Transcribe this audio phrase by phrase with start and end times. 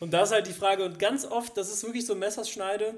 [0.00, 2.94] Und da ist halt die Frage, und ganz oft, das ist wirklich so Messerschneide,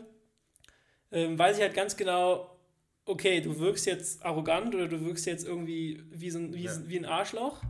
[1.12, 2.58] ähm, weiß ich halt ganz genau,
[3.04, 6.72] okay, du wirkst jetzt arrogant oder du wirkst jetzt irgendwie wie, so ein, wie, Ja.
[6.88, 7.62] wie ein Arschloch.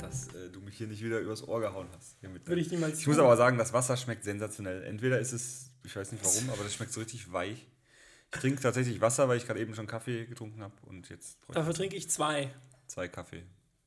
[0.00, 2.16] Dass äh, du mich hier nicht wieder übers Ohr gehauen hast.
[2.22, 4.82] Würde ich niemals ich muss aber sagen, das Wasser schmeckt sensationell.
[4.84, 7.66] Entweder ist es, ich weiß nicht warum, aber das schmeckt so richtig weich.
[8.32, 11.72] Ich trinke tatsächlich Wasser, weil ich gerade eben schon Kaffee getrunken habe und jetzt Dafür
[11.74, 12.50] trinke ich zwei.
[12.86, 13.42] zwei Kaffee.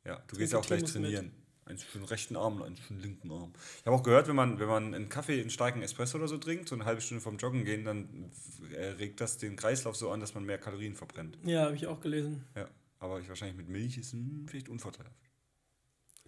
[0.05, 1.03] Ja, du gehst ja auch gleich Timus mit.
[1.03, 1.31] trainieren.
[1.65, 3.53] Eins für den rechten Arm und eins für den linken Arm.
[3.79, 6.37] Ich habe auch gehört, wenn man, wenn man einen Kaffee, einen starken Espresso oder so
[6.37, 8.31] trinkt, so eine halbe Stunde vom Joggen gehen, dann
[8.73, 11.37] äh, regt das den Kreislauf so an, dass man mehr Kalorien verbrennt.
[11.43, 12.43] Ja, habe ich auch gelesen.
[12.55, 12.67] Ja,
[12.99, 15.15] aber ich wahrscheinlich mit Milch ist hm, vielleicht unvorteilhaft.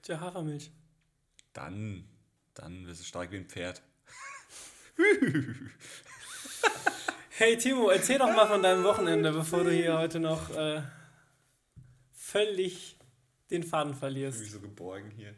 [0.04, 0.72] Tja, Hafermilch.
[1.52, 2.06] Dann,
[2.54, 3.82] dann wirst du stark wie ein Pferd.
[7.36, 10.84] Hey Timo, erzähl doch mal von deinem Wochenende, bevor du hier heute noch äh,
[12.14, 12.93] völlig
[13.54, 14.40] den Faden Ich verlierst.
[14.40, 15.34] bin so geborgen hier.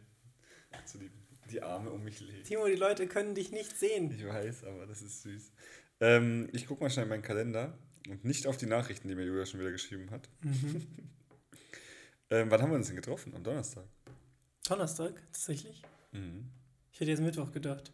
[0.85, 1.11] So die,
[1.51, 2.43] die Arme um mich legen.
[2.43, 4.11] Timo, die Leute können dich nicht sehen.
[4.11, 5.51] Ich weiß, aber das ist süß.
[6.01, 7.77] Ähm, ich gucke mal schnell in meinen Kalender
[8.09, 10.27] und nicht auf die Nachrichten, die mir Julia schon wieder geschrieben hat.
[12.29, 13.33] ähm, wann haben wir uns denn getroffen?
[13.35, 13.85] Am Donnerstag.
[14.67, 15.81] Donnerstag, tatsächlich?
[16.11, 16.49] Mhm.
[16.91, 17.91] Ich hätte jetzt Mittwoch gedacht.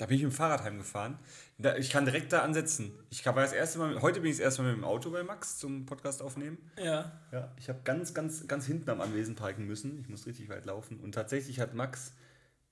[0.00, 1.18] Da bin ich mit dem Fahrrad heimgefahren.
[1.58, 2.92] Da, ich kann direkt da ansetzen.
[3.10, 5.22] Ich war das erste Mal, heute bin ich das erste Mal mit dem Auto bei
[5.22, 6.56] Max zum Podcast aufnehmen.
[6.82, 7.12] Ja.
[7.32, 10.00] Ja, ich habe ganz, ganz, ganz hinten am Anwesen parken müssen.
[10.00, 11.00] Ich muss richtig weit laufen.
[11.00, 12.14] Und tatsächlich hat Max,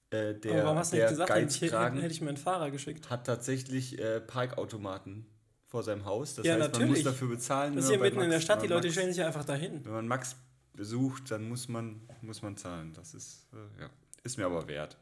[0.08, 2.38] äh, der, Aber warum hast du nicht gesagt, hätte ich, Geizkragen, hätte ich mir einen
[2.38, 3.10] Fahrer geschickt?
[3.10, 5.26] hat tatsächlich äh, Parkautomaten
[5.66, 6.34] vor seinem Haus.
[6.34, 7.04] Das Ja, heißt, man muss natürlich.
[7.04, 7.76] dafür bezahlen.
[7.76, 9.84] Das ist hier mitten in der Max- Stadt, die Leute Max, stellen sich einfach dahin.
[9.84, 10.34] Wenn man Max
[10.72, 12.94] besucht, dann muss man, muss man zahlen.
[12.94, 13.90] Das ist, äh, ja,
[14.22, 14.96] ist mir aber wert.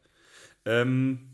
[0.64, 1.30] Ähm,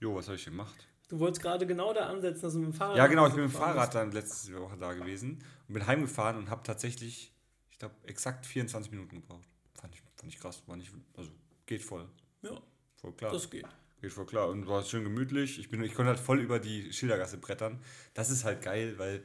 [0.00, 0.88] jo, was habe ich gemacht?
[1.08, 2.96] Du wolltest gerade genau da ansetzen, dass du mit dem Fahrrad.
[2.96, 6.36] Ja, genau, ich bin mit dem Fahrrad dann letzte Woche da gewesen und bin heimgefahren
[6.36, 7.32] und habe tatsächlich,
[7.70, 9.48] ich glaube, exakt 24 Minuten gebraucht.
[9.74, 11.30] Fand ich, fand ich krass, war nicht, also
[11.64, 12.06] geht voll.
[12.42, 12.60] Ja,
[12.96, 13.32] voll klar.
[13.32, 13.66] das geht.
[14.00, 15.58] Geht voll klar und war schön gemütlich.
[15.58, 17.80] Ich, bin, ich konnte halt voll über die Schildergasse brettern.
[18.14, 19.22] Das ist halt geil, weil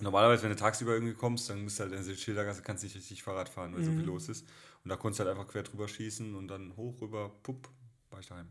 [0.00, 2.96] normalerweise, wenn du tagsüber irgendwie kommst, dann musst du halt in diese Schildergasse, kannst nicht
[2.96, 4.48] richtig Fahrrad fahren, weil so viel los ist.
[4.82, 7.68] Und da konntest du halt einfach quer drüber schießen und dann hoch rüber, pupp,
[8.10, 8.48] war ich daheim.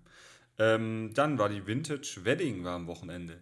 [0.59, 3.39] Ähm, dann war die Vintage Wedding war am Wochenende.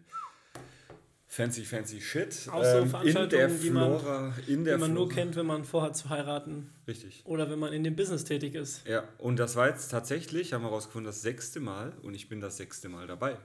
[1.28, 2.50] Fancy, fancy shit.
[2.52, 5.14] Auch so Ähm, in der die man- Flora, in der Die man nur Flora.
[5.22, 7.22] kennt, wenn man vorhat zu heiraten Richtig.
[7.26, 8.86] oder wenn man in dem Business tätig ist.
[8.86, 12.42] Ja, und das war jetzt tatsächlich, haben wir rausgefunden, das sechste Mal und ich bin
[12.42, 13.38] das sechste Mal dabei.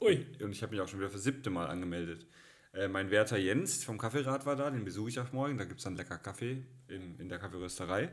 [0.00, 2.26] Ui, Und ich habe mich auch schon wieder für das siebte Mal angemeldet.
[2.74, 5.58] Äh, mein Werter Jens vom Kaffeerad war da, den besuche ich auch morgen.
[5.58, 8.08] Da gibt es dann lecker Kaffee in, in der Kaffeerösterei.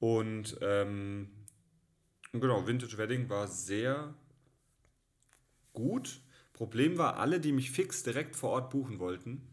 [0.00, 1.28] Und ähm,
[2.32, 4.14] genau, Vintage Wedding war sehr
[5.72, 6.20] gut.
[6.52, 9.48] Problem war, alle, die mich fix direkt vor Ort buchen wollten,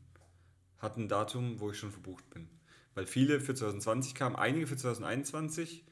[0.80, 2.50] hatten ein Datum, wo ich schon verbucht bin.
[2.96, 5.86] Weil viele für 2020 kamen, einige für 2021,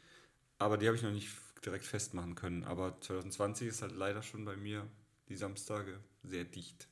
[0.57, 1.29] aber die habe ich noch nicht
[1.65, 2.63] direkt festmachen können.
[2.63, 4.87] Aber 2020 ist halt leider schon bei mir
[5.29, 6.87] die Samstage sehr dicht.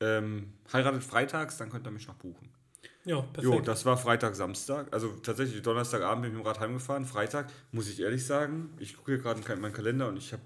[0.00, 2.52] Ähm, heiratet freitags, dann könnt ihr mich noch buchen.
[3.04, 3.68] ja, Jo, perfekt.
[3.68, 4.92] das war Freitag, Samstag.
[4.92, 7.06] Also tatsächlich Donnerstagabend bin ich mit dem Rad heimgefahren.
[7.06, 10.42] Freitag, muss ich ehrlich sagen, ich gucke hier gerade in meinen Kalender und ich habe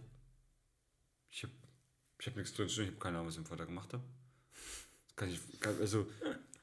[2.19, 2.85] ich habe nichts drin stehen.
[2.85, 4.03] Ich habe keine Ahnung, was ich am Freitag gemacht habe.
[5.17, 6.07] Kann ich, kann, also,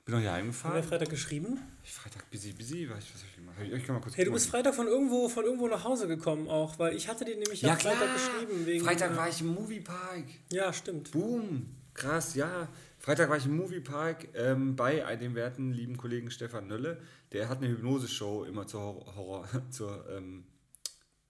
[0.05, 0.83] bin noch hier Haben wir heimgefahren.
[0.83, 1.59] Freitag geschrieben?
[1.83, 2.89] Ich Freitag busy, busy.
[2.89, 3.55] Was, was hab ich gemacht?
[3.59, 6.47] Ich kann mal kurz Hey, du bist Freitag von irgendwo, von irgendwo nach Hause gekommen
[6.47, 7.95] auch, weil ich hatte dir nämlich ja, am klar.
[7.95, 8.65] Freitag geschrieben.
[8.65, 10.25] Wegen, Freitag war ich im Moviepark.
[10.51, 11.11] Ja, stimmt.
[11.11, 11.75] Boom.
[11.95, 12.69] Krass, ja.
[12.99, 17.01] Freitag war ich im Moviepark ähm, bei dem werten lieben Kollegen Stefan Nölle.
[17.31, 20.45] Der hat eine Hypnose-Show immer zur, Horror, Horror, zur ähm,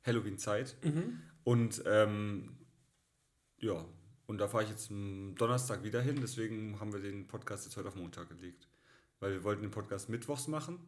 [0.04, 0.76] Halloween-Zeit.
[0.84, 1.22] Mhm.
[1.44, 2.58] Und ähm,
[3.60, 3.86] ja,
[4.28, 6.18] und da fahre ich jetzt am Donnerstag wieder hin.
[6.22, 8.68] Deswegen haben wir den Podcast jetzt heute auf Montag gelegt.
[9.20, 10.80] Weil wir wollten den Podcast mittwochs machen.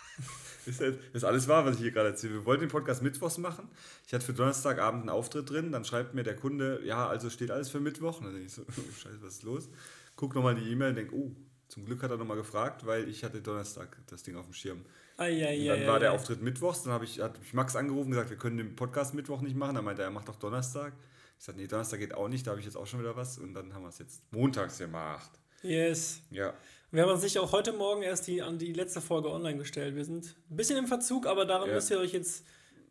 [0.66, 2.34] ist, das ist alles wahr, was ich hier gerade erzähle.
[2.34, 3.68] Wir wollten den Podcast mittwochs machen.
[4.06, 5.72] Ich hatte für Donnerstagabend einen Auftritt drin.
[5.72, 8.18] Dann schreibt mir der Kunde, ja, also steht alles für Mittwoch.
[8.18, 9.68] Und dann denke ich so, oh, scheiße, was ist los?
[10.14, 11.32] Guck nochmal die E-Mail und denke, oh,
[11.68, 14.84] zum Glück hat er nochmal gefragt, weil ich hatte Donnerstag das Ding auf dem Schirm.
[15.18, 15.72] Eieiei.
[15.72, 18.30] Und dann war der Auftritt mittwochs, dann habe ich, hat mich Max angerufen und gesagt,
[18.30, 19.74] wir können den Podcast Mittwoch nicht machen.
[19.74, 20.94] Dann meinte er, er macht doch Donnerstag.
[21.38, 23.38] Ich sagte, nee, Donnerstag geht auch nicht, da habe ich jetzt auch schon wieder was.
[23.38, 25.30] Und dann haben wir es jetzt montags gemacht.
[25.62, 26.20] Yes.
[26.30, 26.52] Ja.
[26.90, 29.94] Wir haben uns sicher auch heute Morgen erst die, an die letzte Folge online gestellt.
[29.94, 31.74] Wir sind ein bisschen im Verzug, aber daran Ja.
[31.74, 32.44] müsst ihr euch jetzt,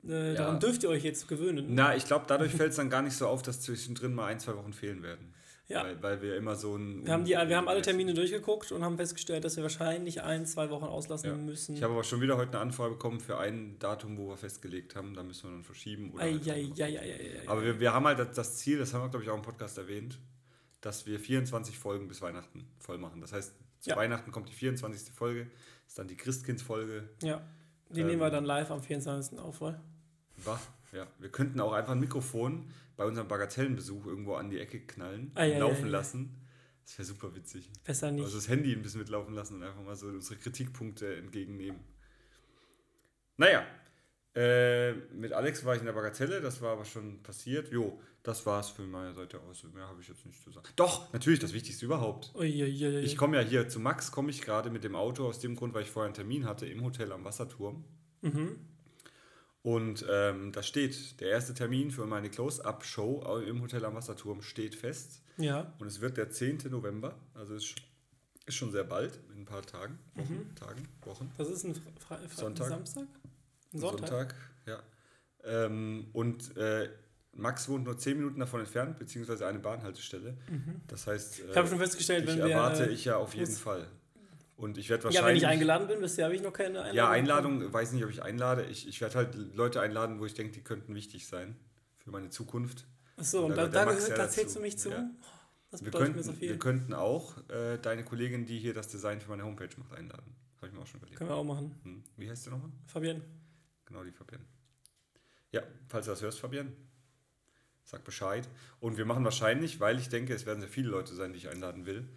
[0.07, 1.65] äh, daran dürft ihr euch jetzt gewöhnen.
[1.69, 4.39] Na, ich glaube, dadurch fällt es dann gar nicht so auf, dass zwischendrin mal ein,
[4.39, 5.33] zwei Wochen fehlen werden.
[5.69, 5.83] Ja.
[5.83, 7.05] Weil, weil wir immer so ein.
[7.05, 10.45] Wir haben, die, wir haben alle Termine durchgeguckt und haben festgestellt, dass wir wahrscheinlich ein,
[10.45, 11.35] zwei Wochen auslassen Ja.
[11.35, 11.75] müssen.
[11.75, 14.95] Ich habe aber schon wieder heute eine Anfrage bekommen für ein Datum, wo wir festgelegt
[14.95, 15.13] haben.
[15.13, 16.11] Da müssen wir dann verschieben.
[16.13, 17.41] Oder halt Eieiei.
[17.43, 19.41] noch- Aber wir, wir haben halt das- Ziel, das haben wir, glaube ich, auch im
[19.41, 20.17] Podcast erwähnt,
[20.79, 23.19] dass wir 24 Folgen bis Weihnachten voll machen.
[23.19, 23.97] Das heißt, zu Ja.
[23.97, 25.13] Weihnachten kommt die 24.
[25.13, 25.47] Folge,
[25.85, 27.09] ist dann die Christkindsfolge.
[27.23, 27.41] Ja.
[27.89, 29.37] Die Ähm, nehmen wir dann live am 24.
[29.39, 29.81] auf, oder?
[30.45, 30.61] Wach,
[30.93, 31.07] ja.
[31.19, 35.43] Wir könnten auch einfach ein Mikrofon bei unserem Bagatellenbesuch irgendwo an die Ecke knallen, Ah,
[35.45, 35.91] ja, laufen ja, ja.
[35.91, 36.35] lassen.
[36.83, 37.69] Das wäre super witzig.
[37.83, 38.23] Besser nicht.
[38.23, 41.79] Also das Handy ein bisschen mitlaufen lassen und einfach mal so unsere Kritikpunkte entgegennehmen.
[43.37, 43.65] Naja,
[44.35, 47.71] äh, mit Alex war ich in der Bagatelle, das war aber schon passiert.
[47.71, 49.63] Jo, das war's für meine Seite aus.
[49.73, 50.67] Mehr habe ich jetzt nicht zu sagen.
[50.75, 52.33] Doch, natürlich, das Wichtigste überhaupt.
[52.35, 52.99] Uiuiui.
[52.99, 55.73] Ich komme ja hier zu Max, komme ich gerade mit dem Auto aus dem Grund,
[55.73, 57.83] weil ich vorher einen Termin hatte im Hotel am Wasserturm.
[58.21, 58.55] Mhm.
[59.67, 64.75] Und ähm, da steht, der erste Termin für meine Close-Up-Show im Hotel am Wasserturm steht
[64.75, 65.21] fest.
[65.35, 65.73] Ja.
[65.79, 66.59] Und es wird der 10.
[66.69, 67.75] November, also ist,
[68.45, 71.29] ist schon sehr bald, in ein paar Tagen, Wochen, Tagen, Wochen.
[71.37, 72.69] Das ist ein Fre Fre Sonntag.
[72.69, 73.07] Samstag?
[73.73, 74.07] Ein Sonntag.
[74.07, 74.35] Sonntag,
[74.67, 74.79] ja.
[75.43, 76.87] Ähm, und äh,
[77.33, 80.37] Max wohnt nur 10 Minuten davon entfernt, beziehungsweise eine Bahnhaltestelle.
[80.87, 81.49] Das heißt, äh, Mhm.
[81.51, 82.53] Ich habe schon festgestellt, dich wenn wir.
[82.55, 83.85] erwarte äh, ich ja auf jeden Fall.
[84.57, 85.27] Und ich werde Ja, wahrscheinlich...
[85.29, 86.95] wenn ich eingeladen bin, bisher habe ich noch keine Einladung.
[86.95, 87.09] Ja.
[87.09, 88.65] Einladung, weiß nicht, ob ich einlade.
[88.65, 91.55] Ich, ich werde halt Leute einladen, wo ich denke, die könnten wichtig sein
[91.99, 92.85] für meine Zukunft.
[93.17, 94.89] Achso, und Da da, gehört da, ja da zählst du mich zu?
[94.89, 95.07] Ja.
[95.09, 95.25] Oh,
[95.69, 96.57] Das Wir bedeutet mir könnten, so wir viel.
[96.57, 100.35] könnten auch äh, deine Kollegin, die hier das Design für meine Homepage macht, einladen.
[100.57, 101.17] Habe ich mir auch schon überlegt.
[101.19, 101.75] Können wir auch machen.
[101.83, 102.03] Hm.
[102.17, 102.71] Wie heißt der nochmal?
[102.87, 103.21] Fabienne.
[103.85, 104.43] Genau, die Fabienne.
[105.51, 106.71] Ja, falls du das hörst, Fabienne,
[107.83, 108.47] sag Bescheid.
[108.79, 111.47] Und wir machen wahrscheinlich, weil ich denke, es werden sehr viele Leute sein, die ich
[111.49, 112.07] einladen will,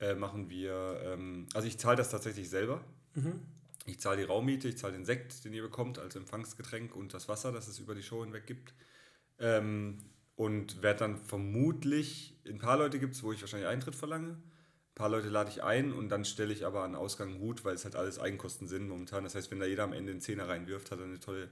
[0.00, 2.84] äh, machen wir, ähm, also ich zahle das tatsächlich selber.
[3.14, 3.40] Mhm.
[3.86, 7.28] Ich zahle die Raummiete, ich zahle den Sekt, den ihr bekommt als Empfangsgetränk und das
[7.28, 8.74] Wasser, das es über die Show hinweg gibt.
[9.38, 9.98] Ähm,
[10.34, 14.30] und werde dann vermutlich, ein paar Leute gibt es, wo ich wahrscheinlich Eintritt verlange.
[14.32, 17.74] Ein paar Leute lade ich ein und dann stelle ich aber an Ausgang Hut, weil
[17.74, 19.24] es halt alles Eigenkosten sind momentan.
[19.24, 21.50] Das heißt, wenn da jeder am Ende einen Zehner reinwirft, hat er eine tolle,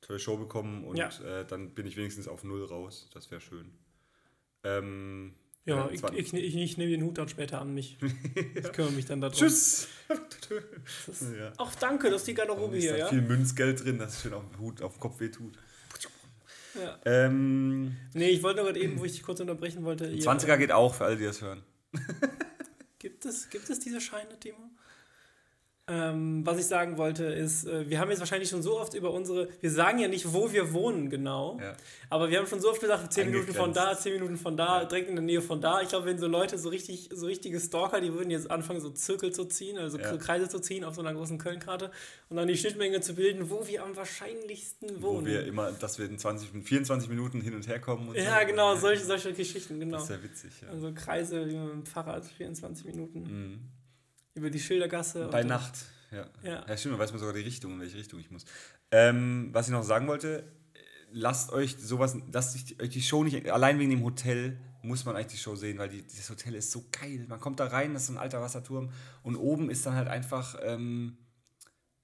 [0.00, 1.08] tolle Show bekommen und Ja.
[1.40, 3.08] äh, dann bin ich wenigstens auf Null raus.
[3.14, 3.72] Das wäre schön.
[4.64, 5.34] Ähm,
[5.64, 7.96] Ja, Ja, ich, ich, ich, ich nehme den Hut dann später an mich.
[8.54, 9.36] Ich kümmere mich dann darum.
[9.36, 9.88] tschüss!
[11.38, 11.52] Ja.
[11.58, 13.08] Ach, danke, das ist die Garderobe hier, da ja?
[13.08, 15.56] viel Münzgeld drin, das schön auf dem Hut, auf dem Kopf wehtut.
[16.74, 16.98] ja.
[17.04, 20.04] Ähm, Nee, ich wollte gerade eben, wo ich dich kurz unterbrechen wollte.
[20.06, 21.62] ein ihr- 20er geht auch für alle, die das hören.
[22.98, 24.70] Gibt es, gibt es diese Scheine, Timo?
[25.94, 29.10] Ähm, was ich sagen wollte, ist, äh, wir haben jetzt wahrscheinlich schon so oft über
[29.12, 31.74] unsere, wir sagen ja nicht, wo wir wohnen genau, Ja.
[32.08, 34.02] aber wir haben schon so oft gesagt, 10 Minuten von da, Eingegrenzt.
[34.04, 34.84] 10 Minuten von da, Ja.
[34.86, 35.82] direkt in der Nähe von da.
[35.82, 38.88] Ich glaube, wenn so Leute, so richtig, so richtige Stalker, die würden jetzt anfangen, so
[38.90, 40.16] Zirkel zu ziehen, also Ja.
[40.16, 41.90] Kreise zu ziehen auf so einer großen Kölnkarte
[42.30, 45.26] und dann die Schnittmenge zu bilden, wo wir am wahrscheinlichsten Wo wohnen.
[45.26, 48.08] wir immer, dass wir in 20, in 24 Minuten hin und her kommen.
[48.08, 48.46] Und ja, so.
[48.46, 49.96] genau, solche, solche Geschichten, genau.
[49.98, 50.68] Das ist ja witzig, ja.
[50.68, 53.20] Also Kreise wie mit dem Fahrrad, 24 Minuten.
[53.20, 53.60] Mhm.
[54.34, 55.28] Über die Schildergasse.
[55.30, 55.74] Bei Nacht,
[56.10, 56.26] ja.
[56.42, 56.64] Ja.
[56.66, 58.44] Ja, stimmt, da weiß man sogar die Richtung, in welche Richtung ich muss.
[58.90, 60.44] Ähm, was ich noch sagen wollte,
[61.12, 65.28] lasst euch sowas, lasst euch die Show nicht, allein wegen dem Hotel muss man eigentlich
[65.32, 67.24] die Show sehen, weil die, das Hotel ist so geil.
[67.28, 68.90] Man kommt da rein, das ist so ein alter Wasserturm
[69.22, 71.16] und oben ist dann halt einfach, ähm,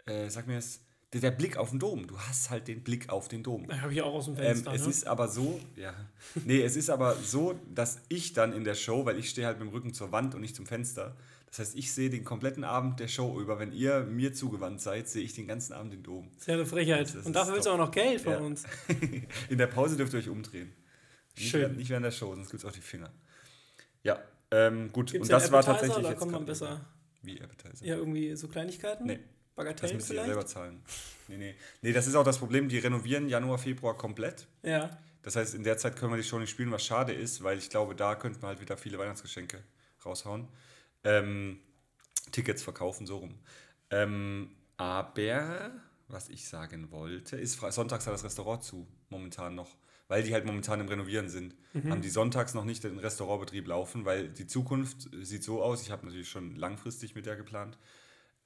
[0.06, 0.80] äh, sag mir das,
[1.12, 2.06] der, der Blick auf den Dom.
[2.06, 3.66] Du hast halt den Blick auf den Dom.
[3.66, 4.72] Da habe ich auch aus dem Ähm, Fenster.
[4.75, 4.90] es ne?
[4.90, 5.94] ist aber so, ja.
[6.44, 9.58] Nee, es ist aber so, dass ich dann in der Show, weil ich stehe halt
[9.58, 11.16] mit dem Rücken zur Wand und nicht zum Fenster.
[11.50, 13.58] Das heißt, ich sehe den kompletten Abend der Show über.
[13.58, 16.30] Wenn ihr mir zugewandt seid, sehe ich den ganzen Abend den Dom.
[16.36, 17.14] Das ja eine Frechheit.
[17.14, 18.38] Das Und dafür willst du auch noch Geld von Ja.
[18.38, 18.64] uns.
[19.48, 20.72] In der Pause dürft ihr euch umdrehen.
[21.36, 21.60] Nicht, Schön.
[21.62, 23.10] während, nicht während der Show, sonst gibt es auch die Finger.
[24.02, 25.12] Ja, ähm, gut.
[25.12, 26.84] Gibt es und das war tatsächlich oder jetzt kommt man besser?
[27.22, 27.84] Wie Appetizer?
[27.84, 29.06] Ja, irgendwie so Kleinigkeiten?
[29.06, 29.16] Nee.
[29.16, 30.34] Das Bagatellen müsst ihr ja vielleicht?
[30.34, 30.82] selber zahlen.
[31.28, 31.54] Nee, nee.
[31.82, 34.46] Nee, das ist auch das Problem, die renovieren Januar, Februar komplett.
[34.62, 34.99] Ja.
[35.23, 37.58] Das heißt, in der Zeit können wir die Show nicht spielen, was schade ist, weil
[37.58, 39.62] ich glaube, da könnten wir halt wieder viele Weihnachtsgeschenke
[40.04, 40.46] raushauen.
[41.08, 41.58] Ähm,
[42.32, 43.34] Tickets verkaufen, so rum.
[43.90, 45.72] Ähm, aber,
[46.08, 49.76] was ich sagen wollte, ist, sonntags hat das Restaurant zu, momentan noch.
[50.08, 51.54] Weil die halt momentan im Renovieren sind.
[51.90, 55.90] Haben die sonntags noch nicht den Restaurantbetrieb laufen, weil die Zukunft sieht so aus, ich
[55.90, 57.78] habe natürlich schon langfristig mit der geplant,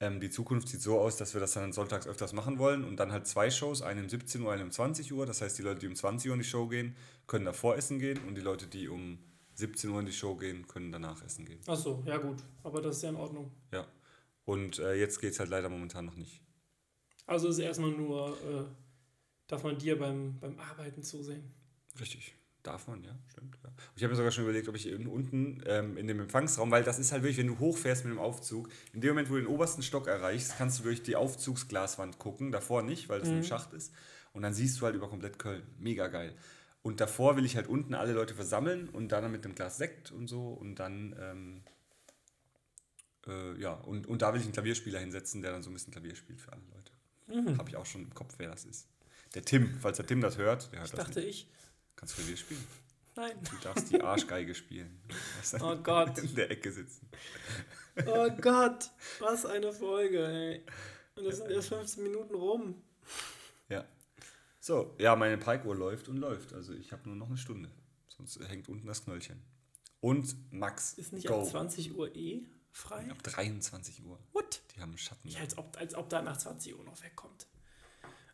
[0.03, 2.97] ähm, die Zukunft sieht so aus, dass wir das dann sonntags öfters machen wollen und
[2.97, 5.25] dann halt zwei Shows, eine um 17 Uhr, eine um 20 Uhr.
[5.25, 6.95] Das heißt, die Leute, die um 20 Uhr in die Show gehen,
[7.27, 9.19] können davor essen gehen und die Leute, die um
[9.55, 11.59] 17 Uhr in die Show gehen, können danach essen gehen.
[11.67, 12.37] Achso, ja gut.
[12.63, 13.51] Aber das ist ja in Ordnung.
[13.71, 13.87] Ja.
[14.45, 16.41] Und äh, jetzt geht es halt leider momentan noch nicht.
[17.25, 18.63] Also ist erstmal nur, äh,
[19.47, 21.53] darf man dir beim, beim Arbeiten zusehen.
[21.99, 22.35] Richtig.
[22.63, 23.57] Darf man, ja, stimmt.
[23.61, 23.69] Ja.
[23.95, 26.83] Ich habe mir sogar schon überlegt, ob ich eben unten ähm, in dem Empfangsraum, weil
[26.83, 29.41] das ist halt wirklich, wenn du hochfährst mit dem Aufzug, in dem Moment, wo du
[29.41, 33.35] den obersten Stock erreichst, kannst du durch die Aufzugsglaswand gucken, davor nicht, weil das Mhm.
[33.37, 33.91] ein Schacht ist.
[34.31, 35.63] Und dann siehst du halt über komplett Köln.
[35.77, 36.33] Mega geil.
[36.83, 40.11] Und davor will ich halt unten alle Leute versammeln und dann mit einem Glas Sekt
[40.11, 41.63] und so und dann, ähm,
[43.25, 45.93] äh, ja, und, und da will ich einen Klavierspieler hinsetzen, der dann so ein bisschen
[45.93, 46.91] Klavier spielt für alle Leute.
[47.27, 47.57] Mhm.
[47.57, 48.89] Habe ich auch schon im Kopf, wer das ist.
[49.33, 51.47] Der Tim, falls der Tim das hört, der hört Ich das dachte nicht.
[51.47, 51.51] ich.
[51.95, 52.67] Kannst du Klavier spielen?
[53.15, 53.31] Nein.
[53.49, 54.99] Du darfst die Arschgeige spielen.
[55.61, 56.17] Oh Gott.
[56.19, 57.07] in der Ecke sitzen.
[58.07, 58.89] Oh Gott.
[59.19, 60.65] Was eine Folge, ey.
[61.15, 62.81] Und das sind erst 15 Minuten rum.
[63.69, 63.85] Ja.
[64.63, 66.53] So, ja, meine Parkuhr läuft und läuft.
[66.53, 67.69] Also ich habe nur noch eine Stunde.
[68.07, 69.43] Sonst hängt unten das Knöllchen.
[69.99, 70.93] Und Max.
[70.93, 73.11] Ist nicht ab 20 Uhr eh frei?
[73.11, 74.17] Ab 23 Uhr.
[74.31, 74.61] What?
[74.73, 75.27] Die haben Schatten.
[75.27, 77.45] Ja, als ob, als ob da nach 20 Uhr noch wegkommt.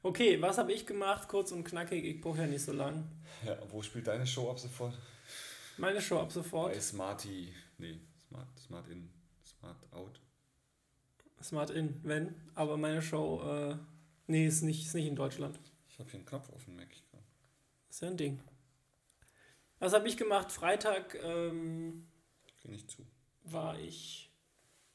[0.03, 1.27] Okay, was habe ich gemacht?
[1.27, 3.09] Kurz und knackig, ich brauche ja nicht so lang.
[3.43, 4.95] Ja, wo spielt deine Show ab sofort?
[5.77, 6.73] Meine Show ab sofort.
[6.73, 7.51] Bei Smarty.
[7.79, 9.09] Nee, Smart, Smart In.
[9.43, 10.21] Smart Out.
[11.41, 12.35] Smart In, wenn.
[12.53, 13.77] Aber meine Show, äh,
[14.27, 15.59] nee, ist nicht, ist nicht in Deutschland.
[15.99, 17.25] Ich habe hier einen Knopf offen, merke ich gerade.
[17.89, 18.39] Ist ja ein Ding.
[19.79, 20.49] Was habe ich gemacht?
[20.49, 22.07] Freitag ähm,
[22.63, 23.05] nicht zu.
[23.43, 24.31] war ich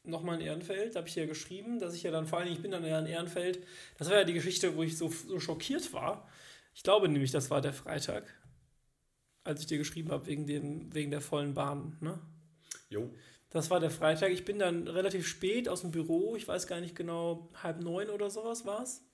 [0.02, 0.94] nochmal in Ehrenfeld.
[0.94, 2.99] Da habe ich ja geschrieben, dass ich ja dann vor allem, ich bin dann ja
[2.99, 3.66] in Ehrenfeld.
[3.99, 6.26] Das war ja die Geschichte, wo ich so, so schockiert war.
[6.75, 8.25] Ich glaube nämlich, das war der Freitag,
[9.42, 11.99] als ich dir geschrieben habe, wegen, dem, wegen der vollen Bahn.
[12.00, 12.18] Ne?
[12.88, 13.12] Jo.
[13.50, 14.30] Das war der Freitag.
[14.30, 16.34] Ich bin dann relativ spät aus dem Büro.
[16.34, 19.04] Ich weiß gar nicht genau, halb neun oder sowas war es.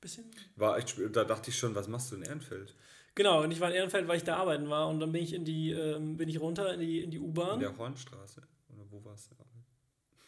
[0.00, 0.24] Bisschen.
[0.56, 2.74] War echt, da dachte ich schon, was machst du in Ehrenfeld?
[3.14, 4.88] Genau, und ich war in Ehrenfeld, weil ich da arbeiten war.
[4.88, 7.24] Und dann bin ich in die, ähm, bin ich runter in die, in die In
[7.24, 7.60] U-Bahn.
[7.60, 8.40] der Hornstraße.
[8.74, 9.34] Oder wo warst du?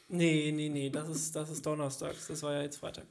[0.08, 2.26] Nee, nee, nee, das ist, das ist donnerstags.
[2.26, 3.06] Das war ja jetzt Freitag.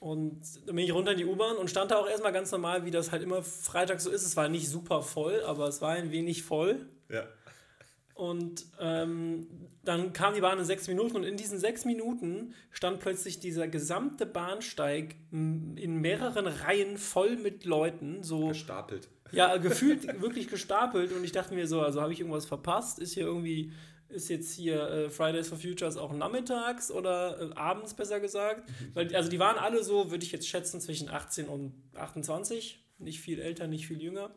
[0.00, 2.84] Und dann bin ich runter in die U-Bahn und stand da auch erstmal ganz normal,
[2.84, 4.24] wie das halt immer Freitag so ist.
[4.24, 6.86] Es war nicht super voll, aber es war ein wenig voll.
[7.08, 7.28] Ja.
[8.14, 13.00] Und ähm, dann kam die Bahn in sechs Minuten und in diesen sechs Minuten stand
[13.00, 18.22] plötzlich dieser gesamte Bahnsteig in mehreren Reihen voll mit Leuten.
[18.22, 19.08] So, Gestapelt.
[19.32, 22.98] ja, gefühlt wirklich gestapelt und ich dachte mir so, also habe ich irgendwas verpasst?
[22.98, 23.72] Ist hier irgendwie,
[24.10, 28.68] ist jetzt hier äh, Fridays for Futures auch nachmittags oder äh, abends besser gesagt?
[28.92, 33.20] Weil, also die waren alle so, würde ich jetzt schätzen, zwischen 18 und 28, nicht
[33.20, 34.30] viel älter, nicht viel jünger.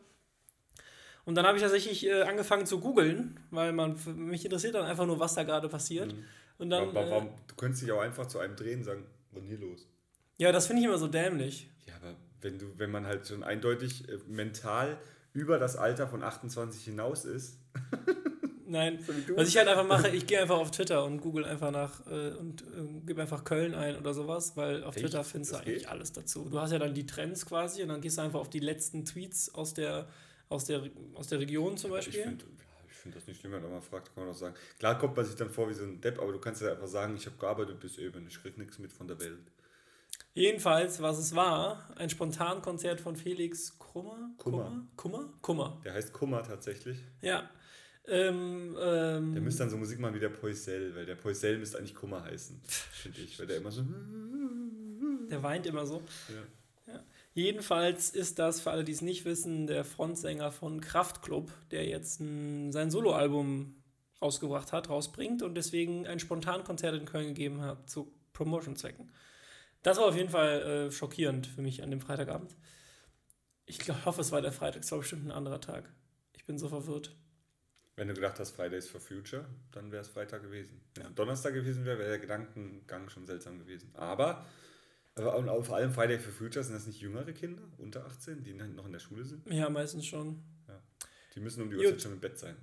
[1.24, 5.06] Und dann habe ich tatsächlich äh, angefangen zu googeln, weil man mich interessiert dann einfach
[5.06, 6.14] nur, was da gerade passiert.
[6.58, 9.04] Und dann, warum, warum, äh, du könntest dich auch einfach zu einem drehen und sagen,
[9.34, 9.88] denn hier los?
[10.36, 11.68] ja, das finde ich immer so dämlich.
[11.86, 14.98] Ja, aber wenn du, wenn man halt schon eindeutig äh, mental
[15.32, 17.58] über das Alter von 28 hinaus ist,
[18.66, 21.70] Nein, so was ich halt einfach mache, ich gehe einfach auf Twitter und google einfach
[21.70, 25.04] nach äh, und äh, gebe einfach Köln ein oder sowas, weil auf Echt?
[25.04, 25.88] Twitter findest du eigentlich geht?
[25.88, 26.48] alles dazu.
[26.48, 29.04] Du hast ja dann die Trends quasi und dann gehst du einfach auf die letzten
[29.04, 30.08] Tweets aus der,
[30.48, 30.82] aus der,
[31.14, 32.22] aus der Region zum ich Beispiel.
[32.22, 32.44] finde
[32.88, 34.54] ich find das nicht schlimm, wenn man mal fragt, kann man auch sagen.
[34.78, 36.86] Klar kommt man sich dann vor wie so ein Depp, aber du kannst ja einfach
[36.86, 39.40] sagen, ich habe gearbeitet bis eben, ich krieg nichts mit von der Welt.
[40.32, 44.30] Jedenfalls, was es war, ein Spontankonzert von Felix Krummer.
[44.38, 44.86] Kummer.
[44.96, 45.32] Kummer?
[45.42, 45.80] Kummer.
[45.84, 46.98] Der heißt Kummer tatsächlich.
[47.20, 47.48] Ja.
[48.06, 51.78] Ähm, ähm, Der müsste dann so Musik machen wie der Poisel, weil der Poisel müsste
[51.78, 53.82] eigentlich Kummer heißen, finde ich, weil der immer so.
[55.30, 56.02] der weint immer so.
[56.28, 56.42] Ja.
[57.34, 62.20] Jedenfalls ist das, für alle, die es nicht wissen, der Frontsänger von Kraftklub, der jetzt
[62.20, 63.74] ein, sein Soloalbum
[64.22, 69.10] rausgebracht hat, rausbringt und deswegen ein Spontankonzert in Köln gegeben hat zu Promotion-Zwecken.
[69.82, 72.56] Das war auf jeden Fall äh, schockierend für mich an dem Freitagabend.
[73.66, 75.92] Ich glaub, hoffe, es war der Freitag, es war bestimmt ein anderer Tag.
[76.34, 77.16] Ich bin so verwirrt.
[77.96, 80.80] Wenn du gedacht hast, Fridays for Future, dann wäre es Freitag gewesen.
[80.94, 83.90] Wenn es Donnerstag gewesen wäre, wäre der Gedankengang schon seltsam gewesen.
[83.94, 84.46] Aber,
[85.16, 88.42] aber und auch vor allem Friday for Future sind das nicht jüngere Kinder, unter 18,
[88.42, 89.46] die noch in der Schule sind?
[89.50, 90.42] Ja, meistens schon.
[91.34, 91.84] Die müssen um die Gut.
[91.86, 92.56] Uhrzeit schon im Bett sein.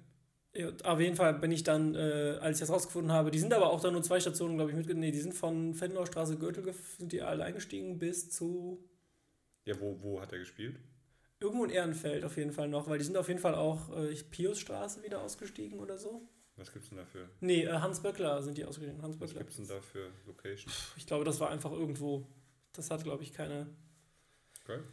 [0.53, 3.53] Ja, auf jeden Fall bin ich dann, äh, als ich das rausgefunden habe, die sind
[3.53, 5.01] aber auch dann nur zwei Stationen, glaube ich, mitgenommen.
[5.01, 8.81] Nee, die sind von Fenloer Straße Gürtel, sind die alle eingestiegen bis zu
[9.65, 10.79] Ja, wo, wo hat er gespielt?
[11.41, 14.13] irgendwo in Ehrenfeld auf jeden Fall noch, weil die sind auf jeden Fall auch äh,
[14.13, 16.29] Piusstraße wieder ausgestiegen oder so.
[16.55, 19.01] Was gibt es denn da für, Nee, äh, Hans Böckler sind die ausgestiegen.
[19.01, 19.39] Hans was Böckler.
[19.39, 20.71] gibt's denn da für Location?
[20.97, 22.27] Ich glaube, das war einfach irgendwo.
[22.73, 23.67] Das hat, glaube ich, keine.
[24.65, 24.83] Geil.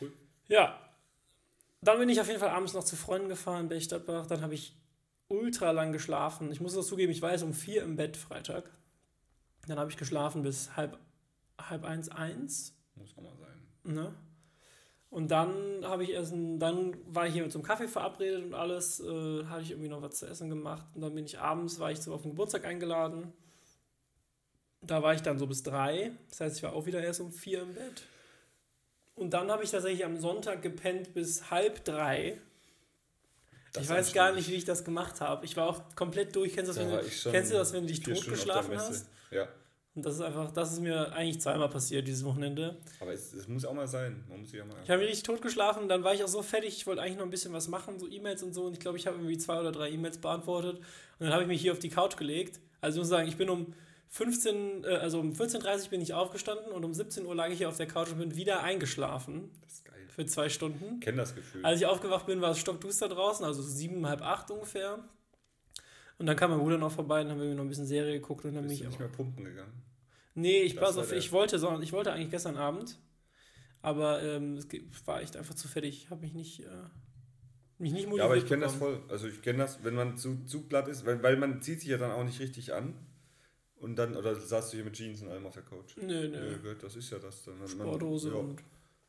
[0.00, 0.12] Cool.
[0.48, 0.78] Ja.
[1.82, 4.26] Dann bin ich auf jeden Fall abends noch zu Freunden gefahren, Berchtesgadenbach.
[4.26, 4.76] Dann habe ich
[5.28, 6.52] ultra lang geschlafen.
[6.52, 8.70] Ich muss das zugeben, ich war jetzt um vier im Bett Freitag.
[9.66, 10.98] Dann habe ich geschlafen bis halb,
[11.58, 12.76] halb eins, eins.
[12.96, 13.94] Muss auch mal sein.
[13.94, 14.14] Ne?
[15.10, 19.00] Und dann habe ich erst, ein, dann war ich hier zum Kaffee verabredet und alles,
[19.00, 20.86] äh, hatte ich irgendwie noch was zu essen gemacht.
[20.94, 23.32] Und dann bin ich abends, war ich so auf den Geburtstag eingeladen.
[24.82, 26.12] Da war ich dann so bis drei.
[26.30, 28.02] Das heißt, ich war auch wieder erst um vier im Bett.
[29.14, 32.38] Und dann habe ich tatsächlich am Sonntag gepennt bis halb drei.
[33.72, 35.44] Das ich weiß gar nicht, wie ich das gemacht habe.
[35.44, 36.54] Ich war auch komplett durch.
[36.54, 39.06] Kennst du das, Da wenn kennst du das, wenn du dich totgeschlafen hast?
[39.30, 39.46] Ja,
[39.94, 42.78] Und das ist einfach, das ist mir eigentlich zweimal passiert dieses Wochenende.
[42.98, 44.24] aber es, es muss auch mal sein.
[44.28, 44.74] Man muss sich auch mal.
[44.82, 47.18] Ich habe mich richtig tot geschlafen, dann war ich auch so fertig, ich wollte eigentlich
[47.18, 48.64] noch ein bisschen was machen, so E-Mails und so.
[48.64, 50.78] Und ich glaube, ich habe irgendwie zwei oder drei E-Mails beantwortet.
[50.78, 50.84] Und
[51.20, 52.58] dann habe ich mich hier auf die Couch gelegt.
[52.80, 53.72] Also ich muss sagen, ich bin um
[54.10, 57.58] 15, äh, also um 14.30 Uhr bin ich aufgestanden und um 17 Uhr lag ich
[57.58, 60.06] hier auf der Couch und bin wieder eingeschlafen das ist geil.
[60.08, 60.96] für zwei Stunden.
[60.96, 61.64] Ich kenne das Gefühl.
[61.64, 64.98] Als ich aufgewacht bin, war es stockduster draußen, also sieben, halb acht ungefähr.
[66.18, 68.44] Und dann kam mein Bruder noch vorbei und haben wir noch ein bisschen Serie geguckt
[68.44, 69.72] und dann bin ich nicht mehr pumpen gegangen?
[70.34, 72.98] Nee, ich, pass war auf, ich, wollte, sondern ich wollte eigentlich gestern Abend,
[73.80, 74.66] aber ähm, es
[75.06, 76.04] war echt einfach zu fertig.
[76.04, 76.66] Ich habe mich nicht, äh,
[77.78, 78.18] mich nicht motiviert.
[78.18, 79.00] Ja, aber ich kenne das voll.
[79.08, 81.88] Also ich kenne das, wenn man zu, zu glatt ist, weil, weil man zieht sich
[81.88, 82.94] ja dann auch nicht richtig an.
[83.80, 85.96] Und dann, oder saßt du hier mit Jeans und allem auf der Couch?
[85.96, 86.28] Nö.
[86.28, 87.58] Nö, Gott, das ist ja das dann.
[87.58, 88.62] Man, Sporthose man, ja, und.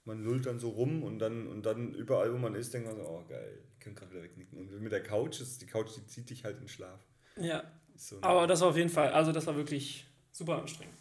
[0.06, 2.96] man lullt dann so rum und dann, und dann überall, wo man ist, denkt man
[2.96, 4.58] so, oh geil, ich kann gerade wieder wegnicken.
[4.58, 7.00] Und mit der Couch ist, die Couch, die zieht dich halt in Schlaf.
[7.36, 7.64] Ja,
[7.96, 10.96] so aber das war auf jeden Fall, also das war wirklich super anstrengend.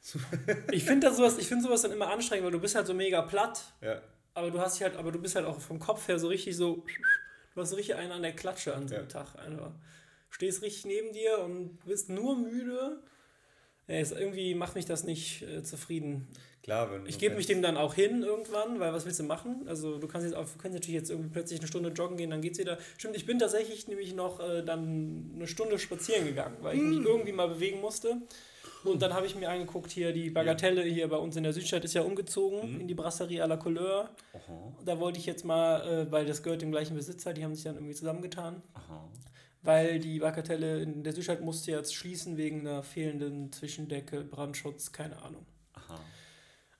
[0.72, 2.94] ich finde das sowas, ich finde sowas dann immer anstrengend, weil du bist halt so
[2.94, 4.00] mega platt, ja,
[4.34, 6.56] aber du hast dich halt, aber du bist halt auch vom Kopf her so richtig
[6.56, 6.84] so,
[7.54, 9.08] du hast so richtig einen an der Klatsche an so einem Ja.
[9.08, 9.72] Tag einfach.
[10.30, 13.00] Stehst richtig neben dir und bist nur müde.
[13.86, 16.28] Ja, es, irgendwie macht mich das nicht äh, zufrieden.
[16.62, 19.66] klar, wenn Ich gebe mich dem dann auch hin irgendwann, weil was willst du machen?
[19.66, 22.28] Also du kannst jetzt auch, du kannst natürlich jetzt irgendwie plötzlich eine Stunde joggen gehen,
[22.28, 22.76] dann geht's wieder.
[22.98, 26.98] Stimmt, ich bin tatsächlich nämlich noch äh, dann eine Stunde spazieren gegangen, weil ich mich
[27.04, 28.18] irgendwie mal bewegen musste.
[28.84, 31.84] Und dann habe ich mir angeguckt, hier die Bagatelle hier bei uns in der Südstadt
[31.84, 34.10] ist ja umgezogen in die Brasserie à la Couleur.
[34.34, 37.54] Aha, Da wollte ich jetzt mal, äh, weil das gehört dem gleichen Besitzer, die haben
[37.54, 38.62] sich dann irgendwie zusammengetan.
[38.74, 39.08] aha.
[39.62, 45.20] Weil die Bagatelle in der Südstadt musste jetzt schließen wegen einer fehlenden Zwischendecke, Brandschutz, keine
[45.20, 45.44] Ahnung.
[45.72, 46.00] Aha.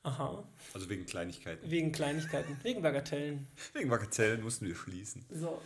[0.04, 0.48] Aha.
[0.72, 1.68] Also wegen Kleinigkeiten.
[1.70, 3.46] Wegen Kleinigkeiten, wegen Bagatellen.
[3.74, 5.24] Wegen Bagatellen mussten wir schließen.
[5.28, 5.60] So.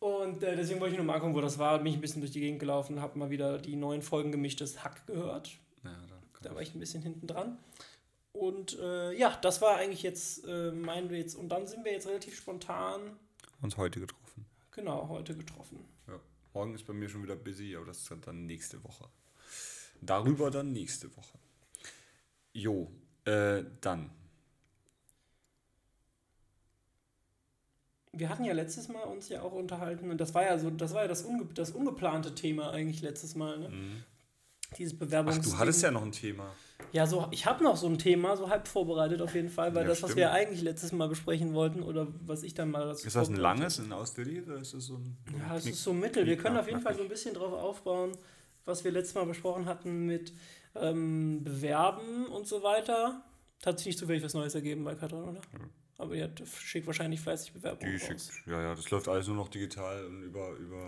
[0.00, 1.78] Und äh, deswegen wollte ich nur mal angucken, wo das war.
[1.78, 4.82] Bin ich ein bisschen durch die Gegend gelaufen, habe mal wieder die neuen Folgen gemischtes
[4.84, 5.50] Hack gehört.
[5.84, 7.58] Ja, da Da war ich ein bisschen hinten dran.
[8.32, 11.34] Und äh, ja, das war eigentlich jetzt äh, mein Witz.
[11.34, 13.16] Und dann sind wir jetzt relativ spontan,
[13.60, 14.46] uns heute getroffen.
[14.70, 15.84] genau, heute getroffen.
[16.58, 19.08] Morgen ist bei mir schon wieder busy, aber das ist dann nächste Woche.
[20.00, 21.38] Darüber dann nächste Woche.
[22.52, 22.90] Jo,
[23.24, 24.10] äh, dann.
[28.10, 30.94] Wir hatten ja letztes Mal uns ja auch unterhalten und das war ja so, das
[30.94, 34.04] war ja das, unge das ungeplante Thema eigentlich letztes Mal, ne?
[34.76, 35.48] Dieses Ach, Bewerbungs.
[35.48, 36.56] du hattest ja noch ein Thema.
[36.92, 39.82] Ja, so, ich habe noch so ein Thema, so halb vorbereitet auf jeden Fall, weil
[39.82, 40.20] Ja, das, was stimmt.
[40.20, 43.36] wir eigentlich letztes Mal besprechen wollten oder was ich dann mal dazu Ist das ein
[43.36, 45.16] langes, ein ausführliches oder ist das so ein.
[45.38, 46.24] Ja, es ist so mittel.
[46.26, 48.12] Wir können auf jeden Fall so ein bisschen drauf aufbauen,
[48.64, 50.32] was wir letztes Mal besprochen hatten mit
[50.76, 53.22] ähm, Bewerben und so weiter.
[53.66, 55.40] Hat sich nicht zufällig was Neues ergeben bei Katrin, oder?
[55.98, 58.30] Aber die hat, schickt wahrscheinlich fleißig Bewerbungen Die raus.
[58.30, 60.52] schickt, ja, ja, das läuft alles nur noch digital und über.
[60.52, 60.86] über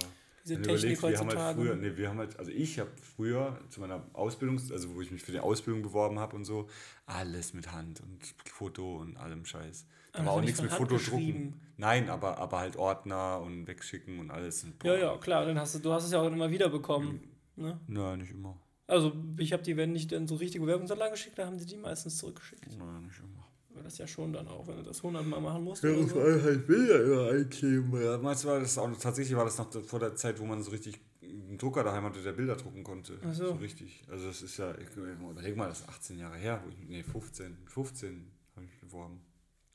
[0.57, 1.61] Technik überlegst, wir haben halt heutzutage.
[1.61, 5.11] früher, nee, wir haben halt, also ich habe früher zu meiner Ausbildung, also wo ich
[5.11, 6.69] mich für die Ausbildung beworben habe und so,
[7.07, 9.87] alles mit Hand und Foto und allem Scheiß.
[10.13, 11.61] Da Aber war auch nicht nichts mit Hand Fotodrucken.
[11.77, 14.65] Nein, aber, aber halt Ordner und wegschicken und alles.
[14.65, 15.47] Und, Ja, ja, klar.
[15.47, 17.21] Dann hast du, du hast es ja auch immer wieder bekommen.
[17.57, 17.65] Mhm.
[17.65, 17.81] Ne?
[17.87, 18.59] Nein, nicht immer.
[18.87, 21.77] Also ich habe die, wenn ich dann so richtige Bewerbungsunterlagen geschickt, dann haben sie die
[21.77, 22.77] meistens zurückgeschickt.
[22.77, 23.40] Nein, nicht immer.
[23.75, 25.83] Weil das ja schon dann auch, wenn du das hundertmal machen musst.
[25.85, 26.21] Ja, so.
[26.21, 28.03] einmal halt Bilder immer einkleben.
[28.03, 30.63] Ja, meinst du, war das auch, tatsächlich war das noch vor der Zeit, wo man
[30.63, 33.19] so richtig einen Drucker daheim hatte, der Bilder drucken konnte.
[33.25, 33.49] Ach so.
[33.49, 34.03] so richtig.
[34.11, 36.61] Also das ist ja, ich, überleg mal, das ist 18 Jahre her.
[36.65, 37.59] Wo ich, nee, 15.
[37.67, 39.21] 15 habe ich beworben.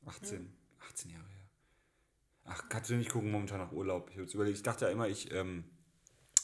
[0.06, 0.52] 18.
[0.90, 1.36] 18 Jahre her.
[2.46, 4.12] Ach, kannst du nicht gucken, momentan nach Urlaub.
[4.12, 5.64] Ich, überlegt, ich dachte ja immer, ich ähm,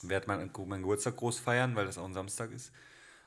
[0.02, 2.72] werde meinen meinen Geburtstag groß feiern, weil das auch ein Samstag ist.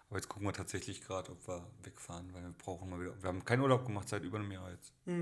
[0.08, 3.20] Aber jetzt gucken wir tatsächlich gerade, ob wir wegfahren, weil wir brauchen mal wieder.
[3.20, 4.92] Wir haben keinen Urlaub gemacht seit über einem Jahr jetzt.
[5.06, 5.20] Hm.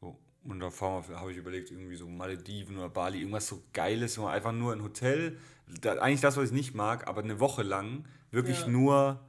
[0.00, 0.18] So.
[0.44, 4.16] Und da fahren wir, habe ich überlegt, irgendwie so Malediven oder Bali, irgendwas so Geiles,
[4.18, 5.38] wo man einfach nur ein Hotel,
[5.80, 8.68] da, eigentlich das, was ich nicht mag, aber eine Woche lang wirklich Ja.
[8.68, 9.20] nur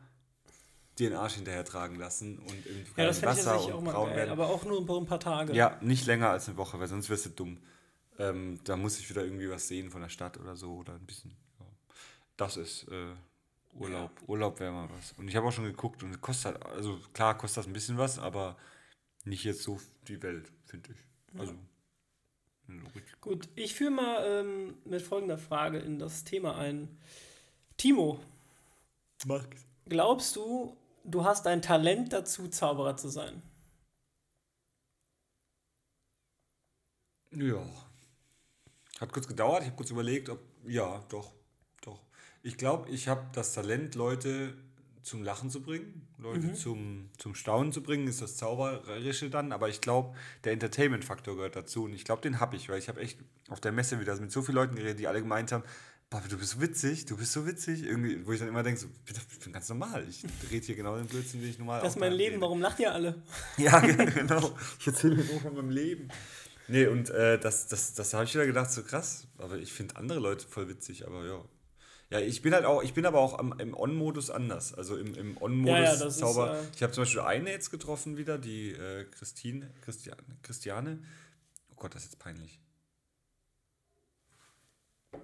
[1.00, 4.16] den Arsch hinterher tragen lassen und im Ja, das ich Wasser auch und braun geil.
[4.18, 4.30] werden.
[4.32, 5.54] Aber auch nur ein paar- ein paar Tage.
[5.54, 7.58] Ja, nicht länger als eine Woche, weil sonst wirst du dumm.
[8.20, 11.06] Ähm, da muss ich wieder irgendwie was sehen von der Stadt oder so oder ein
[11.06, 11.32] bisschen.
[11.60, 11.66] Ja.
[12.38, 13.08] Das ist äh,
[13.76, 14.12] Urlaub.
[14.28, 15.14] Urlaub wäre mal was.
[15.14, 17.74] Und ich habe auch schon geguckt und es kostet, halt- also klar kostet das ein
[17.74, 18.58] bisschen was, aber
[19.26, 21.40] nicht jetzt so die Welt, finde ich.
[21.40, 21.56] Also.
[22.96, 23.20] richtig.
[23.22, 26.98] Gut, ich führe mal ähm, mit folgender Frage in das Thema ein.
[27.78, 28.20] Timo,
[29.26, 29.66] Max.
[29.90, 33.42] glaubst du, du hast ein Talent dazu, Zauberer zu sein?
[37.32, 37.64] Ja.
[39.00, 40.40] Hat kurz gedauert, ich habe kurz überlegt, ob.
[40.66, 41.34] Ja, doch.
[42.44, 44.54] Ich glaube, ich habe das Talent, Leute
[45.02, 49.68] zum Lachen zu bringen, Leute zum, zum Staunen zu bringen, ist das Zauberische dann, aber
[49.68, 53.02] ich glaube, der Entertainment-Faktor gehört dazu und ich glaube, den habe ich, weil ich habe
[53.02, 53.18] echt
[53.50, 55.64] auf der Messe wieder mit so vielen Leuten geredet, die alle gemeint haben,
[56.10, 58.88] Boah, du bist witzig, du bist so witzig, irgendwie, wo ich dann immer denke, so,
[59.08, 62.00] ich bin ganz normal, ich rede hier genau den Blödsinn, den ich normal Das ist
[62.00, 62.42] mein Leben, rede.
[62.42, 63.16] warum lacht ihr alle?
[63.58, 64.56] Ja, genau.
[64.80, 66.10] Ich erzähle mir nur von meinem Leben.
[66.68, 69.26] Nee, und äh, das, das, das habe ich wieder gedacht, so krass.
[69.40, 71.44] Aber ich finde andere Leute voll witzig, aber ja.
[72.14, 74.72] Ja, ich bin halt auch, ich bin aber auch am, im On-Modus anders.
[74.74, 76.60] Also im, im On-Modus Ja, ja, ist, Zauber.
[76.60, 81.00] äh, ich habe zum Beispiel eine jetzt getroffen wieder, die äh, Christine, Christiane, Christiane.
[81.72, 82.60] Oh Gott, das ist jetzt peinlich.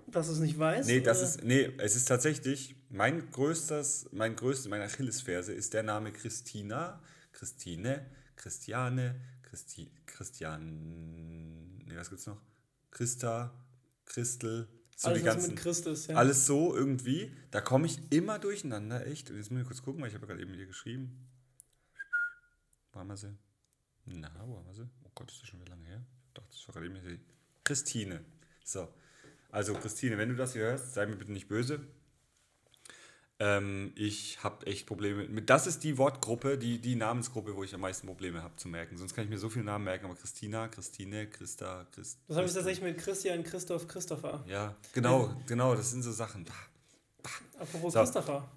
[0.08, 0.88] Dass du es nicht weißt?
[0.90, 5.84] Nee, das ist, nee, es ist tatsächlich, mein größtes, mein größtes, meine Achillesferse ist der
[5.84, 8.04] Name Christina, Christine,
[8.36, 12.42] Christiane, Christi, Christian, nee, was gibt's noch?
[12.92, 13.54] Christa,
[14.06, 14.68] Christel,
[15.00, 16.16] so Alles, die ganzen, mit Christus, ja.
[16.18, 19.30] alles so irgendwie, da komme ich immer durcheinander, echt.
[19.30, 21.26] Und jetzt muss ich kurz gucken, weil ich habe ja gerade eben mit dir geschrieben.
[22.92, 23.34] Wo haben wir sie?
[24.04, 24.90] Na, wo haben wir sie?
[25.06, 26.04] Oh Gott, ist das schon wieder lange her?
[26.28, 27.18] Ich dachte, das war gerade eben hier.
[27.64, 28.26] Christine.
[28.66, 28.94] So.
[29.52, 31.80] Also, Christine, wenn du das hier hörst, sei mir bitte nicht böse.
[33.42, 35.50] Ähm, ich habe echt Probleme mit.
[35.50, 38.98] Das ist die Wortgruppe, die, die Namensgruppe, wo ich am meisten Probleme habe zu merken.
[38.98, 42.20] Sonst kann ich mir so viele Namen merken, aber Christina, Christine, Christa, Christ.
[42.28, 44.44] Das habe ich tatsächlich mit Christian, Christoph, Christopher.
[44.46, 46.46] Ja, genau, genau, das sind so Sachen.
[47.58, 48.00] Apropos So.
[48.00, 48.52] Christopher.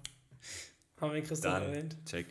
[0.99, 1.97] Haben wir den Christopher Dann, erwähnt?
[2.05, 2.27] check.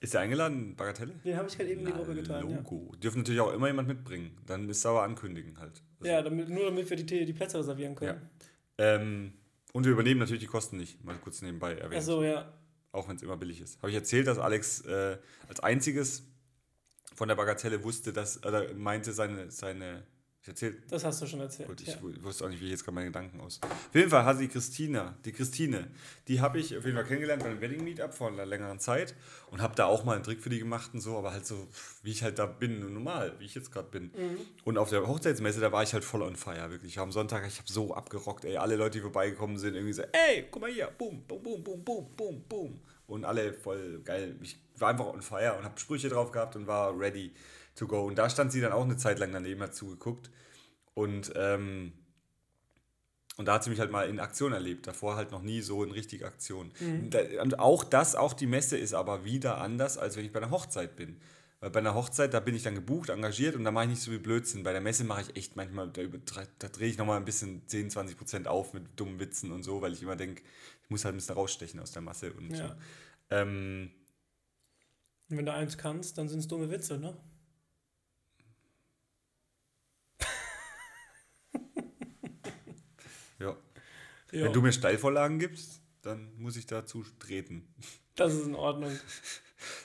[0.00, 1.12] Ist er eingeladen, Bagatelle?
[1.24, 2.56] Den habe ich gerade eben in die Gruppe getan, ja.
[2.56, 2.92] Logo.
[3.02, 4.36] Dürfen natürlich auch immer jemand mitbringen.
[4.46, 5.82] Dann ist es aber ankündigen halt.
[6.00, 8.20] Also, Ja, damit, nur damit wir die, die Plätze reservieren können.
[8.76, 9.32] Ähm,
[9.74, 11.04] und wir übernehmen natürlich die Kosten nicht.
[11.04, 11.96] Mal kurz nebenbei erwähnt.
[11.96, 12.52] Also ja,
[12.92, 13.78] Auch wenn es immer billig ist.
[13.78, 16.22] Habe ich erzählt, dass Alex äh, als einziges
[17.16, 20.06] von der Bagatelle wusste, dass, oder meinte seine, seine
[20.44, 21.68] ich erzählt, das hast du schon erzählt.
[21.68, 22.02] Gut, ich ja.
[22.02, 23.60] wu- wusste auch nicht, wie ich jetzt gerade meine Gedanken aus.
[23.62, 25.88] Auf jeden Fall hat die Christina, die Christine,
[26.28, 29.14] die habe ich auf jeden Fall kennengelernt bei einem Wedding Meetup vor einer längeren Zeit
[29.50, 31.66] und habe da auch mal einen Trick für die gemacht und so, aber halt so,
[32.02, 34.10] wie ich halt da bin, normal, wie ich jetzt gerade bin.
[34.64, 36.98] Und auf der Hochzeitsmesse, da war ich halt voll on fire, wirklich.
[36.98, 40.44] Am Sonntag, ich habe so abgerockt, ey, alle Leute, die vorbeigekommen sind, irgendwie so, ey,
[40.50, 42.80] guck mal hier, boom, boom, boom, boom, boom, boom, boom.
[43.06, 44.34] Und alle voll geil.
[44.42, 47.32] Ich war einfach on fire und habe Sprüche drauf gehabt und war ready
[47.74, 48.04] to go.
[48.06, 50.30] Und da stand sie dann auch eine Zeit lang daneben, hat zugeguckt.
[50.94, 51.92] Und, ähm,
[53.36, 54.86] und da hat sie mich halt mal in Aktion erlebt.
[54.86, 56.70] Davor halt noch nie so in richtiger Aktion.
[57.10, 60.40] Da, und auch das, auch die Messe ist aber wieder anders, als wenn ich bei
[60.40, 61.20] einer Hochzeit bin.
[61.58, 64.02] Weil bei einer Hochzeit, da bin ich dann gebucht, engagiert und da mache ich nicht
[64.02, 64.62] so viel Blödsinn.
[64.62, 66.02] Bei der Messe mache ich echt manchmal, da,
[66.58, 69.80] da drehe ich nochmal ein bisschen 10, 20 Prozent auf mit dummen Witzen und so,
[69.82, 70.42] weil ich immer denke,
[70.84, 72.68] ich muss halt ein bisschen rausstechen aus der Masse und Ja.
[72.68, 72.74] so.
[73.30, 73.90] Ähm,
[75.30, 77.16] Und wenn du eins kannst, dann sind es dumme Witze, ne?
[83.38, 83.56] ja.
[84.34, 87.72] Ja, Wenn du mir Steilvorlagen gibst, dann muss ich dazu treten.
[88.16, 88.92] das ist in Ordnung.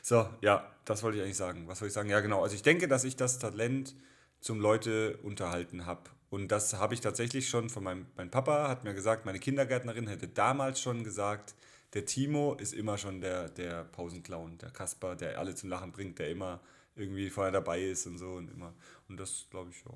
[0.02, 1.66] So, ja, das wollte ich eigentlich sagen.
[1.70, 2.10] Was soll ich sagen?
[2.10, 2.44] Ja, genau.
[2.44, 3.96] Also ich denke, dass ich das Talent
[4.42, 6.10] zum Leute unterhalten habe.
[6.30, 10.08] Und das habe ich tatsächlich schon von meinem mein Papa, hat mir gesagt, meine Kindergärtnerin
[10.08, 11.56] hätte damals schon gesagt,
[11.94, 16.20] der Timo ist immer schon der, der Pausenclown, der Kasper, der alle zum Lachen bringt,
[16.20, 16.60] der immer
[16.96, 18.74] irgendwie vorher dabei ist und so und immer.
[19.08, 19.92] Und das glaube ich ja.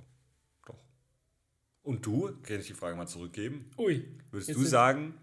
[1.84, 3.70] Und du, kann ich die Frage mal zurückgeben?
[3.78, 4.06] Ui.
[4.32, 5.14] Würdest Jetzt du sagen,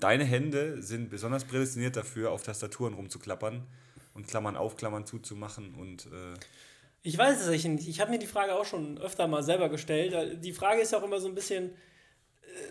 [0.00, 3.62] deine Hände sind besonders prädestiniert dafür, auf Tastaturen rumzuklappern
[4.14, 6.34] und Klammern auf, Klammern zuzumachen und äh,
[7.02, 7.88] Ich weiß es nicht.
[7.88, 10.44] Ich habe mir die Frage auch schon öfter mal selber gestellt.
[10.44, 11.74] Die Frage ist ja auch immer so ein bisschen, äh,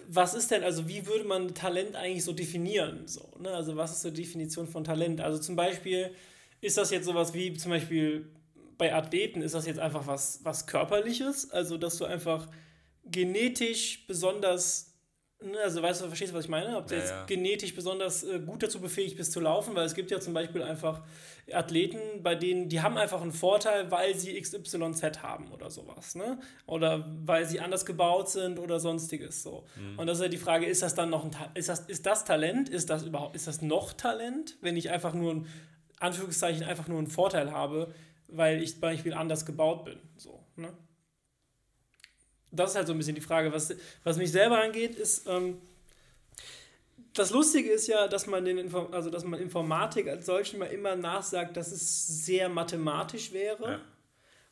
[0.08, 3.08] was ist denn, also wie würde man Talent eigentlich so definieren?
[3.08, 3.52] So, ne?
[3.52, 5.22] Also was ist so die Definition von Talent?
[5.22, 6.14] Also zum Beispiel,
[6.60, 8.30] ist das jetzt sowas wie zum Beispiel
[8.78, 11.52] bei Athleten, ist das jetzt einfach was, was Körperliches?
[11.52, 12.50] Also dass du einfach
[13.06, 14.94] genetisch besonders,
[15.44, 15.58] ne?
[15.60, 16.78] also weißt du, verstehst du, was ich meine?
[16.78, 17.26] Ob du Ja, jetzt ja.
[17.26, 20.62] genetisch besonders äh, gut dazu befähigt bist zu laufen, weil es gibt ja zum Beispiel
[20.64, 21.02] einfach
[21.52, 26.40] Athleten, bei denen, die haben einfach einen Vorteil, weil sie XYZ haben oder sowas, ne?
[26.68, 29.66] Oder weil sie anders gebaut sind oder sonstiges so.
[29.98, 32.06] Und das ist ja die Frage, ist das dann noch ein Ta- ist das, ist
[32.06, 32.70] das Talent?
[32.70, 35.48] Ist das überhaupt, ist das noch Talent, wenn ich einfach nur ein,
[36.00, 37.94] Anführungszeichen, einfach nur einen Vorteil habe,
[38.28, 40.00] weil ich zum Beispiel anders gebaut bin.
[40.16, 40.72] So, ne?
[42.52, 43.52] Das ist halt so ein bisschen die Frage.
[43.54, 45.62] Was, was mich selber angeht, ist, ähm,
[47.14, 50.66] das Lustige ist ja, dass man den Inform also dass man Informatik als solchen mal
[50.66, 53.72] immer nachsagt, dass es sehr mathematisch wäre.
[53.72, 53.82] Ja.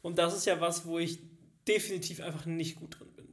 [0.01, 1.19] Und das ist ja was, wo ich
[1.67, 3.27] definitiv einfach nicht gut drin bin.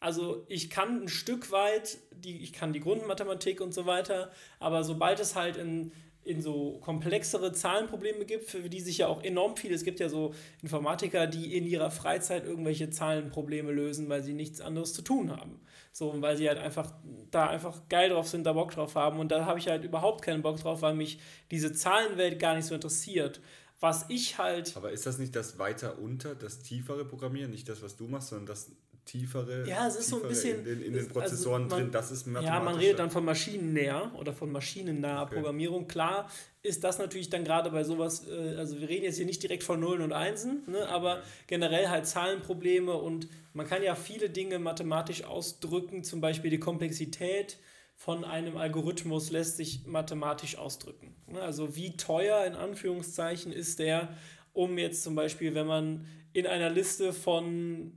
[0.00, 4.82] Also ich kann ein Stück weit, die, ich kann die Grundmathematik und so weiter, aber
[4.84, 9.56] sobald es halt in, in so komplexere Zahlenprobleme gibt, für die sich ja auch enorm
[9.56, 14.34] viele, es gibt ja so Informatiker, die in ihrer Freizeit irgendwelche Zahlenprobleme lösen, weil sie
[14.34, 15.60] nichts anderes zu tun haben.
[15.92, 16.92] So, weil sie halt einfach
[17.30, 19.18] da einfach geil drauf sind, da Bock drauf haben.
[19.18, 22.66] Und da habe ich halt überhaupt keinen Bock drauf, weil mich diese Zahlenwelt gar nicht
[22.66, 23.40] so interessiert.
[23.80, 27.82] Was ich halt aber ist das nicht das weiter unter, das tiefere Programmieren, nicht das,
[27.82, 28.70] was du machst, sondern das
[29.10, 31.84] tiefere, Ja, es ist so ein bisschen- in den, in den es- Prozessoren also man-
[31.84, 35.34] drin, das ist Ja, man redet dann von maschinennäher oder von maschinennaher Okay.
[35.36, 35.86] Programmierung.
[35.88, 36.30] Klar
[36.62, 39.62] ist das natürlich dann gerade bei sowas, äh, also wir reden jetzt hier nicht direkt
[39.64, 44.58] von Nullen und Einsen, ne, aber generell halt Zahlenprobleme und man kann ja viele Dinge
[44.58, 47.58] mathematisch ausdrücken, zum Beispiel die Komplexität
[47.96, 51.14] von einem Algorithmus lässt sich mathematisch ausdrücken.
[51.26, 54.14] Ne, Also wie teuer in Anführungszeichen ist der,
[54.52, 57.92] um jetzt zum Beispiel, wenn man in einer Liste von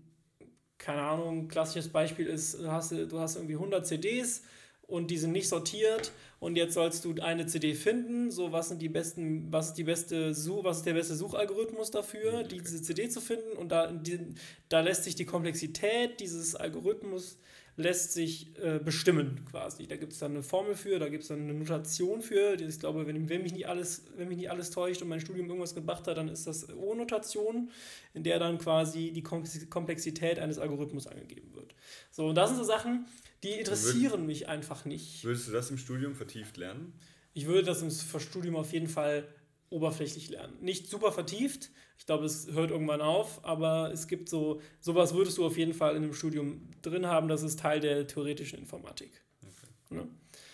[0.84, 4.43] keine Ahnung, klassisches Beispiel ist, du hast, du hast irgendwie 100 CDs
[4.86, 6.12] und die sind nicht sortiert
[6.43, 9.86] und jetzt sollst du eine CD finden, so was sind die besten, was ist die
[9.86, 12.60] beste was ist der beste Suchalgorithmus dafür, okay.
[12.62, 14.19] diese CD zu finden und da, die,
[14.67, 17.38] da lässt sich die Komplexität dieses Algorithmus
[17.75, 19.88] lässt sich äh, bestimmen quasi.
[19.88, 22.53] Da gibt es dann eine Formel für, da gibt es dann eine Notation für.
[22.53, 25.47] Ich glaube, wenn, wenn, mich nicht alles, wenn mich nicht alles täuscht und mein Studium
[25.47, 27.71] irgendwas gebracht hat, dann ist das O-Notation,
[28.13, 31.73] in der dann quasi die Komplexität eines Algorithmus angegeben wird.
[32.12, 33.08] So, und das sind so Sachen,
[33.43, 35.23] die interessieren würd, mich einfach nicht.
[35.23, 36.93] Würdest du das im Studium vertieft lernen?
[37.34, 39.27] Ich würde das im Studium auf jeden Fall
[39.69, 40.56] oberflächlich lernen.
[40.62, 45.38] Nicht super vertieft, ich glaube, es hört irgendwann auf, aber es gibt so, sowas würdest
[45.38, 49.21] du auf jeden Fall in einem Studium drin haben, das ist Teil der theoretischen Informatik.
[49.41, 49.95] Okay.
[50.01, 50.08] Ne?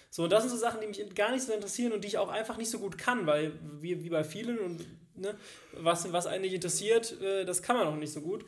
[0.10, 2.18] So, und das sind so Sachen, die mich gar nicht so interessieren und die ich
[2.18, 5.36] auch einfach nicht so gut kann, weil wie, wie bei vielen und ne,
[5.74, 8.46] was, was einen nicht interessiert, äh, das kann man auch nicht so gut.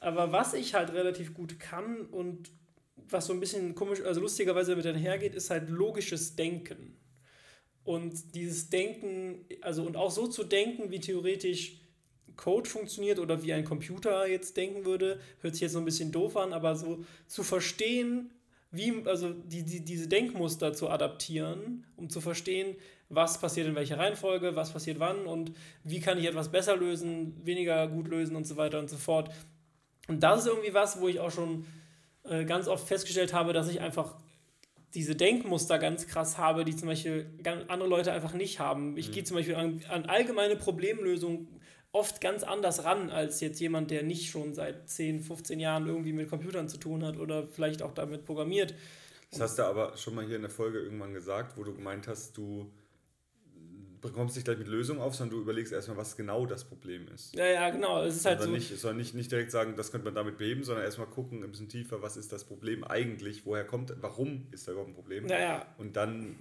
[0.00, 2.50] Aber was ich halt relativ gut kann und
[3.10, 6.96] was so ein bisschen komisch, also lustigerweise damit einhergeht, ist halt logisches Denken.
[7.84, 11.80] Und dieses Denken, also und auch so zu denken, wie theoretisch
[12.36, 16.10] Code funktioniert oder wie ein Computer jetzt denken würde, hört sich jetzt so ein bisschen
[16.10, 18.30] doof an, aber so zu verstehen,
[18.70, 22.74] wie, also die, die, diese Denkmuster zu adaptieren, um zu verstehen,
[23.08, 25.52] was passiert in welcher Reihenfolge, was passiert wann und
[25.84, 29.30] wie kann ich etwas besser lösen, weniger gut lösen und so weiter und so fort.
[30.08, 31.66] Und das ist irgendwie was, wo ich auch schon
[32.24, 34.16] äh, ganz oft festgestellt habe, dass ich einfach
[34.94, 37.26] diese Denkmuster ganz krass habe, die zum Beispiel
[37.68, 38.96] andere Leute einfach nicht haben.
[38.96, 39.12] Ich mhm.
[39.12, 41.48] gehe zum Beispiel an, an allgemeine Problemlösungen
[41.92, 46.12] oft ganz anders ran als jetzt jemand, der nicht schon seit 10, 15 Jahren irgendwie
[46.12, 48.74] mit Computern zu tun hat oder vielleicht auch damit programmiert.
[49.30, 52.06] Das hast du aber schon mal hier in der Folge irgendwann gesagt, wo du gemeint
[52.06, 52.70] hast, du
[54.12, 57.34] bekommst nicht gleich mit Lösungen auf, sondern du überlegst erstmal, was genau das Problem ist.
[57.34, 58.02] Ja, ja, genau.
[58.02, 58.50] Es ist halt so.
[58.50, 61.50] Nicht, sondern nicht, nicht direkt sagen, das könnte man damit beheben, sondern erstmal gucken, ein
[61.50, 65.26] bisschen tiefer, was ist das Problem eigentlich, woher kommt, warum ist da überhaupt ein Problem?
[65.26, 65.66] Ja, ja.
[65.78, 66.36] Und dann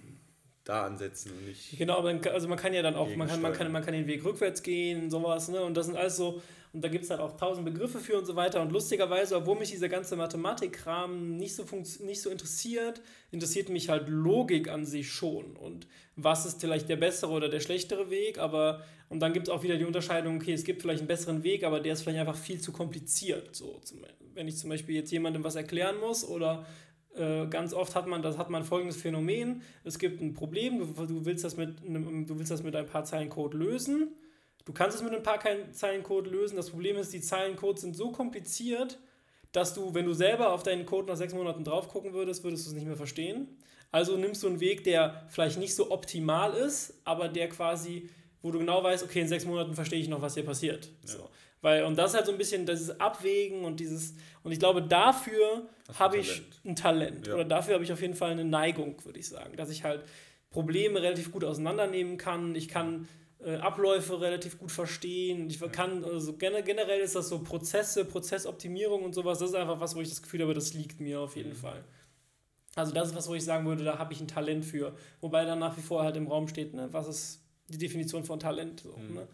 [0.64, 1.78] da ansetzen und nicht.
[1.78, 4.08] Genau, aber also man kann ja dann auch, man kann, man, kann, man kann den
[4.08, 5.62] Weg rückwärts gehen, sowas, ne?
[5.62, 6.42] Und das sind alles so,
[6.74, 8.60] und da gibt es halt auch tausend Begriffe für und so weiter.
[8.60, 11.64] Und lustigerweise, obwohl mich dieser ganze Mathematikkram nicht so,
[12.04, 15.56] nicht so interessiert, interessiert mich halt Logik an sich schon.
[15.56, 19.54] Und was ist vielleicht der bessere oder der schlechtere Weg, aber und dann gibt es
[19.54, 22.20] auch wieder die Unterscheidung, okay, es gibt vielleicht einen besseren Weg, aber der ist vielleicht
[22.20, 23.56] einfach viel zu kompliziert.
[23.56, 24.00] So, zum,
[24.34, 26.66] wenn ich zum Beispiel jetzt jemandem was erklären muss oder
[27.16, 29.62] äh, ganz oft hat man, das hat man folgendes Phänomen.
[29.84, 33.06] Es gibt ein Problem, du, willst das mit einem, du willst das mit ein paar
[33.06, 34.16] Zeilen Code lösen.
[34.66, 35.40] Du kannst es mit ein paar
[35.72, 36.56] Zeilen Code lösen.
[36.56, 39.00] Das Problem ist, die Zeilen Code sind so kompliziert,
[39.52, 42.66] dass du, wenn du selber auf deinen Code nach sechs Monaten drauf gucken würdest, würdest
[42.66, 43.58] du es nicht mehr verstehen.
[43.92, 48.10] Also nimmst du einen Weg, der vielleicht nicht so optimal ist, aber der quasi,
[48.42, 50.90] wo du genau weißt, okay, in sechs Monaten verstehe ich noch, was hier passiert.
[51.04, 51.10] Ja.
[51.10, 51.30] So.
[51.62, 54.82] Weil, und das ist halt so ein bisschen dieses Abwägen und dieses, und ich glaube,
[54.82, 57.28] dafür habe ich ein Talent.
[57.28, 57.36] Ja.
[57.36, 59.56] Oder dafür habe ich auf jeden Fall eine Neigung, würde ich sagen.
[59.56, 60.04] Dass ich halt
[60.50, 62.56] Probleme relativ gut auseinandernehmen kann.
[62.56, 63.08] Ich kann
[63.58, 65.50] Abläufe relativ gut verstehen.
[65.50, 69.96] Ich kann, also generell ist das so Prozesse, Prozessoptimierung und sowas, das ist einfach was,
[69.96, 71.56] wo ich das Gefühl habe, das liegt mir auf jeden mhm.
[71.56, 71.84] Fall.
[72.76, 74.96] Also das ist was, wo ich sagen würde, da habe ich ein Talent für.
[75.22, 78.40] Wobei dann nach wie vor halt im Raum steht, ne, was ist die Definition von
[78.40, 78.82] Talent.
[78.82, 79.16] So, mhm.
[79.16, 79.28] ne?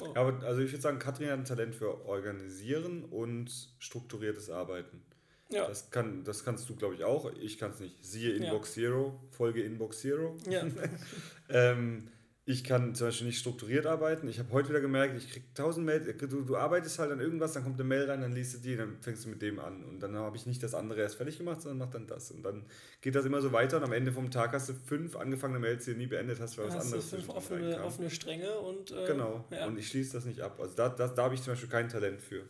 [0.00, 0.12] Oh.
[0.14, 5.02] Aber also ich würde sagen, Katrin hat ein Talent für Organisieren und strukturiertes Arbeiten.
[5.50, 5.66] Ja.
[5.66, 7.30] Das, kann, das kannst du, glaube ich, auch.
[7.40, 7.96] Ich kann es nicht.
[8.04, 8.82] Siehe Inbox ja.
[8.82, 10.36] Zero, Folge Inbox Zero.
[10.48, 10.64] Ja.
[11.48, 12.08] ähm,
[12.46, 14.26] ich kann zum Beispiel nicht strukturiert arbeiten.
[14.26, 16.06] Ich habe heute wieder gemerkt, ich kriege tausend Mails.
[16.18, 18.76] Du, du arbeitest halt an irgendwas, dann kommt eine Mail rein, dann liest du die,
[18.76, 19.84] dann fängst du mit dem an.
[19.84, 22.30] Und dann habe ich nicht das andere erst fertig gemacht, sondern mach dann das.
[22.30, 22.64] Und dann
[23.02, 23.76] geht das immer so weiter.
[23.76, 26.56] Und am Ende vom Tag hast du fünf angefangene Mails, die du nie beendet hast,
[26.58, 28.90] weil was anderes du fünf offene, offene Stränge und.
[28.90, 29.44] Äh, genau.
[29.50, 29.66] Ja.
[29.66, 30.58] Und ich schließe das nicht ab.
[30.60, 32.48] Also da, da, da habe ich zum Beispiel kein Talent für.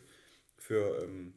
[0.57, 1.03] Für.
[1.03, 1.33] Ähm,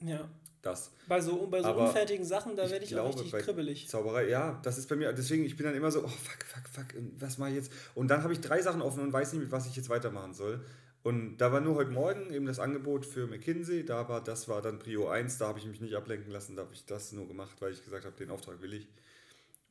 [0.00, 0.28] ja
[0.62, 0.92] das.
[1.08, 3.88] Bei so, bei so unfertigen Sachen, da werde ich glaube, auch richtig kribbelig.
[3.88, 6.68] Zauberei, ja, das ist bei mir, deswegen, ich bin dann immer so, oh fuck, fuck,
[6.68, 7.72] fuck, was mache ich jetzt?
[7.94, 10.34] Und dann habe ich drei Sachen offen und weiß nicht, mit was ich jetzt weitermachen
[10.34, 10.64] soll.
[11.02, 14.62] Und da war nur heute Morgen eben das Angebot für McKinsey, da war, das war
[14.62, 17.26] dann Prio 1, da habe ich mich nicht ablenken lassen, da habe ich das nur
[17.26, 18.86] gemacht, weil ich gesagt habe, den Auftrag will ich.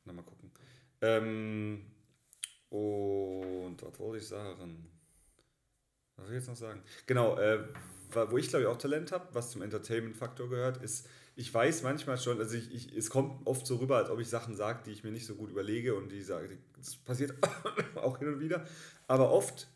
[0.04, 0.50] Na, mal gucken.
[1.00, 1.86] Ähm,
[2.68, 4.90] und was wollte ich sagen?
[6.16, 6.82] Was soll ich jetzt noch sagen?
[7.06, 7.64] Genau, äh,
[8.14, 12.18] wo ich glaube ich auch Talent habe, was zum Entertainment-Faktor gehört, ist, ich weiß manchmal
[12.18, 14.90] schon, also ich, ich, es kommt oft so rüber, als ob ich Sachen sage, die
[14.90, 17.34] ich mir nicht so gut überlege und die sage, das passiert
[17.94, 18.66] auch hin und wieder,
[19.06, 19.68] aber oft,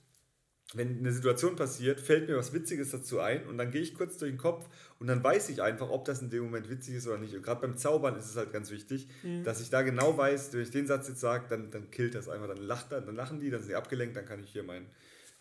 [0.74, 4.18] wenn eine Situation passiert, fällt mir was Witziges dazu ein und dann gehe ich kurz
[4.18, 4.68] durch den Kopf
[4.98, 7.34] und dann weiß ich einfach, ob das in dem Moment witzig ist oder nicht.
[7.34, 9.44] Und gerade beim Zaubern ist es halt ganz wichtig, mhm.
[9.44, 12.28] dass ich da genau weiß, wenn ich den Satz jetzt sage, dann, dann killt das
[12.28, 14.86] einfach, dann lacht dann lachen die, dann sind die abgelenkt, dann kann ich hier meinen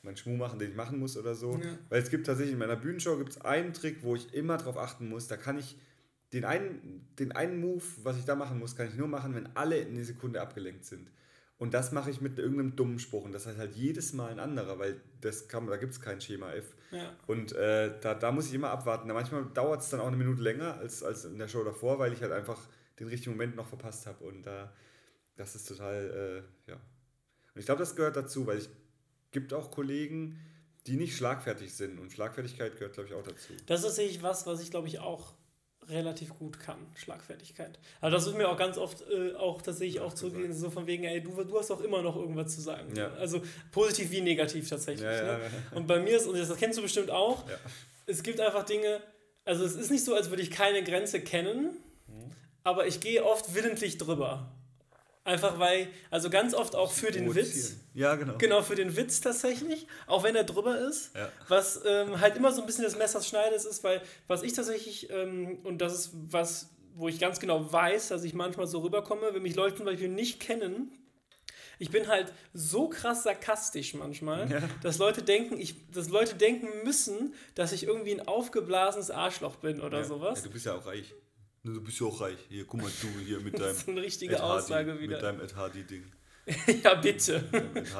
[0.06, 1.60] meinen Schmuh machen, den ich machen muss oder so.
[1.62, 1.78] Ja.
[1.90, 5.10] Weil es gibt tatsächlich in meiner Bühnenshow gibt's einen Trick, wo ich immer drauf achten
[5.10, 5.28] muss.
[5.28, 5.78] Da kann ich
[6.34, 9.56] den einen, den einen Move, was ich da machen muss, kann ich nur machen, wenn
[9.56, 11.10] alle in der Sekunde abgelenkt sind.
[11.58, 13.24] Und das mache ich mit irgendeinem dummen Spruch.
[13.24, 16.20] Und das heißt halt jedes Mal ein anderer, weil das kann, da gibt es kein
[16.20, 16.76] Schema F.
[16.92, 17.16] Ja.
[17.28, 19.08] Und äh, da, da muss ich immer abwarten.
[19.08, 21.98] Da manchmal dauert es dann auch eine Minute länger als, als in der Show davor,
[21.98, 22.60] weil ich halt einfach
[23.00, 24.26] den richtigen Moment noch verpasst habe.
[24.26, 24.74] Und da,
[25.38, 26.76] das ist total, äh, ja.
[26.76, 28.70] Und ich glaube, das gehört dazu, weil es
[29.36, 30.40] gibt auch Kollegen,
[30.88, 32.00] die nicht schlagfertig sind.
[32.00, 33.52] Und Schlagfertigkeit gehört, glaube ich, auch dazu.
[33.66, 35.34] Das ist tatsächlich was, was ich, glaube ich, auch
[35.90, 37.78] relativ gut kann, Schlagfertigkeit.
[38.00, 41.04] Also das ist mir auch ganz oft äh, auch tatsächlich auch zurückgehen, so von wegen,
[41.04, 42.96] ey, du, du hast auch immer noch irgendwas zu sagen.
[42.96, 43.12] Ja.
[43.16, 45.06] Also positiv wie negativ tatsächlich.
[45.06, 45.44] Ja, ne?
[45.44, 47.44] ja, und bei mir ist, und das kennst du bestimmt auch,
[48.08, 49.02] es gibt einfach Dinge,
[49.44, 52.32] also es ist nicht so, als würde ich keine Grenze kennen, mhm.
[52.64, 54.55] aber ich gehe oft willentlich drüber.
[55.26, 57.78] Einfach weil, also ganz oft auch für den Witz.
[57.96, 58.38] Ja, genau.
[58.38, 61.16] Genau, für den Witz tatsächlich, auch wenn er drüber ist.
[61.16, 61.32] Ja.
[61.48, 65.58] Was ähm, halt immer so ein bisschen das Messerschneides ist, weil was ich tatsächlich, ähm,
[65.64, 69.42] und das ist was, wo ich ganz genau weiß, dass ich manchmal so rüberkomme, wenn
[69.42, 70.92] mich Leute zum Beispiel nicht kennen,
[71.80, 74.62] ich bin halt so krass sarkastisch manchmal, ja.
[74.84, 79.82] dass Leute denken, ich, dass Leute denken müssen, dass ich irgendwie ein aufgeblasenes Arschloch bin
[79.82, 80.04] oder ja.
[80.04, 80.40] sowas.
[80.40, 81.16] Ja, du bist ja auch reich.
[81.74, 82.38] Du bist ja auch reich.
[82.48, 83.64] Hier, guck mal, du hier mit deinem.
[83.70, 85.16] das ist eine richtige Ed Aussage Hardy, wieder.
[85.16, 86.04] Mit deinem Ed Hardy-Ding.
[86.84, 87.44] ja, bitte.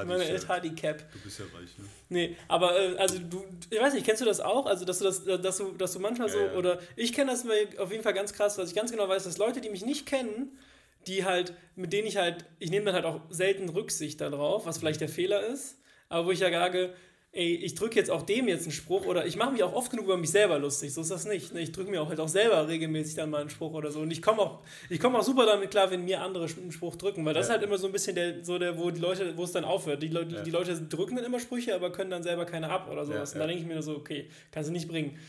[0.06, 1.12] Meine Ed Hardy-Cap.
[1.12, 1.86] Du bist ja reich, ne?
[2.10, 4.68] Nee, aber äh, also du, ich weiß nicht, kennst du das auch?
[4.68, 6.54] Also, dass du das, dass du, dass du manchmal ja, so, ja.
[6.54, 7.44] oder ich kenne das
[7.80, 10.06] auf jeden Fall ganz krass, was ich ganz genau weiß, dass Leute, die mich nicht
[10.06, 10.60] kennen,
[11.08, 14.78] die halt, mit denen ich halt, ich nehme dann halt auch selten Rücksicht darauf, was
[14.78, 16.94] vielleicht der Fehler ist, aber wo ich ja sage,
[17.36, 19.92] ey, ich drücke jetzt auch dem jetzt einen Spruch oder ich mache mich auch oft
[19.92, 21.54] genug über mich selber lustig, so ist das nicht.
[21.54, 21.60] Ne?
[21.60, 24.10] Ich drücke mir auch halt auch selber regelmäßig dann mal einen Spruch oder so und
[24.10, 24.60] ich komme auch,
[25.02, 27.56] komm auch super damit klar, wenn mir andere einen Spruch drücken, weil das ja.
[27.56, 29.66] ist halt immer so ein bisschen der, so der, wo die Leute, wo es dann
[29.66, 30.02] aufhört.
[30.02, 30.42] Die, Leute, ja.
[30.44, 33.34] die Leute drücken dann immer Sprüche, aber können dann selber keine ab oder sowas.
[33.34, 35.20] Ja, und da denke ich mir so, okay, kannst du nicht bringen.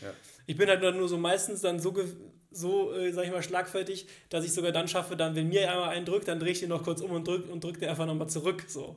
[0.45, 1.93] Ich bin halt nur so meistens dann so,
[2.51, 5.89] so äh, sag ich mal, schlagfertig, dass ich sogar dann schaffe, dann, wenn mir einmal
[5.89, 8.05] einen drückt, dann drehe ich den noch kurz um und drücke und drück den einfach
[8.05, 8.95] nochmal zurück, so.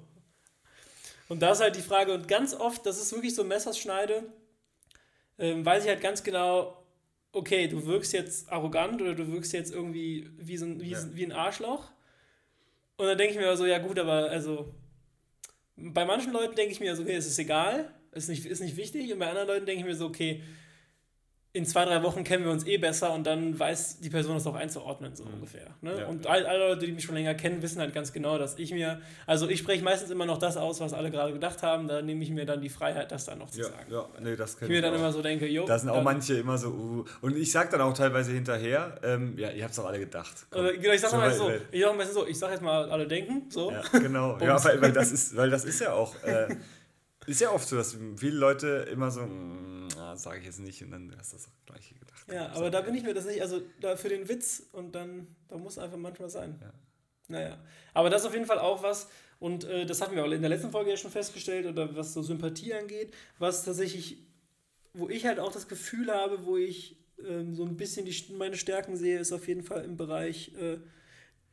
[1.31, 4.25] Und da ist halt die Frage, und ganz oft, das ist wirklich so Messerschneide,
[5.39, 6.85] ähm, weiß ich halt ganz genau,
[7.31, 10.99] okay, du wirkst jetzt arrogant oder du wirkst jetzt irgendwie wie, so ein, wie, ja.
[11.15, 11.93] wie ein Arschloch.
[12.97, 14.75] Und dann denke ich mir so, ja gut, aber also
[15.77, 18.77] bei manchen Leuten denke ich mir so, okay, es ist egal, ist nicht, ist nicht
[18.77, 19.13] wichtig.
[19.13, 20.43] Und bei anderen Leuten denke ich mir so, okay,
[21.53, 24.47] in zwei, drei Wochen kennen wir uns eh besser und dann weiß die Person das
[24.47, 25.35] auch einzuordnen, so mhm.
[25.35, 25.67] ungefähr.
[25.81, 25.99] Ne?
[25.99, 26.31] Ja, und ja.
[26.31, 29.01] All, alle Leute, die mich schon länger kennen, wissen halt ganz genau, dass ich mir,
[29.27, 32.23] also ich spreche meistens immer noch das aus, was alle gerade gedacht haben, da nehme
[32.23, 33.87] ich mir dann die Freiheit, das dann noch zu ja, sagen.
[33.91, 34.99] Ja, nee, das ich mir dann auch.
[34.99, 35.67] immer so denke, jo.
[35.67, 39.37] Da sind auch manche immer so, uh, und ich sage dann auch teilweise hinterher, ähm,
[39.37, 40.47] ja, ihr habt es doch alle gedacht.
[40.53, 43.51] Oder, genau, ich sage mal so, ich sage so, ich sage jetzt mal, alle denken,
[43.51, 43.73] so.
[43.73, 46.55] Ja, genau, ja, weil, weil, das ist, weil das ist ja auch, äh,
[47.27, 50.91] ist ja oft so, dass viele Leute immer so, mm, sage ich jetzt nicht und
[50.91, 52.27] dann hast du das gleiche gedacht.
[52.33, 55.27] Ja, aber da bin ich mir das nicht, also da für den Witz und dann,
[55.49, 56.59] da muss einfach manchmal sein.
[56.61, 56.73] Ja.
[57.29, 57.59] Naja,
[57.95, 60.41] aber das ist auf jeden Fall auch was, und äh, das hatten wir auch in
[60.41, 64.19] der letzten Folge ja schon festgestellt, oder was so Sympathie angeht, was tatsächlich,
[64.95, 68.57] wo ich halt auch das Gefühl habe, wo ich ähm, so ein bisschen die, meine
[68.57, 70.79] Stärken sehe, ist auf jeden Fall im Bereich, äh,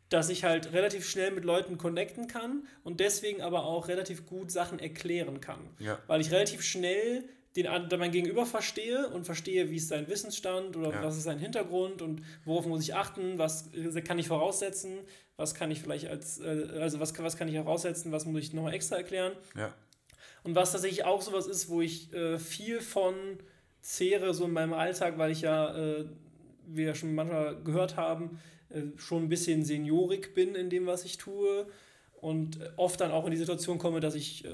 [0.09, 4.51] dass ich halt relativ schnell mit Leuten connecten kann und deswegen aber auch relativ gut
[4.51, 5.59] Sachen erklären kann.
[5.79, 5.99] Ja.
[6.07, 7.23] Weil ich relativ schnell
[7.57, 7.67] den
[7.97, 11.03] mein Gegenüber verstehe und verstehe, wie ist sein Wissensstand oder ja.
[11.03, 13.69] was ist sein Hintergrund und worauf muss ich achten, was
[14.05, 14.99] kann ich voraussetzen,
[15.37, 18.53] was kann ich vielleicht als, äh, also was, was kann ich voraussetzen, was muss ich
[18.53, 19.33] nochmal extra erklären.
[19.55, 19.73] Ja.
[20.43, 23.15] Und was tatsächlich auch sowas ist, wo ich äh, viel von
[23.81, 26.05] zehre, so in meinem Alltag, weil ich ja, äh,
[26.67, 28.39] wie wir ja schon manchmal gehört haben,
[28.97, 31.67] schon ein bisschen seniorig bin in dem, was ich tue
[32.19, 34.49] und oft dann auch in die Situation komme, dass ich äh,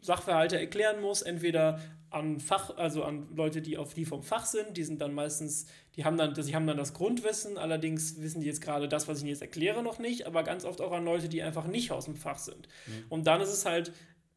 [0.00, 4.76] Sachverhalte erklären muss, entweder an Fach, also an Leute, die auf die vom Fach sind,
[4.76, 8.46] die sind dann meistens, die haben dann, die haben dann das Grundwissen, allerdings wissen die
[8.46, 11.04] jetzt gerade das, was ich Ihnen jetzt erkläre, noch nicht, aber ganz oft auch an
[11.04, 12.68] Leute, die einfach nicht aus dem Fach sind.
[12.86, 13.04] Mhm.
[13.10, 13.92] Und dann ist es halt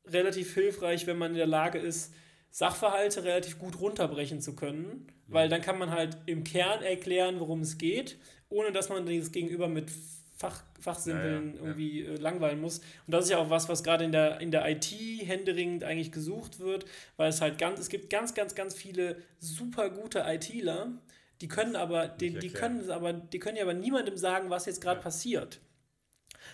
[0.06, 2.14] relativ hilfreich, wenn man in der Lage ist,
[2.50, 5.08] Sachverhalte relativ gut runterbrechen zu können, mhm.
[5.28, 8.18] weil dann kann man halt im Kern erklären, worum es geht,
[8.52, 9.90] ohne dass man das Gegenüber mit
[10.38, 12.12] Fach, Fachsimpeln ja, ja, irgendwie ja.
[12.12, 12.80] Äh, langweilen muss.
[12.80, 14.92] Und das ist ja auch was, was gerade in der, in der IT
[15.26, 16.86] händeringend eigentlich gesucht wird,
[17.18, 20.94] weil es halt ganz, es gibt ganz, ganz, ganz viele super gute ITler,
[21.42, 24.82] die können aber, die, die können aber, die können ja aber niemandem sagen, was jetzt
[24.82, 25.60] gerade passiert.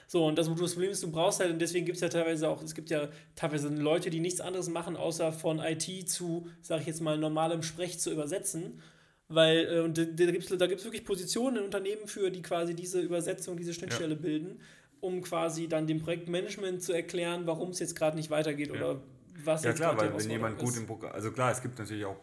[0.08, 2.62] So, und das, Problem ist, du brauchst halt, und deswegen gibt es ja teilweise auch,
[2.62, 6.88] es gibt ja teilweise Leute, die nichts anderes machen, außer von IT zu, sag ich
[6.88, 8.82] jetzt mal, normalem Sprech zu übersetzen.
[9.30, 12.74] Weil, äh, und da, gibt es da gibt's wirklich Positionen in Unternehmen für, die quasi
[12.74, 14.22] diese Übersetzung, diese Schnittstelle ja.
[14.22, 14.62] bilden,
[15.02, 18.74] um quasi dann dem Projektmanagement zu erklären, warum es jetzt gerade nicht weitergeht ja.
[18.74, 19.02] oder
[19.44, 22.18] was ja, klar, weil wenn jemand gut im Programm, also klar, es gibt natürlich auch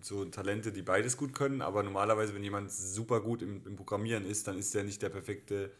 [0.00, 4.26] so Talente, die beides gut können, aber normalerweise, wenn jemand super gut im, im Programmieren
[4.26, 5.70] ist, dann ist der nicht der perfekte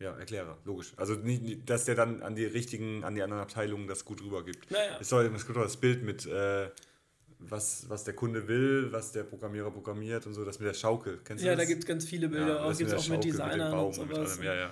[0.00, 0.92] ja, Erklärer, logisch.
[0.96, 4.70] Also nicht, dass der dann an die richtigen, an die anderen Abteilungen das gut rübergibt.
[4.70, 4.98] Naja.
[5.00, 6.68] Es soll es gibt auch das Bild mit, äh,
[7.50, 11.20] was, was der Kunde will, was der Programmierer programmiert und so, das mit der Schaukel.
[11.24, 11.64] Kennst du ja, das?
[11.64, 13.94] da gibt es ganz viele Bilder, ja, auch gibt es auch mit Designern mit und
[13.94, 14.38] sowas.
[14.38, 14.70] Und ja, ja.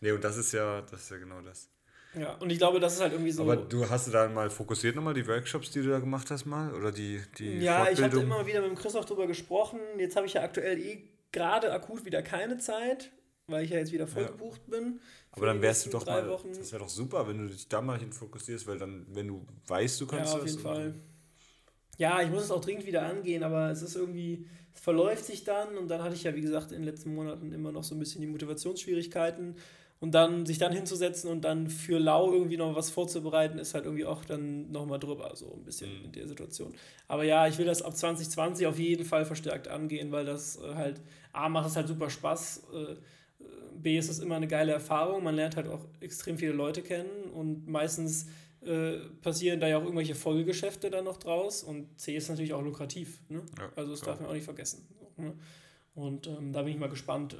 [0.00, 1.68] Nee, und das ist ja, das ist ja genau das.
[2.14, 3.42] Ja, und ich glaube, das ist halt irgendwie so.
[3.42, 6.46] Aber du hast du da mal fokussiert nochmal die Workshops, die du da gemacht hast,
[6.46, 6.72] mal?
[6.74, 9.80] Oder die, die Ja, ich hatte immer wieder mit dem Christoph drüber gesprochen.
[9.98, 13.10] Jetzt habe ich ja aktuell eh gerade akut wieder keine Zeit,
[13.46, 14.28] weil ich ja jetzt wieder voll ja.
[14.28, 15.00] gebucht bin.
[15.32, 16.28] Aber dann wärst du doch mal.
[16.28, 16.52] Wochen.
[16.52, 19.46] Das wäre doch super, wenn du dich da mal hin fokussierst, weil dann, wenn du
[19.66, 20.94] weißt, du kannst ja, auf jeden Fall.
[21.98, 25.44] Ja, ich muss es auch dringend wieder angehen, aber es ist irgendwie, es verläuft sich
[25.44, 27.94] dann und dann hatte ich ja, wie gesagt, in den letzten Monaten immer noch so
[27.94, 29.56] ein bisschen die Motivationsschwierigkeiten
[30.00, 33.84] und dann sich dann hinzusetzen und dann für lau irgendwie noch was vorzubereiten, ist halt
[33.84, 36.04] irgendwie auch dann nochmal drüber, so ein bisschen mhm.
[36.04, 36.72] in der Situation.
[37.08, 40.74] Aber ja, ich will das ab 2020 auf jeden Fall verstärkt angehen, weil das äh,
[40.74, 41.00] halt,
[41.32, 42.94] A, macht es halt super Spaß, äh,
[43.74, 47.30] B, ist es immer eine geile Erfahrung, man lernt halt auch extrem viele Leute kennen
[47.32, 48.26] und meistens
[48.62, 52.62] äh, passieren da ja auch irgendwelche Folgegeschäfte dann noch draus und C ist natürlich auch
[52.62, 53.42] lukrativ, ne?
[53.58, 54.06] Ja, also das ja.
[54.06, 54.86] darf man auch nicht vergessen.
[55.16, 55.34] Ne?
[55.94, 57.36] Und ähm, da bin ich mal gespannt, äh,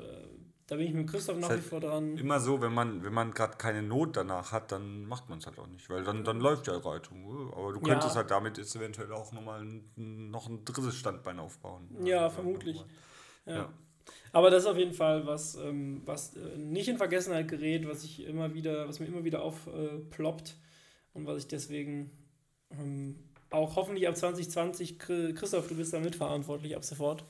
[0.69, 2.19] da bin ich mit Christoph nach wie vor dran.
[2.19, 5.47] Immer so, wenn man, wenn man gerade keine Not danach hat, dann macht man es
[5.47, 7.53] halt auch nicht, weil dann, dann läuft ja Reitung.
[7.53, 8.16] Aber du könntest ja.
[8.16, 11.89] halt damit jetzt eventuell auch nochmal ein, noch ein drittes Standbein aufbauen.
[12.05, 12.85] Ja, vermutlich.
[13.47, 13.55] Ja.
[13.55, 13.73] ja.
[14.33, 18.05] Aber das ist auf jeden Fall was, ähm, was äh, nicht in Vergessenheit gerät, was
[18.05, 20.68] ich immer wieder, was mir immer wieder aufploppt äh,
[21.19, 22.11] und was ich deswegen
[22.71, 23.16] ähm,
[23.51, 27.25] auch hoffentlich ab 2020, Christoph, du bist da mitverantwortlich ab sofort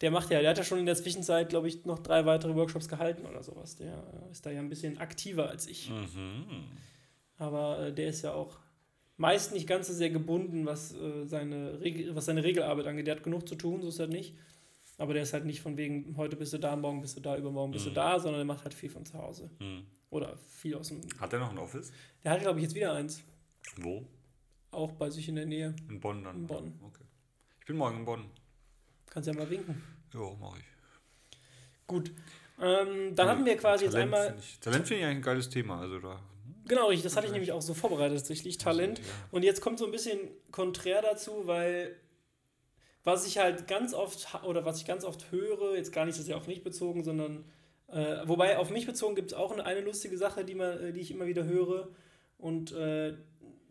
[0.00, 2.54] der macht ja, der hat ja schon in der Zwischenzeit, glaube ich, noch drei weitere
[2.54, 3.76] Workshops gehalten oder sowas.
[3.76, 5.90] Der äh, ist da ja ein bisschen aktiver als ich.
[5.90, 6.44] Mhm.
[7.36, 8.58] Aber äh, der ist ja auch
[9.16, 11.80] meist nicht ganz so sehr gebunden, was, äh, seine,
[12.12, 13.08] was seine Regelarbeit angeht.
[13.08, 14.36] Der hat genug zu tun, so ist er nicht.
[14.98, 17.36] Aber der ist halt nicht von wegen, heute bist du da, morgen bist du da,
[17.36, 17.90] übermorgen bist mhm.
[17.90, 19.48] du da, sondern der macht halt viel von zu Hause.
[19.60, 19.86] Mhm.
[20.10, 21.00] Oder viel aus dem.
[21.20, 21.92] Hat er noch ein Office?
[22.24, 23.22] Der hat, glaube ich, jetzt wieder eins.
[23.76, 24.04] Wo?
[24.72, 25.74] Auch bei sich in der Nähe.
[25.88, 26.36] In Bonn dann?
[26.36, 26.78] In Bonn.
[26.82, 27.04] Okay.
[27.60, 28.24] Ich bin morgen in Bonn.
[29.06, 29.80] Kannst ja mal winken.
[30.12, 30.64] Ja, mache ich.
[31.86, 32.12] Gut.
[32.60, 34.26] Ähm, dann ja, hatten wir quasi Talent jetzt einmal.
[34.30, 35.80] Find ich, Talent finde ich eigentlich ein geiles Thema.
[35.80, 36.20] Also da.
[36.66, 39.00] Genau, das hatte ich nämlich auch so vorbereitet, tatsächlich Talent.
[39.30, 40.18] Und jetzt kommt so ein bisschen
[40.50, 41.96] konträr dazu, weil
[43.04, 46.22] was ich halt ganz oft oder was ich ganz oft höre, jetzt gar nicht so
[46.22, 47.44] sehr auf mich bezogen, sondern
[47.88, 50.92] äh, wobei auf mich bezogen gibt es auch eine, eine, lustige Sache, die, man, äh,
[50.92, 51.88] die ich immer wieder höre.
[52.36, 53.14] Und äh,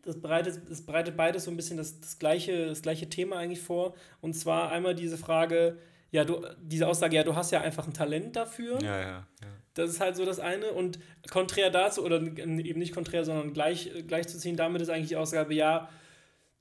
[0.04, 3.62] das bereitet, das bereitet beides so ein bisschen das, das, gleiche, das gleiche Thema eigentlich
[3.62, 3.94] vor.
[4.22, 5.78] Und zwar einmal diese Frage,
[6.10, 8.82] ja, du, diese Aussage, ja, du hast ja einfach ein Talent dafür.
[8.82, 9.26] Ja, ja, ja.
[9.74, 10.72] Das ist halt so das eine.
[10.72, 11.00] Und
[11.30, 15.90] konträr dazu, oder eben nicht konträr, sondern gleich, gleichzuziehen, damit ist eigentlich die Aussage, ja,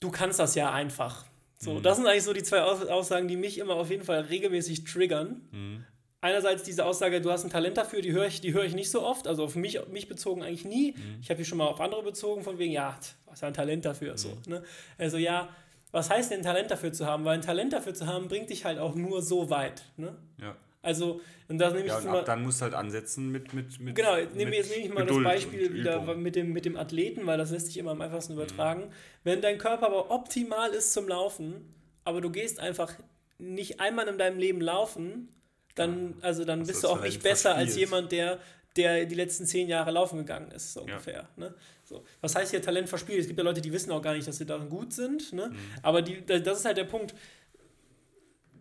[0.01, 1.25] du kannst das ja einfach.
[1.59, 1.83] So, mhm.
[1.83, 5.49] das sind eigentlich so die zwei Aussagen, die mich immer auf jeden Fall regelmäßig triggern.
[5.51, 5.85] Mhm.
[6.21, 8.91] Einerseits diese Aussage, du hast ein Talent dafür, die höre ich, die höre ich nicht
[8.91, 10.93] so oft, also auf mich, mich bezogen eigentlich nie.
[10.93, 11.19] Mhm.
[11.21, 12.99] Ich habe die schon mal auf andere bezogen, von wegen, ja,
[13.29, 14.19] hast ja ein Talent dafür.
[14.19, 14.35] So, mhm.
[14.47, 14.63] ne?
[14.99, 15.49] Also ja,
[15.93, 17.25] was heißt denn Talent dafür zu haben?
[17.25, 19.83] Weil ein Talent dafür zu haben, bringt dich halt auch nur so weit.
[19.97, 20.17] Ne?
[20.41, 20.57] Ja.
[20.87, 23.53] Also, und das nehme ich ja, und dann musst du halt ansetzen mit.
[23.53, 26.53] mit, mit genau, jetzt nehme, jetzt nehme ich mal Geduld das Beispiel wieder mit dem,
[26.53, 28.41] mit dem Athleten, weil das lässt sich immer am einfachsten mhm.
[28.41, 28.81] übertragen.
[28.83, 28.93] Mhm.
[29.25, 31.75] Wenn dein Körper aber optimal ist zum Laufen,
[32.05, 32.95] aber du gehst einfach
[33.39, 35.29] nicht einmal in deinem Leben laufen,
[35.75, 37.69] dann, also dann bist du auch nicht besser verspielt.
[37.69, 38.39] als jemand, der,
[38.77, 41.29] der die letzten zehn Jahre laufen gegangen ist, so ungefähr.
[41.37, 41.45] Ja.
[41.49, 41.55] Ne?
[41.85, 42.05] So.
[42.21, 43.21] Was heißt hier Talent verspielt?
[43.21, 45.33] Es gibt ja Leute, die wissen auch gar nicht, dass sie darin gut sind.
[45.33, 45.49] Ne?
[45.49, 45.57] Mhm.
[45.83, 47.15] Aber die, das ist halt der Punkt.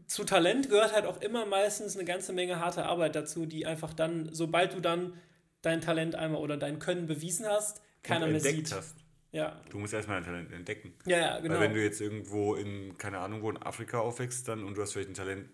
[0.08, 3.94] Zu Talent gehört halt auch immer meistens eine ganze Menge harte Arbeit dazu, die einfach
[3.94, 5.14] dann, sobald du dann
[5.62, 8.72] dein Talent einmal oder dein Können bewiesen hast, keiner mehr sieht.
[8.72, 8.96] Hast.
[9.32, 9.62] Ja.
[9.70, 10.94] Du musst erstmal dein Talent entdecken.
[11.06, 11.56] Ja, ja, genau.
[11.56, 14.82] Weil wenn du jetzt irgendwo in, keine Ahnung, wo in Afrika aufwächst dann und du
[14.82, 15.50] hast vielleicht ein Talent,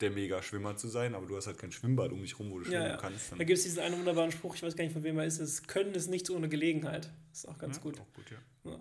[0.00, 2.66] der Mega-Schwimmer zu sein, aber du hast halt kein Schwimmbad um dich rum, wo du
[2.66, 2.96] schwimmen ja, ja.
[2.96, 3.32] kannst.
[3.32, 5.38] da gibt es diesen einen wunderbaren Spruch, ich weiß gar nicht, von wem er ist,
[5.38, 7.08] es Können ist nichts ohne Gelegenheit.
[7.32, 8.00] Ist auch ganz ja, gut.
[8.00, 8.24] Auch gut
[8.64, 8.78] ja.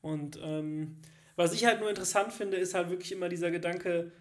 [0.00, 0.96] Und ähm,
[1.36, 4.12] was ich halt nur interessant finde, ist halt wirklich immer dieser Gedanke,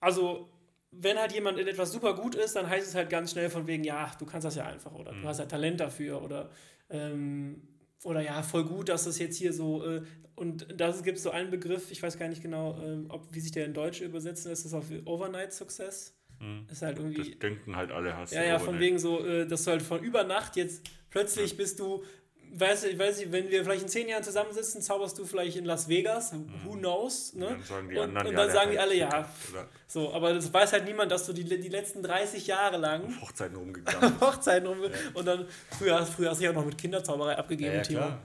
[0.00, 0.48] also
[0.90, 3.66] wenn halt jemand in etwas super gut ist, dann heißt es halt ganz schnell von
[3.66, 5.22] wegen, ja, du kannst das ja einfach oder mhm.
[5.22, 6.50] du hast ja Talent dafür oder
[6.88, 7.62] ähm,
[8.02, 10.02] oder ja, voll gut, dass das jetzt hier so, äh,
[10.36, 13.40] und da gibt es so einen Begriff, ich weiß gar nicht genau, äh, ob, wie
[13.40, 16.14] sich der in Deutsch übersetzen lässt, ist das auf Overnight Success.
[16.38, 16.66] Mhm.
[16.70, 17.30] Ist halt irgendwie.
[17.30, 20.02] Das denken halt alle, hast Ja, ja, von wegen so, äh, dass du halt von
[20.02, 21.56] über Nacht jetzt plötzlich ja.
[21.56, 22.04] bist du
[22.54, 25.88] weiß ich, weiß wenn wir vielleicht in zehn Jahren zusammensitzen, zauberst du vielleicht in Las
[25.88, 26.32] Vegas,
[26.64, 27.46] who knows, ne?
[27.46, 29.68] Dann sagen die und, anderen, und ja, dann der sagen die halt alle, Glück ja,
[29.88, 33.56] so, aber das weiß halt niemand, dass du die, die letzten 30 Jahre lang Hochzeiten
[33.56, 34.20] rumgegangen.
[34.20, 34.78] Hochzeiten rum
[35.14, 35.46] und dann,
[35.78, 38.22] früher, früher hast du dich auch noch mit Kinderzauberei abgegeben, Ja, ja, klar.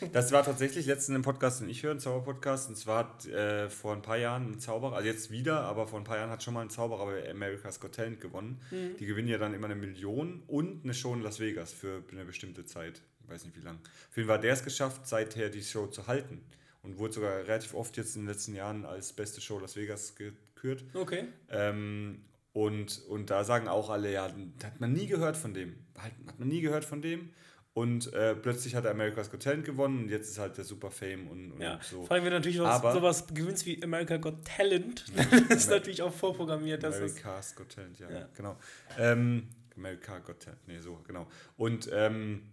[0.00, 0.08] Ja.
[0.12, 2.68] Das war tatsächlich letztens im Podcast, den ich höre, ein Zauberpodcast.
[2.68, 6.00] Und zwar hat äh, vor ein paar Jahren ein Zauberer, also jetzt wieder, aber vor
[6.00, 8.60] ein paar Jahren hat schon mal ein Zauberer bei America's Got Talent gewonnen.
[8.72, 8.96] Mhm.
[8.98, 12.24] Die gewinnen ja dann immer eine Million und eine Show in Las Vegas für eine
[12.24, 13.00] bestimmte Zeit.
[13.28, 13.78] Weiß nicht wie lang.
[14.10, 16.44] Auf jeden Fall hat der es geschafft, seither die Show zu halten.
[16.82, 20.14] Und wurde sogar relativ oft jetzt in den letzten Jahren als beste Show Las Vegas
[20.14, 20.84] gekürt.
[20.94, 21.24] Okay.
[21.50, 22.22] Ähm,
[22.52, 24.30] und, und da sagen auch alle, ja,
[24.62, 25.74] hat man nie gehört von dem.
[25.98, 27.30] Halt, Hat man nie gehört von dem.
[27.74, 30.90] Und äh, plötzlich hat er America's Got Talent gewonnen und jetzt ist halt der Super
[30.90, 32.04] Fame und, und Ja, so.
[32.06, 35.04] vor allem wenn du natürlich was, sowas gewinnst wie America Got Talent,
[35.50, 38.28] das ist natürlich auch vorprogrammiert, dass America's Got Talent, ja, Ja.
[38.34, 38.56] genau.
[38.96, 41.26] Ähm, America Got Talent, nee, so, genau.
[41.58, 42.44] Und ähm,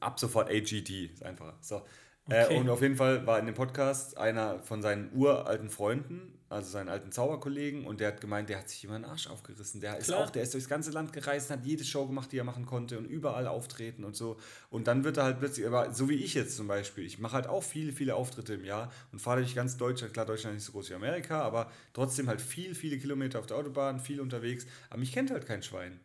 [0.00, 1.56] ab sofort AGT, ist einfacher.
[1.60, 1.82] So.
[2.28, 2.54] Okay.
[2.54, 6.70] Äh, und auf jeden Fall war in dem Podcast einer von seinen uralten Freunden, also
[6.70, 9.80] seinen alten Zauberkollegen, und der hat gemeint, der hat sich immer den Arsch aufgerissen.
[9.80, 10.24] Der ist Klar.
[10.24, 12.98] auch, der ist durchs ganze Land gereist, hat jede Show gemacht, die er machen konnte
[12.98, 14.36] und überall auftreten und so.
[14.68, 17.32] Und dann wird er halt plötzlich, aber so wie ich jetzt zum Beispiel, ich mache
[17.32, 20.12] halt auch viele, viele Auftritte im Jahr und fahre durch ganz Deutschland.
[20.12, 23.46] Klar, Deutschland ist nicht so groß wie Amerika, aber trotzdem halt viel, viele Kilometer auf
[23.46, 24.66] der Autobahn, viel unterwegs.
[24.90, 25.98] Aber mich kennt halt kein Schwein.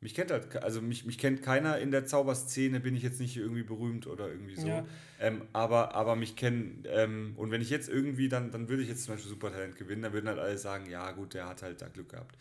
[0.00, 3.36] Mich kennt halt, also mich, mich kennt keiner in der Zauberszene, bin ich jetzt nicht
[3.36, 4.68] irgendwie berühmt oder irgendwie so.
[4.68, 4.86] Ja.
[5.18, 8.88] Ähm, aber, aber mich kennen, ähm, und wenn ich jetzt irgendwie, dann, dann würde ich
[8.88, 11.82] jetzt zum Beispiel Supertalent gewinnen, dann würden halt alle sagen, ja gut, der hat halt
[11.82, 12.36] da Glück gehabt.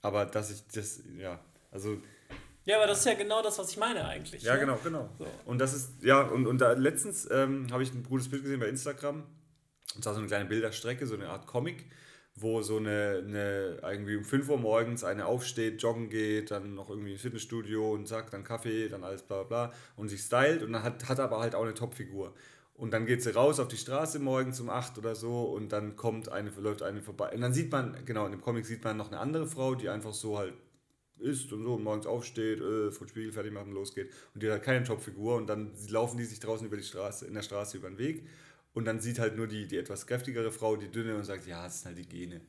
[0.00, 1.38] Aber dass ich das, ja,
[1.70, 2.00] also,
[2.64, 4.42] Ja, aber das ist ja genau das, was ich meine eigentlich.
[4.42, 4.60] ja ne?
[4.60, 5.10] genau, genau.
[5.18, 5.26] So.
[5.44, 8.58] Und das ist, ja, und, und da letztens ähm, habe ich ein gutes Bild gesehen
[8.58, 9.24] bei Instagram,
[9.94, 11.84] und zwar so eine kleine Bilderstrecke, so eine Art Comic,
[12.34, 16.88] wo so eine, eine irgendwie um 5 Uhr morgens eine aufsteht, joggen geht, dann noch
[16.88, 20.62] irgendwie ins Fitnessstudio und sagt dann Kaffee, dann alles bla bla bla und sich stylt
[20.62, 22.34] und dann hat, hat aber halt auch eine Topfigur.
[22.74, 25.94] Und dann geht sie raus auf die Straße morgens um 8 oder so und dann
[25.94, 27.30] kommt eine, läuft eine vorbei.
[27.34, 29.88] Und dann sieht man, genau, in dem Comic sieht man noch eine andere Frau, die
[29.88, 30.54] einfach so halt
[31.18, 34.10] isst und so und morgens aufsteht, äh, vor dem Spiegel fertig machen, losgeht.
[34.34, 37.26] Und die hat halt keine Topfigur und dann laufen die sich draußen über die Straße,
[37.26, 38.26] in der Straße über den Weg.
[38.74, 41.64] Und dann sieht halt nur die, die etwas kräftigere Frau, die dünne, und sagt, ja,
[41.64, 42.40] das sind halt die Gene.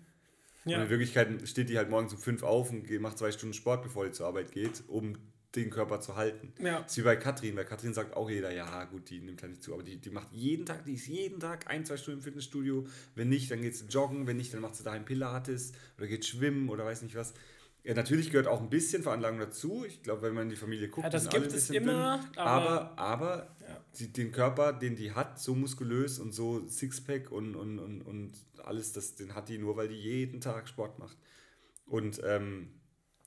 [0.66, 0.78] Ja.
[0.78, 3.84] Und in Wirklichkeit steht die halt morgens um fünf auf und macht zwei Stunden Sport,
[3.84, 5.18] bevor die zur Arbeit geht, um
[5.56, 6.54] den Körper zu halten.
[6.64, 6.80] Ja.
[6.82, 7.56] Das ist wie bei Katrin.
[7.56, 10.10] Bei Katrin sagt auch jeder, ja gut, die nimmt halt nicht zu, aber die, die
[10.10, 12.88] macht jeden Tag, die ist jeden Tag ein, zwei Stunden im Fitnessstudio.
[13.14, 16.26] Wenn nicht, dann geht sie joggen, wenn nicht, dann macht sie daheim Pilates oder geht
[16.26, 17.34] schwimmen oder weiß nicht was.
[17.84, 19.84] Ja, natürlich gehört auch ein bisschen Veranlagung dazu.
[19.86, 22.38] Ich glaube, wenn man in die Familie guckt, Ja, das gibt ein es immer, dünn.
[22.38, 23.56] aber- aber, aber.
[24.00, 28.34] Die, den Körper, den die hat, so muskulös und so Sixpack und, und, und, und
[28.64, 31.18] alles, das, den hat die nur, weil die jeden Tag Sport macht.
[31.86, 32.70] Und ähm,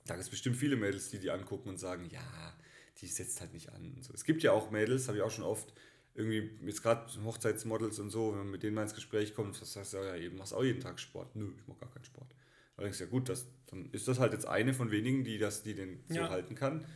[0.07, 2.55] da gibt es bestimmt viele Mädels, die die angucken und sagen, ja,
[3.01, 3.97] die setzt halt nicht an.
[4.01, 4.12] So.
[4.14, 5.72] Es gibt ja auch Mädels, habe ich auch schon oft,
[6.14, 9.72] irgendwie, jetzt gerade Hochzeitsmodels und so, wenn man mit denen mal ins Gespräch kommt, das
[9.74, 11.36] sagst du, ja, eben, machst auch jeden Tag Sport.
[11.36, 12.34] Nö, ich mache gar keinen Sport.
[12.76, 15.38] Da denkst du, ja gut, das, dann ist das halt jetzt eine von wenigen, die,
[15.38, 16.30] das, die den so Ja.
[16.30, 16.86] halten kann.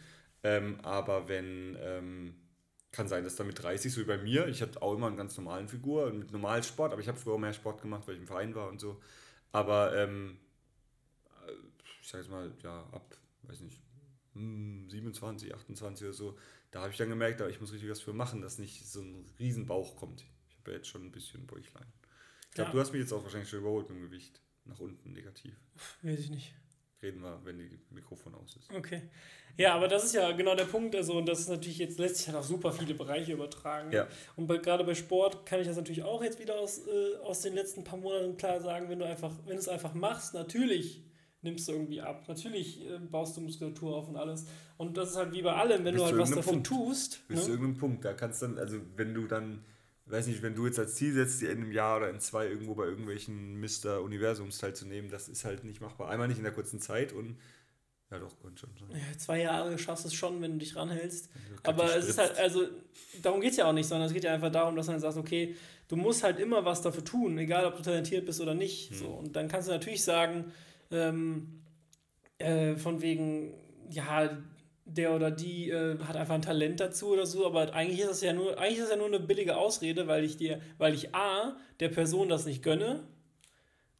[0.42, 2.34] Ähm, aber wenn, ähm,
[2.92, 5.16] kann sein, dass da mit 30, so wie bei mir, ich hatte auch immer eine
[5.16, 8.06] ganz normalen Figur und mit normalen Sport, aber ich habe früher auch mehr Sport gemacht,
[8.06, 9.00] weil ich im Verein war und so.
[9.52, 10.38] Aber ähm,
[11.46, 11.52] äh,
[12.02, 13.80] ich sag jetzt mal, ja, ab, weiß nicht,
[14.34, 16.38] hm, 27, 28 oder so,
[16.70, 19.00] da habe ich dann gemerkt, da ich muss richtig was für machen, dass nicht so
[19.00, 20.24] ein Riesenbauch kommt.
[20.48, 21.86] Ich habe ja jetzt schon ein bisschen Bäuchlein.
[22.48, 22.74] Ich glaube, Ja.
[22.74, 24.40] du hast mich jetzt auch wahrscheinlich schon überholt mit dem Gewicht.
[24.66, 25.54] Nach unten negativ.
[26.02, 26.54] Weiß ich nicht.
[27.02, 28.70] Reden wir, wenn die Mikrofon aus ist.
[28.76, 29.02] Okay.
[29.56, 30.94] Ja, aber das ist ja genau der Punkt.
[30.94, 33.90] Also, und das ist natürlich jetzt, lässt sich halt auf super viele Bereiche übertragen.
[33.92, 34.06] Ja.
[34.36, 37.40] Und bei, gerade bei Sport kann ich das natürlich auch jetzt wieder aus, äh, aus
[37.40, 41.02] den letzten paar Monaten klar sagen, wenn du einfach, wenn du es einfach machst, natürlich
[41.42, 42.24] nimmst du irgendwie ab.
[42.28, 44.44] Natürlich äh, baust du Muskulatur auf und alles.
[44.76, 46.66] Und das ist halt wie bei allem, wenn Bis du halt zu was dafür Punkt.
[46.66, 47.26] tust.
[47.28, 47.52] Bis zu Ne?
[47.54, 48.04] irgendeinem Punkt.
[48.04, 49.64] Da kannst dann, also wenn du dann,
[50.10, 52.46] weiß nicht, wenn du jetzt als Ziel setzt, dir in einem Jahr oder in zwei
[52.46, 54.00] irgendwo bei irgendwelchen Mr.
[54.02, 56.10] Universums teilzunehmen, das ist halt nicht machbar.
[56.10, 57.36] Einmal nicht in der kurzen Zeit und
[58.10, 58.90] ja doch, könnte schon sein.
[58.90, 61.28] Ja, zwei Jahre schaffst du es schon, wenn du dich ranhältst.
[61.28, 62.66] Du Aber es ist halt, also
[63.22, 65.16] darum geht es ja auch nicht, sondern es geht ja einfach darum, dass man sagt,
[65.16, 65.54] okay,
[65.86, 68.94] du musst halt immer was dafür tun, egal ob du talentiert bist oder nicht.
[68.94, 69.06] So.
[69.06, 70.52] Und dann kannst du natürlich sagen,
[70.90, 71.62] ähm,
[72.38, 73.54] äh, von wegen,
[73.90, 74.36] ja,
[74.96, 78.20] der oder die äh, hat einfach ein Talent dazu oder so, aber eigentlich ist das
[78.20, 81.14] ja nur, eigentlich ist das ja nur eine billige Ausrede, weil ich dir, weil ich
[81.14, 83.04] A, der Person das nicht gönne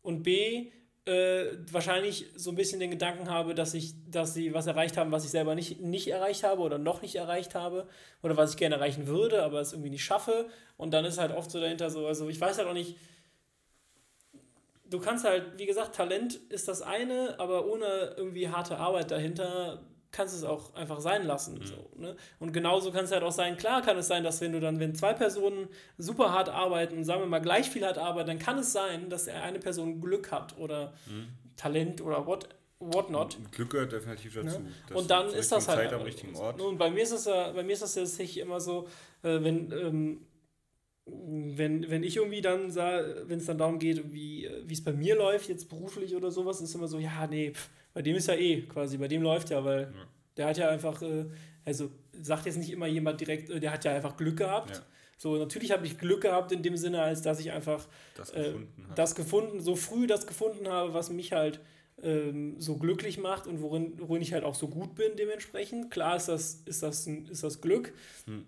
[0.02, 0.70] und B,
[1.06, 5.12] äh, wahrscheinlich so ein bisschen den Gedanken habe, dass ich, dass sie was erreicht haben,
[5.12, 7.88] was ich selber nicht, nicht erreicht habe oder noch nicht erreicht habe
[8.22, 10.48] oder was ich gerne erreichen würde, aber es irgendwie nicht schaffe.
[10.76, 12.96] Und dann ist halt oft so dahinter so, also ich weiß halt auch nicht,
[14.90, 19.82] du kannst halt, wie gesagt, Talent ist das eine, aber ohne irgendwie harte Arbeit dahinter
[20.12, 21.58] kannst du es auch einfach sein lassen.
[21.58, 21.66] Mhm.
[21.66, 22.16] So, ne?
[22.38, 24.80] Und genauso kann es halt auch sein, klar kann es sein, dass wenn du dann,
[24.80, 28.38] wenn zwei Personen super hart arbeiten und sagen wir mal gleich viel hart arbeiten, dann
[28.38, 31.28] kann es sein, dass eine Person Glück hat oder mhm.
[31.56, 32.48] Talent oder what,
[32.80, 33.38] whatnot.
[33.52, 34.58] Glück gehört definitiv dazu.
[34.58, 34.72] Ne?
[34.94, 35.80] Und dann ist das halt.
[35.80, 36.60] Zeit am richtigen Ort.
[36.60, 38.88] Und bei mir ist es ja, bei mir ist das tatsächlich immer so,
[39.22, 40.26] äh, wenn, ähm,
[41.06, 45.16] wenn, wenn ich irgendwie dann sah, wenn es dann darum geht, wie es bei mir
[45.16, 48.34] läuft, jetzt beruflich oder sowas, ist immer so, ja, nee, pff, bei dem ist ja
[48.34, 50.08] eh quasi, bei dem läuft ja, weil ja.
[50.36, 51.26] der hat ja einfach, äh,
[51.64, 54.76] also sagt jetzt nicht immer jemand direkt, äh, der hat ja einfach Glück gehabt.
[54.76, 54.82] Ja.
[55.16, 57.86] So, natürlich habe ich Glück gehabt in dem Sinne, als dass ich einfach
[58.16, 61.60] das äh, gefunden, äh, das gefunden so früh das gefunden habe, was mich halt
[62.02, 65.90] ähm, so glücklich macht und worin, worin ich halt auch so gut bin dementsprechend.
[65.90, 67.92] Klar ist das, ist das, ist das Glück.
[68.26, 68.46] Hm.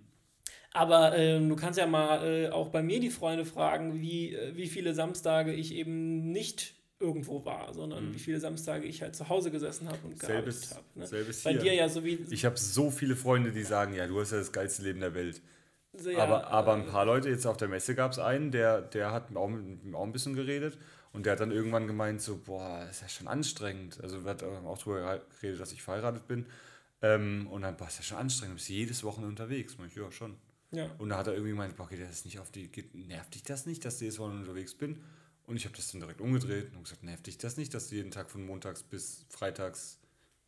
[0.73, 4.69] Aber ähm, du kannst ja mal äh, auch bei mir die Freunde fragen, wie, wie
[4.69, 8.15] viele Samstage ich eben nicht irgendwo war, sondern mhm.
[8.15, 10.85] wie viele Samstage ich halt zu Hause gesessen habe und gearbeitet habe.
[10.95, 11.07] Ne?
[11.07, 12.25] Selbes Bei dir ja so wie.
[12.31, 15.15] Ich habe so viele Freunde, die sagen, ja, du hast ja das geilste Leben der
[15.15, 15.43] Welt.
[16.05, 19.13] Ja, aber, aber ein paar Leute, jetzt auf der Messe gab es einen, der, der
[19.13, 19.51] hat auch,
[19.93, 20.79] auch ein bisschen geredet
[21.13, 24.01] und der hat dann irgendwann gemeint, so, boah, ist ja schon anstrengend.
[24.03, 26.47] Also, wir hatten auch darüber geredet, dass ich verheiratet bin.
[27.03, 29.75] Ähm, und dann, boah, ist ja schon anstrengend, du bist jedes Wochenende unterwegs.
[29.75, 30.37] Und ich, ja, schon.
[30.71, 30.91] Ja.
[30.97, 33.43] Und da hat er irgendwie gemeint, boah, geht das nicht auf die, geht, nervt dich
[33.43, 35.03] das nicht, dass du jedes Wochenende unterwegs bin?
[35.53, 37.97] Und ich habe das dann direkt umgedreht und gesagt, nervt dich das nicht, dass du
[37.97, 40.01] jeden Tag von montags bis freitags,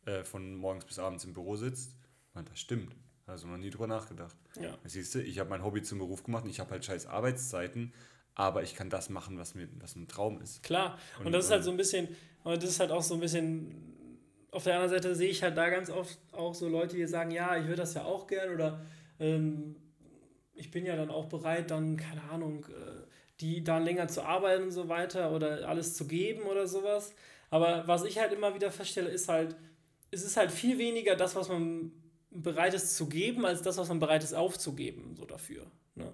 [0.07, 1.95] äh, von morgens bis abends im Büro sitzt?
[2.33, 2.95] Und das stimmt.
[3.27, 4.35] Also noch nie drüber nachgedacht.
[4.59, 4.75] Ja.
[4.83, 7.93] Siehst du, ich habe mein Hobby zum Beruf gemacht und ich habe halt scheiß Arbeitszeiten,
[8.33, 10.63] aber ich kann das machen, was mir was ein Traum ist.
[10.63, 10.97] Klar.
[11.19, 12.07] Und, und das ist halt so ein bisschen,
[12.43, 14.17] aber das ist halt auch so ein bisschen,
[14.49, 17.29] auf der anderen Seite sehe ich halt da ganz oft auch so Leute, die sagen,
[17.29, 18.83] ja, ich würde das ja auch gern oder
[19.19, 19.75] ähm,
[20.55, 23.04] ich bin ja dann auch bereit, dann, keine Ahnung, äh,
[23.41, 27.13] die da länger zu arbeiten und so weiter oder alles zu geben oder sowas.
[27.49, 29.55] Aber was ich halt immer wieder feststelle, ist halt,
[30.11, 31.91] es ist halt viel weniger das, was man
[32.31, 35.65] bereit ist zu geben, als das, was man bereit ist aufzugeben, so dafür.
[35.95, 36.11] Ne?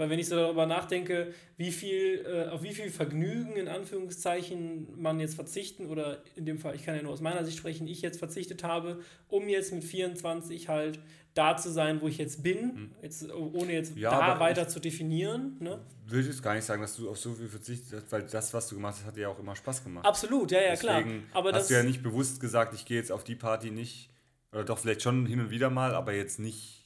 [0.00, 4.98] Weil wenn ich so darüber nachdenke, wie viel, äh, auf wie viel Vergnügen in Anführungszeichen
[4.98, 7.86] man jetzt verzichten oder in dem Fall, ich kann ja nur aus meiner Sicht sprechen,
[7.86, 11.00] ich jetzt verzichtet habe, um jetzt mit 24 halt
[11.34, 12.90] da zu sein, wo ich jetzt bin, mhm.
[13.02, 15.56] jetzt, ohne jetzt ja, da weiter zu definieren.
[15.60, 15.78] Ne?
[16.06, 18.68] Würde jetzt gar nicht sagen, dass du auf so viel verzichtet hast, weil das, was
[18.68, 20.04] du gemacht hast, hat dir ja auch immer Spaß gemacht.
[20.04, 21.22] Absolut, ja, ja, Deswegen klar.
[21.32, 24.10] Aber hast du ja nicht bewusst gesagt, ich gehe jetzt auf die Party nicht,
[24.52, 26.80] oder doch vielleicht schon hin und wieder mal, aber jetzt nicht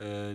[0.00, 0.34] äh,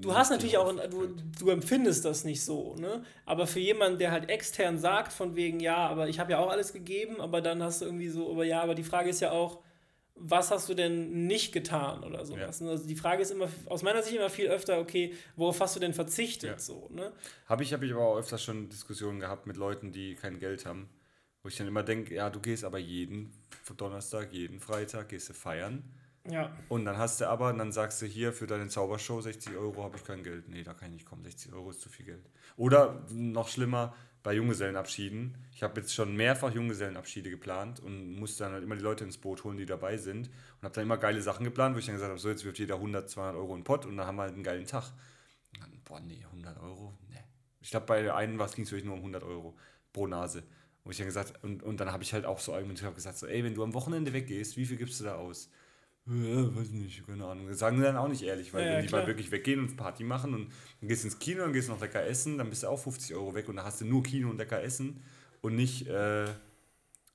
[0.00, 1.08] du hast natürlich auch, du,
[1.38, 3.02] du empfindest das nicht so, ne?
[3.24, 6.50] Aber für jemanden, der halt extern sagt, von wegen, ja, aber ich habe ja auch
[6.50, 9.30] alles gegeben, aber dann hast du irgendwie so, aber ja, aber die Frage ist ja
[9.30, 9.62] auch,
[10.20, 12.60] was hast du denn nicht getan oder sowas?
[12.60, 12.68] Ja.
[12.68, 15.80] Also die Frage ist immer, aus meiner Sicht immer viel öfter, okay, worauf hast du
[15.80, 16.50] denn verzichtet?
[16.50, 16.58] Ja.
[16.58, 17.12] So, ne?
[17.46, 20.66] Habe ich, hab ich aber auch öfter schon Diskussionen gehabt mit Leuten, die kein Geld
[20.66, 20.88] haben,
[21.42, 23.32] wo ich dann immer denke, ja, du gehst aber jeden
[23.76, 25.84] Donnerstag, jeden Freitag, gehst du feiern
[26.30, 26.50] ja.
[26.68, 29.96] Und dann hast du aber, dann sagst du hier für deine Zaubershow 60 Euro habe
[29.96, 30.48] ich kein Geld.
[30.48, 31.24] Nee, da kann ich nicht kommen.
[31.24, 32.24] 60 Euro ist zu viel Geld.
[32.56, 33.94] Oder noch schlimmer,
[34.28, 35.38] bei Junggesellenabschieden.
[35.54, 39.16] Ich habe jetzt schon mehrfach Junggesellenabschiede geplant und musste dann halt immer die Leute ins
[39.16, 40.28] Boot holen, die dabei sind.
[40.28, 42.58] Und habe dann immer geile Sachen geplant, wo ich dann gesagt habe, so jetzt wirft
[42.58, 44.92] jeder 100, 200 Euro in den Pott und dann haben wir halt einen geilen Tag.
[45.58, 46.92] Dann, boah, nee, 100 Euro?
[47.08, 47.24] Nee.
[47.62, 49.56] Ich glaube, bei der einen ging es wirklich nur um 100 Euro
[49.94, 50.42] pro Nase.
[50.84, 53.26] Und ich dann gesagt, und, und dann habe ich halt auch so argumentiert, gesagt, so,
[53.26, 55.48] ey, wenn du am Wochenende weggehst, wie viel gibst du da aus?
[56.10, 57.48] Ja, weiß nicht, keine Ahnung.
[57.48, 59.76] Das sagen sie dann auch nicht ehrlich, weil ja, wenn die mal wirklich weggehen und
[59.76, 60.50] Party machen und
[60.80, 63.34] dann gehst ins Kino und gehst noch lecker essen, dann bist du auch 50 Euro
[63.34, 65.02] weg und dann hast du nur Kino und lecker essen
[65.42, 66.26] und nicht äh,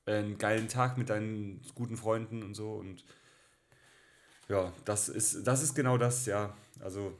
[0.06, 2.74] einen geilen Tag mit deinen guten Freunden und so.
[2.74, 3.04] Und
[4.48, 6.56] ja, das ist, das ist genau das, ja.
[6.80, 7.18] Also,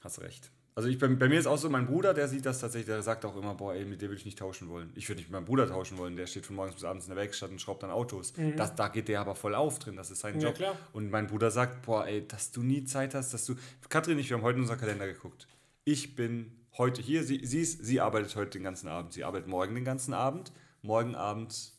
[0.00, 0.50] hast recht.
[0.76, 3.00] Also ich, bei, bei, mir ist auch so, mein Bruder, der sieht das tatsächlich, der
[3.00, 4.90] sagt auch immer, boah, ey, mit dem würde ich nicht tauschen wollen.
[4.96, 7.10] Ich würde nicht mit meinem Bruder tauschen wollen, der steht von morgens bis abends in
[7.10, 8.36] der Werkstatt und schraubt dann Autos.
[8.36, 8.56] Mhm.
[8.56, 10.56] Das, da geht der aber voll auf drin, das ist sein ja, Job.
[10.56, 10.76] Klar.
[10.92, 13.54] Und mein Bruder sagt, boah, ey, dass du nie Zeit hast, dass du...
[13.88, 15.46] Katrin, ich, wir haben heute in unser Kalender geguckt.
[15.84, 19.46] Ich bin heute hier, sie, sie, ist, sie arbeitet heute den ganzen Abend, sie arbeitet
[19.46, 20.52] morgen den ganzen Abend,
[20.82, 21.72] morgen Abend,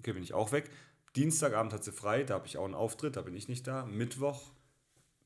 [0.00, 0.68] okay, bin ich auch weg.
[1.14, 3.86] Dienstagabend hat sie frei, da habe ich auch einen Auftritt, da bin ich nicht da.
[3.86, 4.50] Mittwoch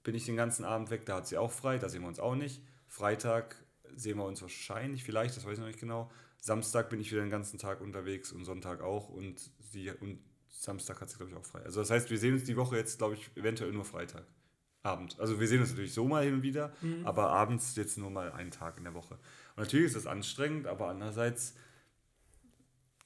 [0.02, 2.20] bin ich den ganzen Abend weg, da hat sie auch frei, da sehen wir uns
[2.20, 2.62] auch nicht.
[2.88, 3.56] Freitag
[3.94, 6.10] sehen wir uns wahrscheinlich, vielleicht, das weiß ich noch nicht genau.
[6.40, 11.00] Samstag bin ich wieder den ganzen Tag unterwegs und Sonntag auch und sie und Samstag
[11.00, 11.60] hat sie, glaube ich, auch frei.
[11.60, 14.24] Also das heißt, wir sehen uns die Woche jetzt, glaube ich, eventuell nur Freitag.
[14.84, 15.18] Abend.
[15.20, 17.06] Also wir sehen uns natürlich so mal hin und wieder, mhm.
[17.06, 19.14] aber abends jetzt nur mal einen Tag in der Woche.
[19.14, 21.54] Und natürlich ist das anstrengend, aber andererseits,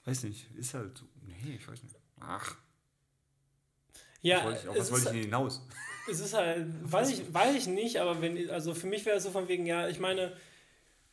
[0.06, 1.04] weiß nicht, ist halt so.
[1.26, 1.94] Nee, ich weiß nicht.
[2.18, 2.56] Ach.
[4.22, 5.66] Ja, was wollte ich, auf was wollte ich denn hinaus?
[6.08, 9.24] Es ist halt, weiß ich, weiß ich nicht, aber wenn, also für mich wäre es
[9.24, 10.32] so von wegen, ja, ich meine,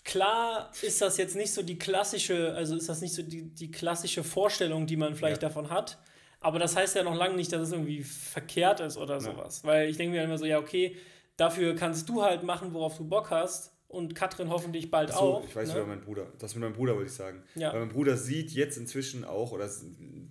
[0.04, 3.72] klar ist das jetzt nicht so die klassische, also ist das nicht so die, die
[3.72, 5.50] klassische Vorstellung, die man vielleicht ja.
[5.50, 5.98] davon hat.
[6.42, 9.64] Aber das heißt ja noch lange nicht, dass es irgendwie verkehrt ist oder sowas.
[9.64, 10.98] Weil ich denke mir immer so, ja, okay,
[11.38, 13.72] dafür kannst du halt machen, worauf du Bock hast.
[13.88, 15.46] Und Katrin hoffentlich bald so, auch.
[15.48, 15.76] Ich weiß ne?
[15.76, 16.26] über meinen Bruder.
[16.40, 17.44] Das mit meinem Bruder wollte ich sagen.
[17.54, 17.72] Ja.
[17.72, 19.86] Weil mein Bruder sieht jetzt inzwischen auch, oder es-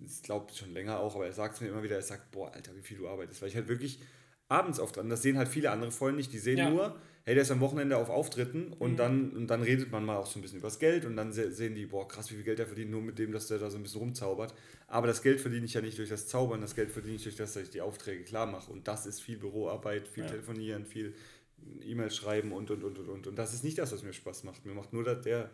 [0.05, 2.53] ich glaube schon länger auch, aber er sagt es mir immer wieder, er sagt, boah,
[2.53, 3.41] Alter, wie viel du arbeitest.
[3.41, 4.01] Weil ich halt wirklich
[4.53, 6.68] abends oft dran, das sehen halt viele andere Freunde nicht, die sehen Ja.
[6.68, 6.74] Mhm.
[6.76, 10.16] nur, hey, der ist am Wochenende auf Auftritten und, dann, und dann redet man mal
[10.16, 12.44] auch so ein bisschen übers Geld und dann se- sehen die, boah, krass, wie viel
[12.44, 14.55] Geld er verdient, nur mit dem, dass der da so ein bisschen rumzaubert.
[14.88, 17.36] Aber das Geld verdiene ich ja nicht durch das Zaubern, das Geld verdiene ich durch
[17.36, 18.70] das, dass ich die Aufträge klar mache.
[18.72, 20.30] Und das ist viel Büroarbeit, viel Ja.
[20.30, 21.14] Telefonieren, viel
[21.82, 23.26] E-Mails schreiben und, und, und, und, und.
[23.28, 24.66] Und das ist nicht das, was mir Spaß macht.
[24.66, 25.50] Mir macht nur der, der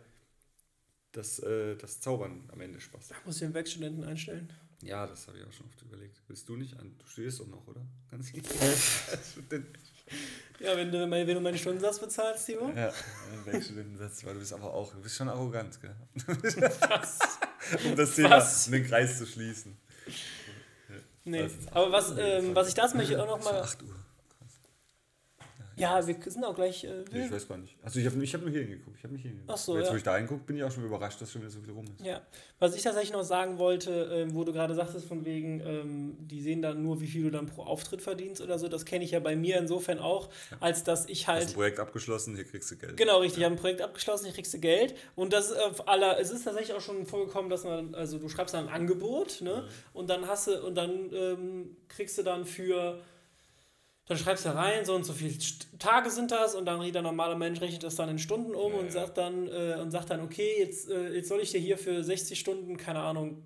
[1.12, 3.10] das, äh, das Zaubern am Ende Spaß.
[3.26, 4.52] Muss ich den Werkstudenten einstellen?
[4.82, 6.20] Ja, das habe ich auch schon oft überlegt.
[6.28, 6.78] Willst du nicht?
[6.78, 6.94] an?
[6.98, 7.84] Du studierst doch noch, oder?
[8.10, 8.32] Ganz
[10.60, 12.70] Ja, wenn du, wenn du meinen Stundensatz bezahlst, Timo.
[12.70, 12.92] Ja,
[13.44, 15.94] Werkstudentensatz, weil du bist aber auch, du bist schon arrogant, gell?
[16.88, 17.18] Was?
[17.84, 18.66] um das Thema, Was?
[18.66, 19.76] um den Kreis zu schließen.
[21.24, 21.48] Nee.
[21.72, 23.62] Aber was, ähm, was ich das möchte auch noch Es war mal.
[23.62, 23.94] 8 Uhr.
[25.78, 26.84] Ja, wir sind auch gleich.
[26.84, 27.76] Äh, Nee, ich weiß gar nicht.
[27.82, 28.96] Also ich habe ich hab nur hier hingeguckt.
[28.98, 29.52] Ich habe nicht hier hingeguckt.
[29.58, 29.92] Ach so, Jetzt, ja.
[29.92, 31.84] wo ich da hingucke, bin ich auch schon überrascht, dass schon wieder so viel rum
[31.98, 32.04] ist.
[32.04, 32.20] ja.
[32.60, 36.40] Was ich tatsächlich noch sagen wollte, ähm, wo du gerade sagtest, von wegen, ähm, die
[36.40, 39.12] sehen dann nur, wie viel du dann pro Auftritt verdienst oder so, das kenne ich
[39.12, 41.48] ja bei mir insofern auch, als dass ich Hast halt.
[41.48, 42.96] ein Projekt abgeschlossen, hier kriegst du Geld.
[42.96, 43.38] Genau, richtig.
[43.38, 44.96] Ich habe ein Projekt abgeschlossen, ich kriegst du Geld.
[45.14, 48.28] Und das ist auf aller, es ist tatsächlich auch schon vorgekommen, dass man, also du
[48.28, 49.64] schreibst dann ein Angebot, ne?
[49.92, 53.00] Und dann hast du, und dann ähm, kriegst du dann für,
[54.08, 55.34] dann schreibst du rein, so und so viele
[55.78, 58.78] Tage sind das und dann der normale Mensch rechnet das dann in Stunden um Ja,
[58.78, 58.90] und ja.
[58.90, 62.02] sagt dann, äh, und sagt dann, okay, jetzt, äh, jetzt soll ich dir hier für
[62.02, 63.44] 60 Stunden, keine Ahnung,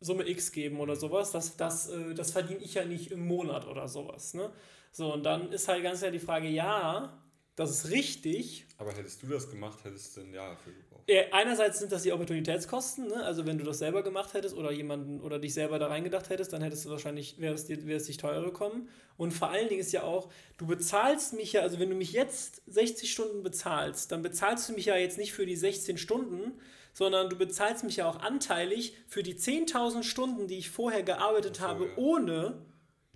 [0.00, 1.30] Summe X geben oder sowas.
[1.30, 4.34] Das, das, äh, das verdiene ich ja nicht im Monat oder sowas.
[4.34, 4.52] Ne?
[4.90, 7.18] So, und dann ist halt ganz klar die Frage, ja,
[7.56, 10.91] das ist richtig, Aber hättest du das gemacht, hättest du ein Jahr dafür gebraucht.
[11.06, 13.24] Äh, Einerseits sind das die Opportunitätskosten, ne?
[13.24, 16.52] also wenn du das selber gemacht hättest oder jemanden oder dich selber da reingedacht hättest,
[16.52, 18.88] dann hättest du wahrscheinlich, wäre es, dir, wäre es dich teurer gekommen.
[19.16, 22.12] Und vor allen Dingen ist ja auch, du bezahlst mich ja, also wenn du mich
[22.12, 26.52] jetzt 60 Stunden bezahlst, dann bezahlst du mich ja jetzt nicht für die 16 Stunden,
[26.94, 31.56] sondern du bezahlst mich ja auch anteilig für die 10.000 Stunden, die ich vorher gearbeitet
[31.56, 31.90] so, habe, ja.
[31.96, 32.62] ohne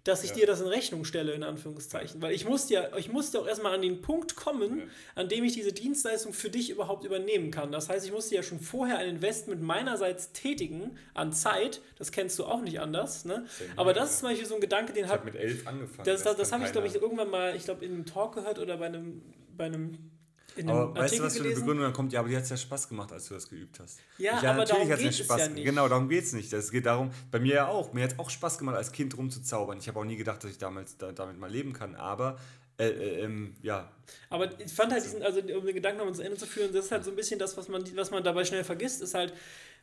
[0.07, 0.37] dass ich Ja.
[0.37, 2.23] dir das in Rechnung stelle, in Anführungszeichen.
[2.23, 4.85] Weil ich musste ja, ich musste auch erstmal an den Punkt kommen, Ja.
[5.17, 7.73] an dem ich diese Dienstleistung für dich überhaupt übernehmen kann.
[7.73, 11.81] Das heißt, ich musste ja schon vorher ein Investment meinerseits tätigen an Zeit.
[11.99, 13.25] Das kennst du auch nicht anders.
[13.25, 13.47] Ne?
[13.77, 16.05] Aber das ist zum Beispiel so ein Gedanke, den Ich hat habe mit elf angefangen.
[16.05, 18.35] das, das, das kann habe ich, glaube ich, irgendwann mal, ich glaube, in einem Talk
[18.37, 19.23] gehört oder bei einem,
[19.57, 19.99] bei einem,
[20.57, 21.61] in einem Aber weißt du, Artikel was für eine gelesen.
[21.63, 22.13] Begründung dann kommt?
[22.13, 24.01] Ja, aber dir hat es ja Spaß gemacht, als du das geübt hast.
[24.19, 25.65] Ja, aber darum hat's geht es ja nicht.
[25.65, 26.53] Genau, darum geht es nicht.
[26.53, 27.93] Es geht darum, bei mir ja auch.
[27.93, 29.79] Mir hat es auch Spaß gemacht, als Kind rumzuzaubern.
[29.79, 31.95] Ich habe auch nie gedacht, dass ich damals da, damit mal leben kann.
[31.95, 32.39] Aber,
[32.79, 33.91] äh, äh, ähm, ja,
[34.29, 36.87] Aber ich fand halt diesen, also um den Gedanken noch ans Ende zu führen, das
[36.87, 39.33] ist halt so ein bisschen das, was man, was man dabei schnell vergisst, ist halt,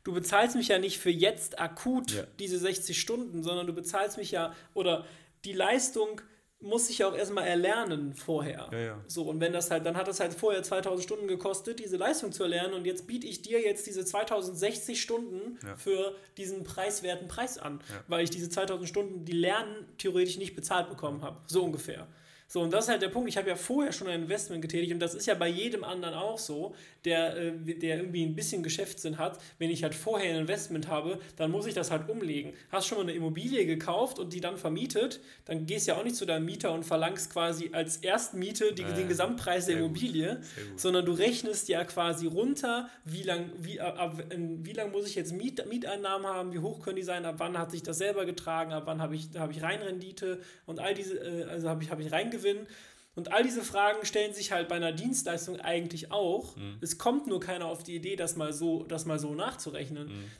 [0.03, 2.23] du bezahlst mich ja nicht für jetzt akut Ja.
[2.39, 5.05] diese 60 Stunden, sondern du bezahlst mich ja, oder
[5.45, 6.21] die Leistung
[6.63, 8.69] muss ich ja auch erstmal erlernen vorher.
[8.71, 9.01] Ja, ja.
[9.07, 12.31] So, und wenn das halt, dann hat das halt vorher 2000 Stunden gekostet, diese Leistung
[12.31, 15.75] zu erlernen und jetzt biete ich dir jetzt diese 2060 Stunden Ja.
[15.75, 20.89] für diesen preiswerten Preis an, weil ich diese 2000 Stunden, die Lernen theoretisch nicht bezahlt
[20.89, 21.37] bekommen habe.
[21.47, 22.07] So ungefähr.
[22.53, 23.27] So, und das ist halt der Punkt.
[23.27, 26.13] Ich habe ja vorher schon ein Investment getätigt und das ist ja bei jedem anderen
[26.13, 29.39] auch so, der, äh, der irgendwie ein bisschen Geschäftssinn hat.
[29.57, 32.53] Wenn ich halt vorher ein Investment habe, dann muss ich das halt umlegen.
[32.71, 36.03] Hast schon mal eine Immobilie gekauft und die dann vermietet, dann gehst du ja auch
[36.03, 39.79] nicht zu deinem Mieter und verlangst quasi als Erstmiete die, Ja, den Gesamtpreis der.
[39.79, 40.79] Immobilie, gut.
[40.79, 45.15] sondern du rechnest ja quasi runter, wie lang, wie, ab, ab, wie lang muss ich
[45.15, 48.25] jetzt Miet, Mieteinnahmen haben, wie hoch können die sein, ab wann hat sich das selber
[48.25, 51.89] getragen, ab wann habe ich, habe ich Reinrendite und all diese, äh, also habe ich,
[51.89, 52.11] habe ich
[52.43, 52.67] Reingewinn.
[53.15, 56.55] Und all diese Fragen stellen sich halt bei einer Dienstleistung eigentlich auch.
[56.55, 56.77] Mhm.
[56.81, 60.07] Es kommt nur keiner auf die Idee, das mal so, das mal so nachzurechnen.
[60.07, 60.31] Mhm.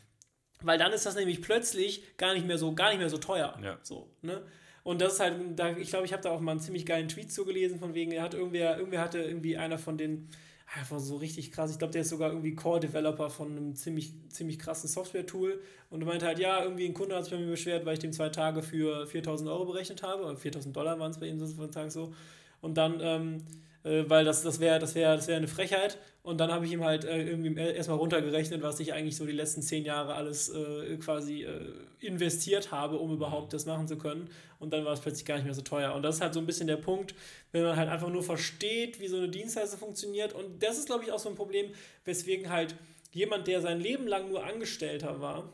[0.62, 3.60] Weil dann ist das nämlich plötzlich gar nicht mehr so, gar nicht mehr so teuer.
[3.62, 3.78] Ja.
[3.84, 4.42] So, ne?
[4.82, 7.08] Und das ist halt, da, ich glaube, ich habe da auch mal einen ziemlich geilen
[7.08, 10.30] Tweet zugelesen, von wegen, er hat irgendwer, irgendwer hatte irgendwie einer von den,
[10.76, 14.58] einfach so richtig krass, ich glaube, der ist sogar irgendwie Core-Developer von einem ziemlich, ziemlich
[14.58, 15.62] krassen Software-Tool.
[15.90, 18.00] Und er meinte halt, ja, irgendwie ein Kunde hat sich bei mir beschwert, weil ich
[18.00, 21.40] dem zwei Tage für 4000 Euro berechnet habe, oder 4000 Dollar waren es bei ihm
[21.40, 21.46] so
[21.90, 22.14] so.
[22.62, 23.44] Und dann, ähm,
[23.84, 25.98] äh, weil das, das wäre das wär, das wär eine Frechheit.
[26.22, 29.34] Und dann habe ich ihm halt äh, irgendwie erstmal runtergerechnet, was ich eigentlich so die
[29.34, 34.30] letzten zehn Jahre alles äh, quasi äh, investiert habe, um überhaupt das machen zu können.
[34.60, 35.94] Und dann war es plötzlich gar nicht mehr so teuer.
[35.94, 37.14] Und das ist halt so ein bisschen der Punkt,
[37.52, 40.34] wenn man halt einfach nur versteht, wie so eine Dienstleistung funktioniert.
[40.34, 41.72] Und das ist, glaube ich, auch so ein Problem,
[42.06, 42.76] weswegen halt
[43.12, 45.52] jemand, der sein Leben lang nur Angestellter war,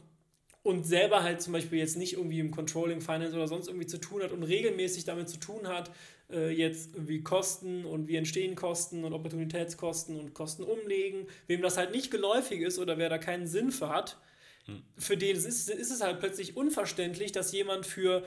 [0.61, 3.97] und selber halt zum Beispiel jetzt nicht irgendwie im Controlling, Finance oder sonst irgendwie zu
[3.97, 5.89] tun hat und regelmäßig damit zu tun hat,
[6.31, 11.77] äh, jetzt irgendwie Kosten und wie entstehen Kosten und Opportunitätskosten und Kosten umlegen, wem das
[11.77, 14.17] halt nicht geläufig ist oder wer da keinen Sinn für hat,
[14.97, 18.23] für den ist, ist es halt plötzlich unverständlich, dass jemand für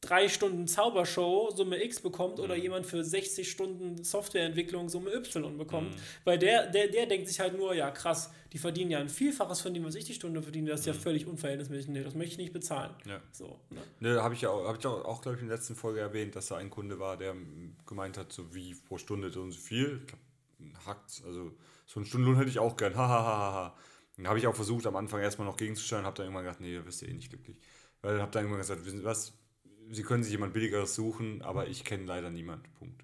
[0.00, 2.62] drei Stunden Zaubershow Summe X bekommt oder Mhm.
[2.62, 5.90] jemand für 60 Stunden Softwareentwicklung Summe Y bekommt.
[5.90, 6.00] Mhm.
[6.24, 9.60] Weil der, der, der denkt sich halt nur, ja krass, die verdienen ja ein Vielfaches
[9.60, 11.88] von dem, was ich die Stunde verdiene, das ist ja völlig unverhältnismäßig.
[11.88, 12.92] Nee, das möchte ich nicht bezahlen.
[13.04, 13.10] Mhm.
[13.10, 13.20] Ja.
[13.32, 13.80] So, ne?
[14.14, 16.00] Ne, habe ich ja auch, hab ich auch, auch glaube ich, in der letzten Folge
[16.00, 17.34] erwähnt, dass da ein Kunde war, der
[17.86, 20.00] gemeint hat, so wie pro Stunde so und so viel.
[20.06, 21.52] Ich Hackt, also
[21.86, 22.94] so einen Stundenlohn hätte ich auch gern.
[22.96, 23.76] Ha, ha, ha, ha, ha.
[24.16, 26.74] Dann habe ich auch versucht, am Anfang erstmal noch gegenzusteuern, habe dann irgendwann gedacht, nee,
[26.76, 27.56] da wirst du eh nicht glücklich.
[28.02, 29.32] Weil habe dann irgendwann gesagt, was,
[29.90, 32.72] Sie können sich jemand Billigeres suchen, aber ich kenne leider niemand.
[32.74, 33.02] Punkt.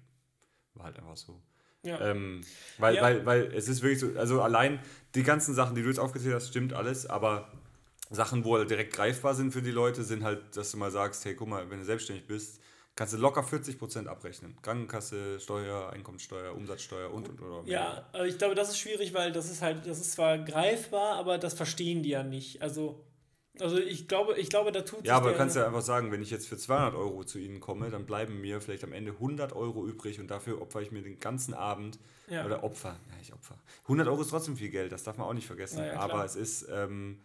[0.73, 1.41] War halt einfach so.
[1.83, 1.99] Ja.
[2.01, 2.41] Ähm,
[2.77, 3.01] weil, Ja.
[3.01, 4.79] weil, weil es ist wirklich so, also allein
[5.15, 7.51] die ganzen Sachen, die du jetzt aufgezählt hast, stimmt alles, aber
[8.09, 11.25] Sachen, wo halt direkt greifbar sind für die Leute, sind halt, dass du mal sagst,
[11.25, 12.61] hey, guck mal, wenn du selbstständig bist,
[12.95, 14.57] kannst du locker 40% abrechnen.
[14.61, 17.67] Krankenkasse, Steuer, Einkommensteuer, Umsatzsteuer und, und, oder.
[17.69, 21.15] Ja, aber ich glaube, das ist schwierig, weil das ist halt, das ist zwar greifbar,
[21.17, 22.61] aber das verstehen die ja nicht.
[22.61, 23.03] Also,
[23.61, 26.21] also ich glaube, ich glaube, da tut Ja, aber du kannst ja einfach sagen, wenn
[26.21, 29.53] ich jetzt für 200 Euro zu ihnen komme, dann bleiben mir vielleicht am Ende 100
[29.53, 32.45] Euro übrig und dafür opfer ich mir den ganzen Abend Ja.
[32.45, 33.57] oder Opfer, ja, ich opfer.
[33.83, 35.83] 100 Euro ist trotzdem viel Geld, das darf man auch nicht vergessen.
[35.83, 37.19] Ja, aber es ist, ähm,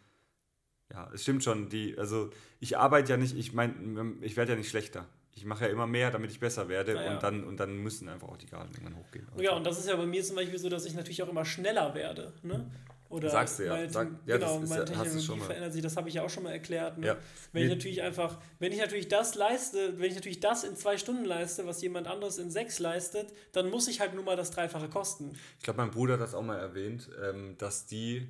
[0.93, 2.30] ja, es stimmt schon, die, also
[2.61, 5.07] ich arbeite ja nicht, ich meine, ich werde ja nicht schlechter.
[5.35, 7.14] Ich mache ja immer mehr, damit ich besser werde Ja, ja.
[7.14, 9.26] und, dann, und dann müssen einfach auch die Gagen irgendwann hochgehen.
[9.39, 11.47] Ja, und das ist ja bei mir zum Beispiel so, dass ich natürlich auch immer
[11.47, 12.35] schneller werde.
[12.43, 12.70] Ne?
[13.13, 13.75] Oder Sagst du ja.
[13.75, 16.31] Meine, Sag- ja, genau, das ist meine Technologie verändert sich, das habe ich ja auch
[16.31, 16.99] schon mal erklärt.
[16.99, 17.07] Ne?
[17.09, 17.17] Ja.
[17.53, 20.97] Wenn ich natürlich einfach, wenn ich natürlich das leiste, wenn ich natürlich das in zwei
[20.97, 24.51] Stunden leiste, was jemand anderes in sechs leistet, dann muss ich halt nur mal das
[24.51, 25.33] Dreifache kosten.
[25.59, 28.29] Ich glaube, mein Bruder hat das auch mal erwähnt, ähm, dass die,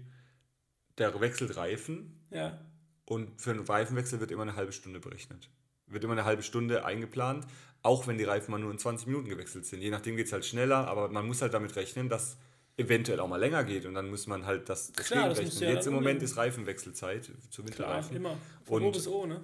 [0.99, 2.59] der wechselt Reifen Ja.
[3.05, 5.49] Und für einen Reifenwechsel wird immer eine halbe Stunde berechnet.
[5.87, 7.47] Wird immer eine halbe Stunde eingeplant,
[7.83, 9.80] auch wenn die Reifen mal nur in 20 Minuten gewechselt sind.
[9.80, 12.37] Je nachdem geht es halt schneller, aber man muss halt damit rechnen, dass
[12.76, 15.62] eventuell auch mal länger geht und dann muss man halt das Klar, das rechnen.
[15.62, 18.16] ja Jetzt im Moment ist Reifenwechselzeit zu Klar, Winterreifen.
[18.16, 18.36] immer.
[18.64, 19.42] Von O Und- bis O, ne?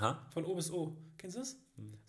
[0.00, 0.26] Ha?
[0.32, 0.96] Von O bis O.
[1.18, 1.56] Kennst du das?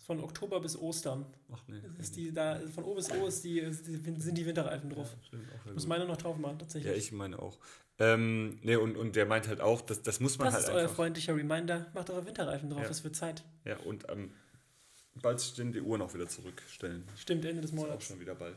[0.06, 1.24] Von Oktober bis Ostern.
[1.52, 1.80] Ach nee.
[1.82, 5.14] Das ist die, da, von O bis O ist die, sind die Winterreifen drauf.
[5.26, 6.90] Stimmt, auch Muss meine noch drauf machen, tatsächlich.
[6.92, 7.58] Ja, ich meine auch.
[7.98, 10.70] Ähm, nee, und, und der meint halt auch, das, das muss man das halt ist
[10.70, 10.96] euer einfach.
[10.96, 11.86] freundlicher Reminder.
[11.94, 12.88] Macht eure Winterreifen drauf, Ja.
[12.90, 13.44] es wird Zeit.
[13.64, 14.32] Ja, und ähm,
[15.22, 17.04] bald stehen die Uhren auch wieder zurückstellen.
[17.16, 18.06] Stimmt, Ende des Ist auch Monats.
[18.06, 18.56] schon wieder bald.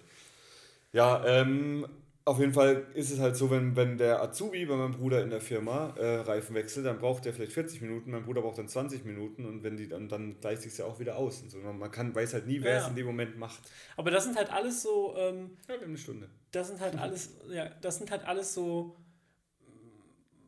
[0.94, 1.86] Ja, ähm,
[2.26, 5.30] auf jeden Fall ist es halt so, wenn, wenn der Azubi bei meinem Bruder in
[5.30, 8.68] der Firma äh, Reifen wechselt, dann braucht der vielleicht 40 Minuten, mein Bruder braucht dann
[8.68, 11.42] 20 Minuten und wenn die dann, dann gleicht sich ja auch wieder aus.
[11.42, 11.58] Und so.
[11.60, 12.82] Man kann, weiß halt nie, wer Ja.
[12.82, 13.62] es in dem Moment macht.
[13.96, 16.30] Aber das sind halt alles so, ähm, Ja, wir haben eine Stunde.
[16.52, 18.98] das sind halt alles, ja, das sind halt alles so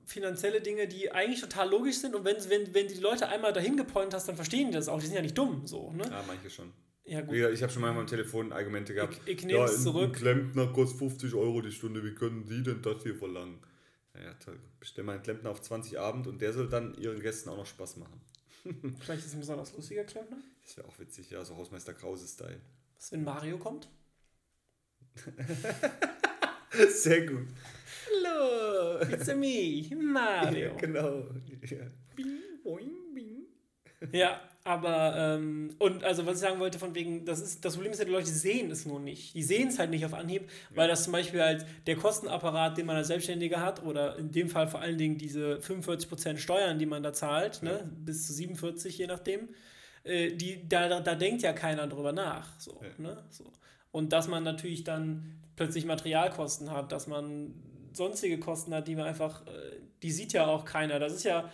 [0.05, 3.77] finanzielle Dinge, die eigentlich total logisch sind und wenn, wenn, wenn die Leute einmal dahin
[3.77, 4.99] gepoint hast, dann verstehen die das auch.
[4.99, 6.03] Die sind ja nicht dumm, so, ne?
[6.09, 6.73] Ja, manche schon.
[7.09, 7.33] Ja, gut.
[7.35, 9.19] ich habe schon manchmal am Telefon Argumente gehabt.
[9.25, 10.05] Ich, ich nehme es ein- zurück.
[10.09, 13.59] Ein Klempner kostet 50 Euro die Stunde, wie können die denn das hier verlangen?
[14.13, 14.59] Ja, toll.
[14.79, 17.65] Bestell mal einen Klempner auf 20 Abend und der soll dann ihren Gästen auch noch
[17.65, 18.21] Spaß machen.
[18.99, 20.37] Vielleicht ist es ein besonders lustiger Klempner.
[20.61, 22.59] Das wäre auch witzig, ja, so Hausmeister Krause-Style.
[22.97, 23.89] Was, wenn Mario kommt?
[26.89, 27.47] Sehr gut.
[28.23, 28.99] Hallo.
[29.01, 30.69] It's a me, Mario.
[30.69, 31.25] Ja, genau.
[31.63, 31.77] Ja.
[32.15, 33.43] Bing, boing, bing.
[34.11, 37.91] Ja, aber, ähm, und also was ich sagen wollte, von wegen, das ist, das Problem
[37.93, 39.33] ist ja, die Leute sehen es nur nicht.
[39.33, 42.85] Die sehen es halt nicht auf Anhieb, weil das zum Beispiel halt der Kostenapparat, den
[42.85, 46.85] man als Selbstständiger hat, oder in dem Fall vor allen Dingen diese 45% Steuern, die
[46.85, 47.71] man da zahlt, Ja.
[47.71, 49.49] ne, bis zu 47 je nachdem,
[50.03, 52.59] äh, die, da, da, da denkt ja keiner drüber nach.
[52.59, 52.89] So, Ja.
[52.97, 53.51] ne, so.
[53.91, 57.53] Und dass man natürlich dann plötzlich Materialkosten hat, dass man
[57.93, 59.49] sonstige Kosten hat, die man einfach, äh,
[60.03, 60.99] die sieht ja auch keiner.
[60.99, 61.49] Das ist ja,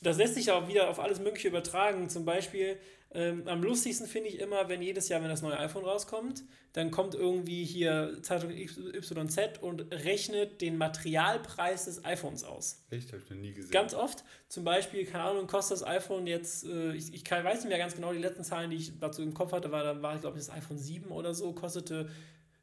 [0.00, 2.08] das lässt sich auch wieder auf alles Mögliche übertragen.
[2.08, 2.78] Zum Beispiel,
[3.12, 6.44] ähm, am lustigsten finde ich immer, wenn jedes Jahr, wenn das neue iPhone rauskommt,
[6.74, 12.84] dann kommt irgendwie hier Zeitung YZ und rechnet den Materialpreis des iPhones aus.
[12.90, 13.70] Echt, habe ich noch nie gesehen.
[13.70, 17.60] Ganz oft, zum Beispiel, keine Ahnung, kostet das iPhone jetzt, äh, ich, ich kann, weiß
[17.60, 20.02] nicht mehr ganz genau, die letzten Zahlen, die ich dazu im Kopf hatte, war, da
[20.02, 22.10] war, glaube ich, das iPhone 7 oder so, kostete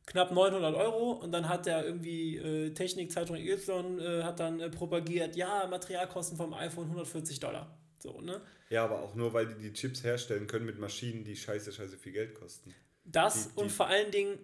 [0.05, 4.69] knapp 900 Euro und dann hat der irgendwie äh, Technikzeitung Y äh, hat dann äh,
[4.69, 7.77] propagiert, ja, Materialkosten vom iPhone 140 Dollar.
[7.99, 8.41] So, ne?
[8.69, 11.97] Ja, aber auch nur, weil die die Chips herstellen können mit Maschinen, die scheiße, scheiße
[11.97, 12.73] viel Geld kosten.
[13.05, 14.37] Das Die- die- und vor allen Dingen,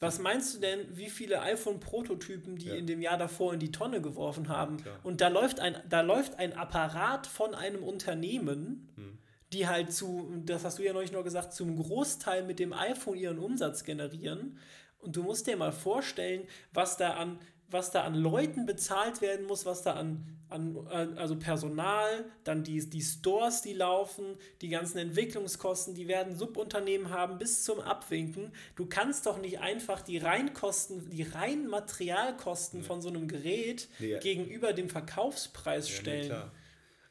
[0.00, 2.74] was meinst du denn, wie viele iPhone-Prototypen die Ja.
[2.74, 4.78] in dem Jahr davor in die Tonne geworfen haben?
[4.78, 4.98] Klar.
[5.02, 9.18] Und da läuft ein, da läuft ein Apparat von einem Unternehmen, Hm.
[9.52, 13.16] die halt zu, das hast du ja neulich noch gesagt, zum Großteil mit dem iPhone
[13.16, 14.58] ihren Umsatz generieren.
[15.04, 17.38] Und du musst dir mal vorstellen, was da an,
[17.68, 20.86] was da an Leuten bezahlt werden muss, was da an, an
[21.16, 27.38] also Personal, dann die, die Stores, die laufen, die ganzen Entwicklungskosten, die werden Subunternehmen haben
[27.38, 28.52] bis zum Abwinken.
[28.76, 32.86] Du kannst doch nicht einfach die Reinkosten, die reinen Materialkosten ja.
[32.86, 34.18] von so einem Gerät ja.
[34.20, 36.28] gegenüber dem Verkaufspreis ja, stellen.
[36.28, 36.63] Nee,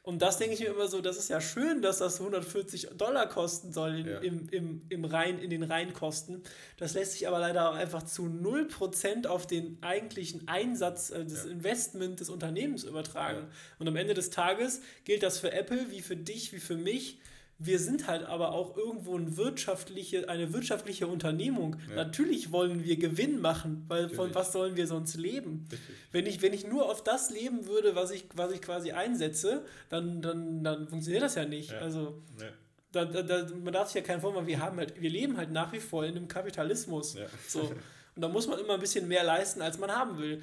[0.04, 3.26] und das denke ich mir immer so, das ist ja schön, dass das 140 Dollar
[3.26, 4.18] kosten soll in, ja.
[4.18, 6.42] im, im, im Rein, in den Reinkosten.
[6.76, 11.46] Das lässt sich aber leider auch einfach zu 0% auf den eigentlichen Einsatz äh, des
[11.46, 11.50] ja.
[11.50, 13.38] Investment des Unternehmens übertragen.
[13.38, 13.48] Ja.
[13.78, 17.18] Und am Ende des Tages gilt das für Apple wie für dich, wie für mich
[17.64, 21.76] wir sind halt aber auch irgendwo ein wirtschaftliche, eine wirtschaftliche Unternehmung.
[21.88, 21.96] Ja.
[21.96, 24.16] Natürlich wollen wir Gewinn machen, weil Natürlich.
[24.16, 25.68] von was sollen wir sonst leben?
[26.12, 29.64] Wenn ich, wenn ich nur auf das leben würde, was ich, was ich quasi einsetze,
[29.88, 31.70] dann, dann, dann funktioniert das ja nicht.
[31.70, 31.78] Ja.
[31.78, 32.48] Also ja.
[32.92, 35.50] Da, da, da, man darf sich ja keinen Vorwurf wir haben halt, wir leben halt
[35.50, 37.16] nach wie vor in einem Kapitalismus.
[37.48, 37.72] So.
[38.14, 40.42] Und da muss man immer ein bisschen mehr leisten, als man haben will.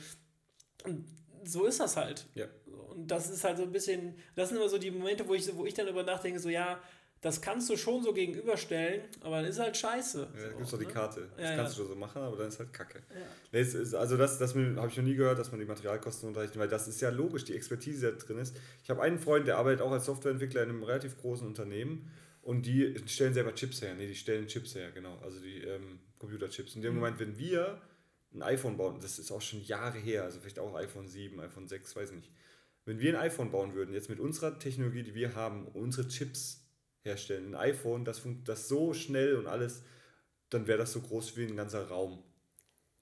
[0.83, 1.05] Und
[1.45, 2.25] so ist das halt.
[2.89, 5.55] Und das ist halt so ein bisschen, das sind immer so die Momente, wo ich,
[5.55, 6.81] wo ich dann über nachdenke, so ja,
[7.21, 10.27] das kannst du schon so gegenüberstellen, aber dann ist halt scheiße.
[10.35, 10.91] Ja, da gibt es doch die ne?
[10.91, 11.29] Karte.
[11.37, 11.83] Das ja, kannst ja.
[11.83, 13.03] du so machen, aber dann ist halt Kacke.
[13.51, 13.59] Ja.
[13.59, 16.67] Ist, also das, das habe ich noch nie gehört, dass man die Materialkosten unterrechnet, weil
[16.67, 18.57] das ist ja logisch, die Expertise, die da drin ist.
[18.83, 22.11] Ich habe einen Freund, der arbeitet auch als Softwareentwickler in einem relativ großen Unternehmen
[22.41, 23.93] und die stellen selber Chips her.
[23.93, 25.19] Nee, die stellen Chips her, genau.
[25.19, 26.75] Also die ähm, Computerchips.
[26.75, 27.01] In dem mhm.
[27.01, 27.79] Moment, wenn wir
[28.33, 31.67] ein iPhone bauen, das ist auch schon Jahre her, also vielleicht auch iPhone 7, iPhone
[31.67, 32.31] 6, weiß ich nicht.
[32.85, 36.60] Wenn wir ein iPhone bauen würden, jetzt mit unserer Technologie, die wir haben, unsere Chips
[37.03, 37.55] herstellen.
[37.55, 39.83] Ein iPhone, das, das so schnell und alles,
[40.49, 42.23] dann wäre das so groß wie ein ganzer Raum.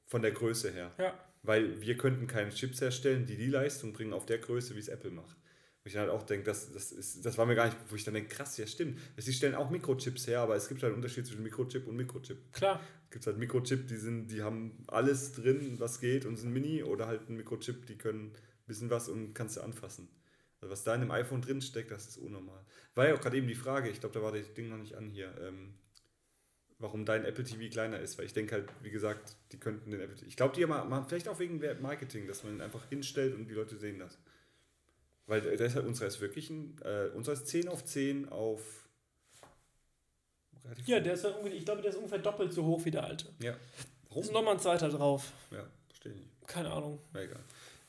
[0.06, 0.92] Von der Größe her.
[0.98, 1.14] Ja.
[1.44, 4.88] Weil wir könnten keine Chips herstellen, die die Leistung bringen auf der Größe, wie es
[4.88, 5.38] Apple macht.
[5.84, 7.96] Wo ich dann halt auch denke, das, das, ist, das war mir gar nicht, wo
[7.96, 9.00] ich dann denke, krass, ja stimmt.
[9.18, 12.52] Sie stellen auch Mikrochips her, aber es gibt halt einen Unterschied zwischen Mikrochip und Mikrochip.
[12.52, 12.82] Klar.
[13.06, 16.84] Es gibt halt Mikrochip, die sind, die haben alles drin, was geht und sind mini,
[16.84, 20.10] oder halt ein Mikrochip, die können ein bisschen was und kannst du anfassen.
[20.62, 22.64] Also was da in dem iPhone drin steckt, das ist unnormal.
[22.96, 24.96] War ja auch gerade eben die Frage, ich glaube, da war das Ding noch nicht
[24.96, 25.74] an hier, ähm,
[26.80, 30.02] warum dein Apple TV kleiner ist, weil ich denke halt, wie gesagt, die könnten den
[30.02, 30.28] Apple TV.
[30.28, 33.54] Ich glaube, die machen vielleicht auch wegen Marketing, dass man ihn einfach hinstellt und die
[33.54, 34.18] Leute sehen das.
[35.28, 38.90] Weil der ist halt, unserer ist wirklich ein, äh, unserer ist 10 auf 10 auf.
[40.86, 43.28] Ja, der ist ja ich glaube, der ist ungefähr doppelt so hoch wie der alte.
[43.42, 43.56] Ja.
[44.08, 44.24] Warum?
[44.24, 45.32] Ist nochmal ein zweiter drauf.
[45.52, 46.48] Ja, verstehe ich nicht.
[46.48, 47.00] Keine Ahnung.
[47.14, 47.44] Ja, egal.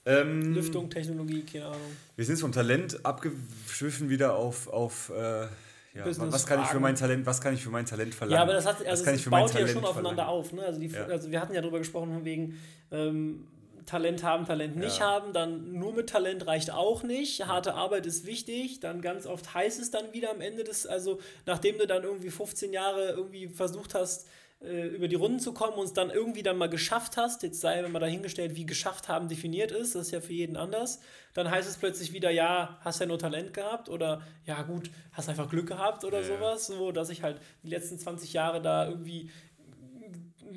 [0.06, 1.96] Ähm, Lüftung, Technologie, keine Ahnung.
[2.16, 5.46] Wir sind vom Talent abgeschwiffen wieder auf, auf äh,
[5.92, 8.36] ja, was kann ich für mein Talent, was kann ich für mein Talent verlangen?
[8.36, 10.40] Ja, aber das hat, also es baut ja schon aufeinander verlangen?
[10.40, 10.52] auf.
[10.52, 10.62] Ne?
[10.62, 11.04] Also, die, ja.
[11.04, 12.60] also wir hatten ja darüber gesprochen, von wegen
[12.92, 13.46] ähm,
[13.86, 15.06] Talent haben, Talent nicht ja.
[15.06, 17.44] haben, dann nur mit Talent reicht auch nicht.
[17.46, 21.18] Harte Arbeit ist wichtig, dann ganz oft heißt es dann wieder am Ende des, also
[21.44, 24.28] nachdem du dann irgendwie 15 Jahre irgendwie versucht hast,
[24.62, 27.60] äh, über die Runden zu kommen und es dann irgendwie dann mal geschafft hast, jetzt
[27.60, 31.00] sei mal dahingestellt, wie geschafft haben definiert ist, das ist ja für jeden anders,
[31.32, 35.28] dann heißt es plötzlich wieder, ja, hast ja nur Talent gehabt oder ja gut, hast
[35.28, 36.26] einfach Glück gehabt oder ja.
[36.26, 39.30] sowas, so dass ich halt die letzten 20 Jahre da irgendwie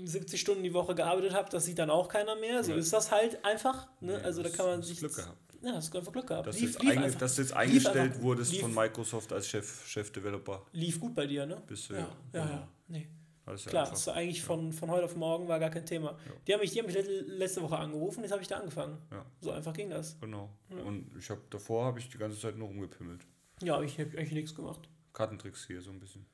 [0.03, 2.63] 70 Stunden die Woche gearbeitet habe, das sieht dann auch keiner mehr.
[2.63, 2.77] So ja.
[2.77, 3.87] ist das halt einfach.
[4.01, 4.13] Ne?
[4.13, 4.99] Ja, also da kann man sich.
[4.99, 5.37] Glück gehabt.
[5.61, 6.47] Ja, hast du einfach Glück gehabt.
[6.47, 9.87] Dass, lief, du, jetzt lief dass du jetzt eingestellt wurdest lief, von Microsoft als Chef,
[9.87, 10.65] Chef-Developer.
[10.73, 11.61] Lief gut bei dir, ne?
[11.67, 11.99] Bist du, ja.
[11.99, 12.67] Ja, ja, ja.
[12.89, 13.07] Nee.
[13.45, 14.45] Das Klar, das war eigentlich ja.
[14.45, 16.11] von, von heute auf morgen war gar kein Thema.
[16.11, 16.33] Ja.
[16.47, 18.97] Die haben mich, die haben mich letzte Woche angerufen, jetzt habe ich da angefangen.
[19.11, 19.25] Ja.
[19.41, 20.17] So einfach ging das.
[20.21, 20.49] Genau.
[20.69, 23.25] Und ich habe davor habe ich die ganze Zeit nur rumgepimmelt.
[23.61, 24.87] Ja, ich habe eigentlich nichts gemacht.
[25.11, 26.25] Kartentricks hier so ein bisschen.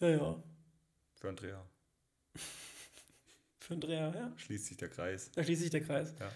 [0.00, 0.42] Ja, ja.
[1.16, 1.66] Für Andrea.
[3.58, 4.32] Für Andrea, ja.
[4.36, 5.30] Schließt sich der Kreis.
[5.32, 6.14] Da schließt sich der Kreis.
[6.18, 6.30] Ja.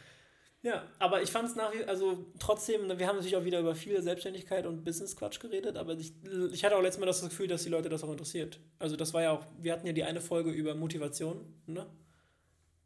[0.63, 3.75] Ja, aber ich fand es nach wie also trotzdem, wir haben natürlich auch wieder über
[3.75, 6.13] viele Selbstständigkeit und Business-Quatsch geredet, aber ich,
[6.53, 8.59] ich hatte auch letztes Mal das Gefühl, dass die Leute das auch interessiert.
[8.79, 11.87] Also das war ja auch, wir hatten ja die eine Folge über Motivation, ne?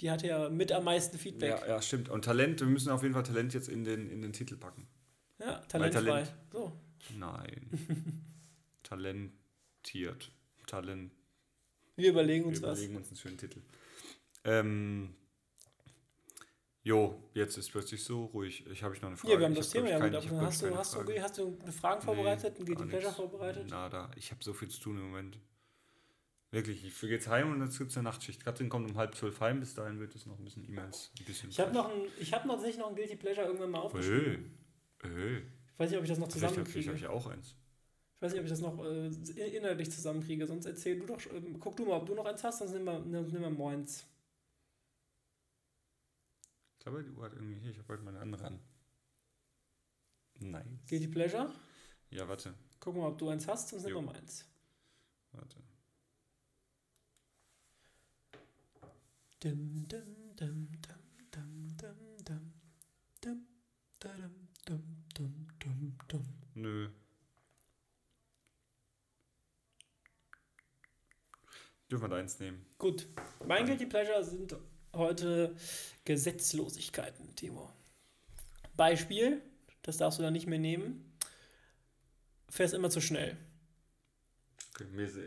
[0.01, 1.51] Die hatte ja mit am meisten Feedback.
[1.51, 2.09] Ja, ja, stimmt.
[2.09, 4.87] Und Talent, wir müssen auf jeden Fall Talent jetzt in den, in den Titel packen.
[5.39, 6.03] Ja, talentfrei.
[6.03, 6.33] Talent.
[6.53, 6.73] So.
[7.19, 8.23] Nein.
[8.83, 10.33] Talentiert.
[10.67, 11.13] Talent.
[11.97, 12.79] Wir überlegen uns wir was.
[12.79, 13.61] Wir überlegen uns einen schönen Titel.
[14.45, 15.15] Ähm,
[16.83, 18.67] Jo, jetzt ist plötzlich so ruhig.
[18.67, 19.35] Ich habe ich noch eine Frage.
[19.35, 20.19] Ja, wir haben das Thema ja wieder.
[20.41, 23.69] Hast du, hast, du, hast du eine Frage vorbereitet, nee, ein Guilty Pleasure vorbereitet?
[23.69, 24.11] Nada.
[24.17, 25.39] Ich habe so viel zu tun im Moment.
[26.53, 28.45] Wirklich, ich gehe jetzt heim und jetzt gibt es eine Nachtschicht.
[28.45, 31.13] Katrin kommt um halb zwölf heim, bis dahin wird es noch ein bisschen E-Mails.
[31.49, 34.59] Ich habe noch, ein, hab noch nicht noch ein Guilty Pleasure irgendwann mal aufgeschrieben.
[35.05, 35.09] Öh.
[35.09, 35.39] Öh.
[35.39, 36.71] Ich weiß nicht, ob ich das noch zusammenkriege.
[36.71, 37.55] Vielleicht habe ich auch eins.
[38.17, 41.41] Ich weiß nicht, ob ich das noch äh, inhaltlich zusammenkriege, sonst erzähl du doch, äh,
[41.59, 44.05] guck du mal, ob du noch eins hast, sonst nimm mal, nimm mal moins.
[46.81, 48.59] Ich glaube, die Uhr hat irgendwie hier, ich habe heute meine andere an.
[50.39, 50.65] Nice.
[50.89, 51.53] Guilty Pleasure?
[52.09, 52.55] Ja, warte.
[52.81, 54.47] Guck mal, ob du eins hast, sonst nehmen wir eins.
[55.33, 55.63] Warte.
[59.41, 62.47] Dum, dum, dum, dum, dum, dum,
[63.21, 63.47] dum,
[64.01, 66.25] dum, dum, dum, dum, dum.
[66.55, 66.89] Nö.
[71.91, 72.65] Dürfen wir deins nehmen.
[72.79, 73.07] Gut.
[73.47, 74.57] Mein Guilty Pleasure sind
[74.93, 75.55] heute
[76.05, 77.71] Gesetzlosigkeiten, Timo.
[78.77, 79.43] Beispiel,
[79.83, 81.13] das darfst du dann nicht mehr nehmen.
[82.49, 83.37] Fährst immer zu schnell.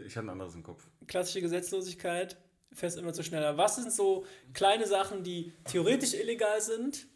[0.06, 0.88] Ich hatte ein anderes im Kopf.
[1.08, 2.38] Klassische Gesetzlosigkeit,
[2.74, 3.58] fährst immer zu schnell.
[3.58, 7.08] Was sind so kleine Sachen, die theoretisch illegal sind?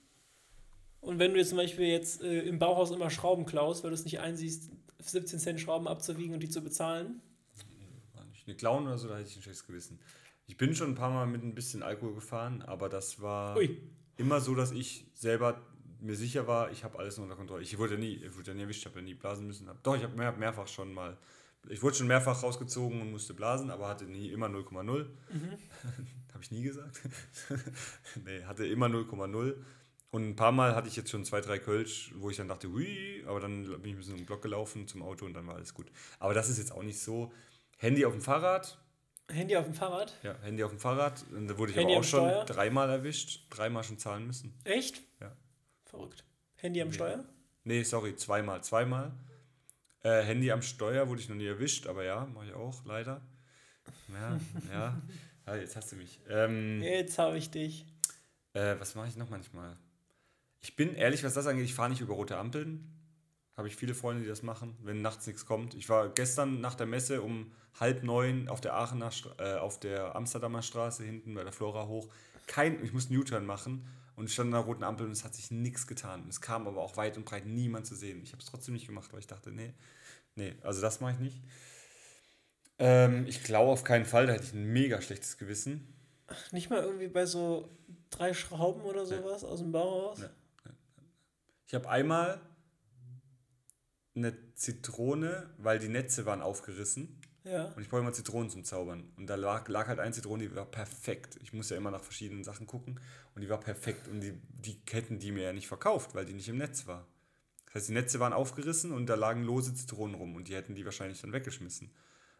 [1.01, 3.95] Und wenn du jetzt zum Beispiel jetzt äh, im Bauhaus immer Schrauben klaust, weil du
[3.95, 4.69] es nicht einsiehst,
[4.99, 7.21] 17 Cent Schrauben abzuwiegen und die zu bezahlen?
[8.13, 8.47] War nicht.
[8.47, 9.99] Eine Clown oder so, da hätte ich ein schlechtes Gewissen.
[10.47, 13.81] Ich bin schon ein paar Mal mit ein bisschen Alkohol gefahren, aber das war Ui.
[14.15, 15.61] immer so, dass ich selber
[15.99, 17.63] mir sicher war, ich habe alles unter Kontrolle.
[17.63, 19.69] Ich wurde ja nie, ich wurde nie erwischt, ich habe ja nie blasen müssen.
[19.83, 21.17] Doch, ich habe mehr, mehrfach schon mal,
[21.69, 24.83] ich wurde schon mehrfach rausgezogen und musste blasen, aber hatte nie immer 0,0.
[24.83, 25.07] Mhm.
[26.33, 27.01] habe ich nie gesagt.
[28.25, 29.55] nee, hatte immer 0,0.
[30.09, 32.69] Und ein paar Mal hatte ich jetzt schon zwei, drei Kölsch, wo ich dann dachte,
[32.71, 35.45] hui, aber dann bin ich ein bisschen um den Block gelaufen zum Auto und dann
[35.47, 35.91] war alles gut.
[36.19, 37.33] Aber das ist jetzt auch nicht so.
[37.77, 38.79] Handy auf dem Fahrrad,
[39.29, 40.13] Handy auf dem Fahrrad?
[40.23, 41.23] ja, Handy auf dem Fahrrad.
[41.31, 42.45] Da wurde ich Handy aber auch schon Steuer?
[42.45, 44.53] dreimal erwischt, dreimal schon zahlen müssen.
[44.63, 45.01] Echt?
[45.19, 45.35] Ja.
[45.85, 46.23] Verrückt.
[46.55, 46.93] Handy am Nee.
[46.93, 47.25] Steuer?
[47.63, 49.11] Nee, sorry, zweimal, zweimal.
[50.03, 53.21] Äh, Handy am Steuer wurde ich noch nie erwischt, aber ja, mache ich auch, leider.
[54.13, 54.39] Ja,
[54.71, 55.01] ja.
[55.45, 56.19] ja jetzt hast du mich.
[56.29, 57.85] Ähm, Jetzt habe ich dich.
[58.53, 59.75] Äh, was mache ich noch manchmal?
[60.61, 62.96] Ich bin ehrlich, was das angeht, ich fahre nicht über rote Ampeln.
[63.57, 65.73] Habe ich viele Freunde, die das machen, wenn nachts nichts kommt.
[65.73, 70.15] Ich war gestern nach der Messe um halb neun auf der Aachener, äh, auf der
[70.15, 72.07] Amsterdamer Straße hinten bei der Flora hoch.
[72.45, 75.23] Kein, ich musste einen U-Turn machen und ich stand an der roten Ampel und es
[75.23, 76.25] hat sich nichts getan.
[76.29, 78.21] Es kam aber auch weit und breit niemand zu sehen.
[78.21, 79.73] Ich habe es trotzdem nicht gemacht, weil ich dachte, nee,
[80.35, 81.41] nee, also das mache ich nicht.
[82.77, 85.95] Ähm, ich glaube auf keinen Fall, da hätte ich ein mega schlechtes Gewissen.
[86.51, 87.75] Nicht mal irgendwie bei so
[88.11, 90.19] drei Schrauben oder sowas aus dem Bauhaus?
[90.19, 90.25] Nee.
[91.65, 92.39] Ich habe einmal
[94.17, 97.65] eine Zitrone, weil die Netze waren aufgerissen Ja.
[97.75, 99.11] und ich brauche immer Zitronen zum Zaubern.
[99.17, 101.37] Und da lag, lag halt eine Zitrone, die war perfekt.
[101.41, 102.99] Ich muss ja immer nach verschiedenen Sachen gucken
[103.35, 106.33] und die war perfekt und die, die hätten die mir ja nicht verkauft, weil die
[106.33, 107.07] nicht im Netz war.
[107.67, 110.73] Das heißt, die Netze waren aufgerissen und da lagen lose Zitronen rum und die hätten
[110.75, 111.91] die wahrscheinlich dann weggeschmissen.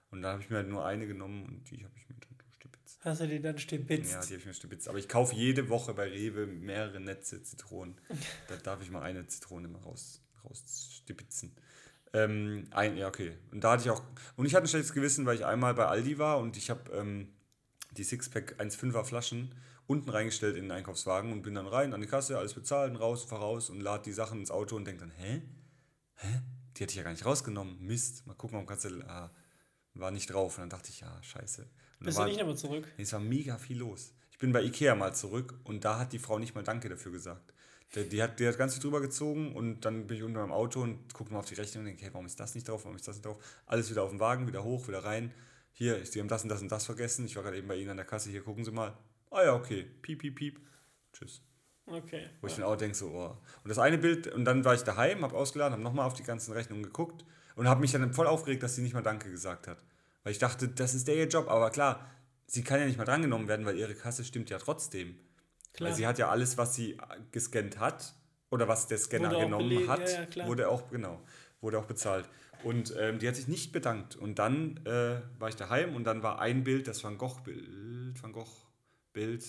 [0.09, 2.37] Und da habe ich mir halt nur eine genommen und die habe ich mir dann
[2.53, 2.99] stibitzt.
[3.03, 4.11] Hast du die dann stibitzt?
[4.13, 4.87] Ja, die habe ich mir stibitzt.
[4.87, 7.95] Aber ich kaufe jede Woche bei Rewe mehrere Netze Zitronen.
[8.47, 11.53] Da darf ich mal eine Zitrone mal raus, rausstibitzen.
[12.13, 13.37] Ähm, ein, ja, okay.
[13.51, 14.01] Und da hatte ich auch.
[14.35, 16.91] Und ich hatte ein schlechtes Gewissen, weil ich einmal bei Aldi war und ich habe
[16.91, 17.33] ähm,
[17.91, 19.53] die Sixpack 1,5er Flaschen
[19.87, 22.97] unten reingestellt in den Einkaufswagen und bin dann rein an die Kasse, alles bezahlt und
[22.97, 25.41] raus, fahr raus und lad die Sachen ins Auto und denk dann, hä?
[26.15, 26.41] Hä?
[26.75, 27.81] Die hätte ich ja gar nicht rausgenommen.
[27.81, 28.27] Mist.
[28.27, 29.01] Mal gucken, warum kannst du.
[29.07, 29.31] Ah,
[29.93, 30.57] war nicht drauf.
[30.57, 31.63] Und dann dachte ich, ja, scheiße.
[31.99, 32.87] Und Bist war, du nicht nochmal zurück?
[32.97, 34.13] Nee, es war mega viel los.
[34.31, 37.11] Ich bin bei Ikea mal zurück und da hat die Frau nicht mal Danke dafür
[37.11, 37.53] gesagt.
[37.95, 40.51] Die, die, hat, die hat ganz viel drüber gezogen und dann bin ich unten beim
[40.51, 42.83] Auto und gucke mal auf die Rechnung und denke, hey, warum ist das nicht drauf,
[42.83, 43.37] warum ist das nicht drauf?
[43.65, 45.33] Alles wieder auf den Wagen, wieder hoch, wieder rein.
[45.71, 47.25] Hier, Sie haben das und das und das vergessen.
[47.25, 48.97] Ich war gerade eben bei Ihnen an der Kasse, hier gucken Sie mal.
[49.31, 49.85] Ah ja, okay.
[50.01, 50.59] Piep, piep, piep.
[51.13, 51.41] Tschüss.
[51.85, 52.29] Okay.
[52.41, 53.37] Wo ich dann auch denke, so, oh.
[53.63, 56.23] Und das eine Bild, und dann war ich daheim, habe ausgeladen, habe nochmal auf die
[56.23, 57.23] ganzen Rechnungen geguckt
[57.55, 59.81] und habe mich dann voll aufgeregt, dass sie nicht mal Danke gesagt hat.
[60.23, 61.47] Weil ich dachte, das ist der ihr Job.
[61.47, 62.05] Aber klar,
[62.45, 65.17] sie kann ja nicht mal drangenommen werden, weil ihre Kasse stimmt ja trotzdem.
[65.77, 65.89] Klar.
[65.89, 66.97] Weil sie hat ja alles, was sie
[67.31, 68.13] gescannt hat,
[68.49, 71.21] oder was der Scanner Wurde genommen hat, ja, wurde auch, genau,
[71.61, 72.29] wurde auch bezahlt.
[72.63, 74.15] Und ähm, die hat sich nicht bedankt.
[74.15, 78.31] Und dann äh, war ich daheim und dann war ein Bild, das Van Gogh-Bild, Van
[78.31, 79.45] Gogh-Bild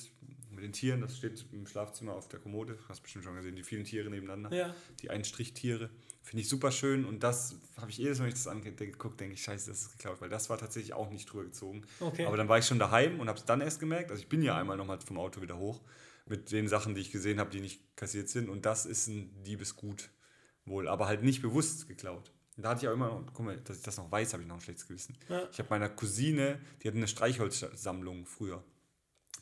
[0.51, 2.75] mit den Tieren, das steht im Schlafzimmer auf der Kommode.
[2.75, 4.55] Du hast bestimmt schon gesehen, die vielen Tiere nebeneinander.
[4.55, 4.75] Ja.
[5.01, 5.89] Die Einstrichtiere.
[6.23, 9.35] Finde ich super schön und das habe ich jedes Mal, wenn ich das angeguckt, denke
[9.35, 11.87] ich, scheiße, das ist geklaut, weil das war tatsächlich auch nicht drüber gezogen.
[12.01, 12.27] Okay.
[12.27, 14.11] Aber dann war ich schon daheim und habe es dann erst gemerkt.
[14.11, 15.81] Also ich bin ja einmal nochmal vom Auto wieder hoch
[16.29, 18.49] mit den Sachen, die ich gesehen habe, die nicht kassiert sind.
[18.49, 20.11] Und das ist ein Diebesgut
[20.65, 22.33] wohl, aber halt nicht bewusst geklaut.
[22.57, 24.49] Und da hatte ich auch immer, guck mal, dass ich das noch weiß, habe ich
[24.49, 25.17] noch ein schlechtes Gewissen.
[25.29, 25.49] Ja.
[25.53, 28.65] Ich habe meiner Cousine, die hatte eine Streichholzsammlung früher.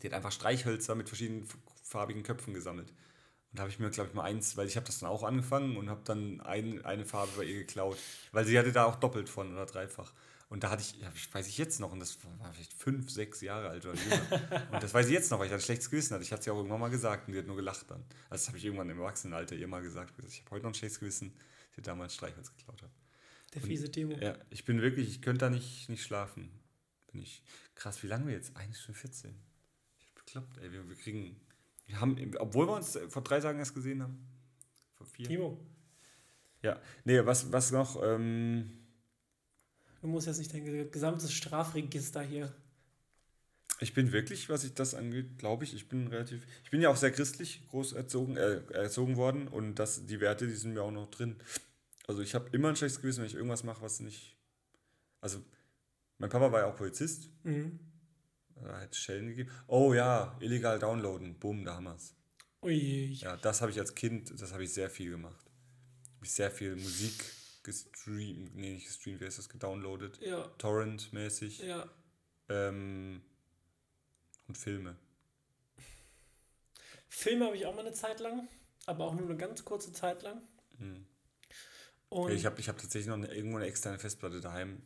[0.03, 1.49] Die hat einfach Streichhölzer mit verschiedenen
[1.83, 2.91] farbigen Köpfen gesammelt.
[2.91, 5.23] Und da habe ich mir, glaube ich, mal eins, weil ich habe das dann auch
[5.23, 7.97] angefangen und habe dann ein, eine Farbe bei ihr geklaut.
[8.33, 10.13] Weil sie hatte da auch doppelt von oder dreifach.
[10.49, 13.41] Und da hatte ich, ja, weiß ich jetzt noch, und das war vielleicht fünf, sechs
[13.41, 14.69] Jahre alt oder jünger.
[14.73, 16.23] und das weiß ich jetzt noch, weil ich ein schlechtes Gewissen hatte.
[16.23, 18.05] Ich hatte es ja auch irgendwann mal gesagt und die hat nur gelacht dann.
[18.31, 20.15] Also das habe ich irgendwann im Erwachsenenalter ihr mal gesagt.
[20.25, 21.33] Ich habe heute noch ein schlechtes Gewissen,
[21.71, 22.93] dass ich damals Streichholz geklaut habe.
[23.55, 24.17] Der fiese Timo.
[24.19, 26.51] Ja, ich bin wirklich, ich könnte da nicht, nicht schlafen.
[27.11, 27.43] Bin ich.
[27.75, 28.57] Krass, wie lange wir jetzt?
[28.57, 29.35] 1 Stunde 14.
[29.99, 30.71] Ich bin bekloppt, ey.
[30.71, 31.41] Wir, wir kriegen.
[31.87, 34.25] Wir haben, obwohl wir uns vor drei Tagen erst gesehen haben.
[34.95, 35.27] Vor vier.
[35.27, 35.61] Timo,
[36.63, 36.81] Ja.
[37.05, 38.01] Nee, was, was noch?
[38.03, 38.76] Ähm,
[40.07, 42.55] du musst jetzt nicht dein gesamtes Strafregister hier.
[43.81, 46.47] ich bin wirklich, was ich das angeht, glaube ich, ich bin relativ.
[46.63, 50.47] Ich bin ja auch sehr christlich groß erzogen, äh, erzogen worden und das, die Werte,
[50.47, 51.37] die sind mir auch noch drin.
[52.07, 54.37] Also ich habe immer ein schlechtes Gewissen, wenn ich irgendwas mache, was nicht.
[55.21, 55.43] Also,
[56.19, 57.81] mein Papa war ja auch Polizist Mhm.
[58.55, 59.51] Da hätte es Schellen gegeben.
[59.67, 61.39] Oh ja, illegal downloaden.
[61.39, 62.15] Boom, da haben wir es.
[62.63, 63.13] Ui.
[63.15, 65.45] Ja, das habe ich als Kind, das habe ich sehr viel gemacht.
[66.15, 67.23] Habe ich sehr viel Musik
[67.67, 70.19] gestreamt, nee, nicht gestreamt, wie heißt das, gedownloadet.
[70.23, 70.45] Ja.
[70.59, 71.59] Torrent-mäßig.
[71.59, 71.87] Ja.
[72.49, 73.21] Ähm,
[74.49, 74.97] und Filme.
[77.09, 78.49] Filme habe ich auch mal eine Zeit lang,
[78.87, 80.41] aber auch nur eine ganz kurze Zeit lang.
[80.79, 81.07] Mhm.
[82.09, 84.83] Und ich habe ich hab tatsächlich noch eine, irgendwo eine externe Festplatte daheim.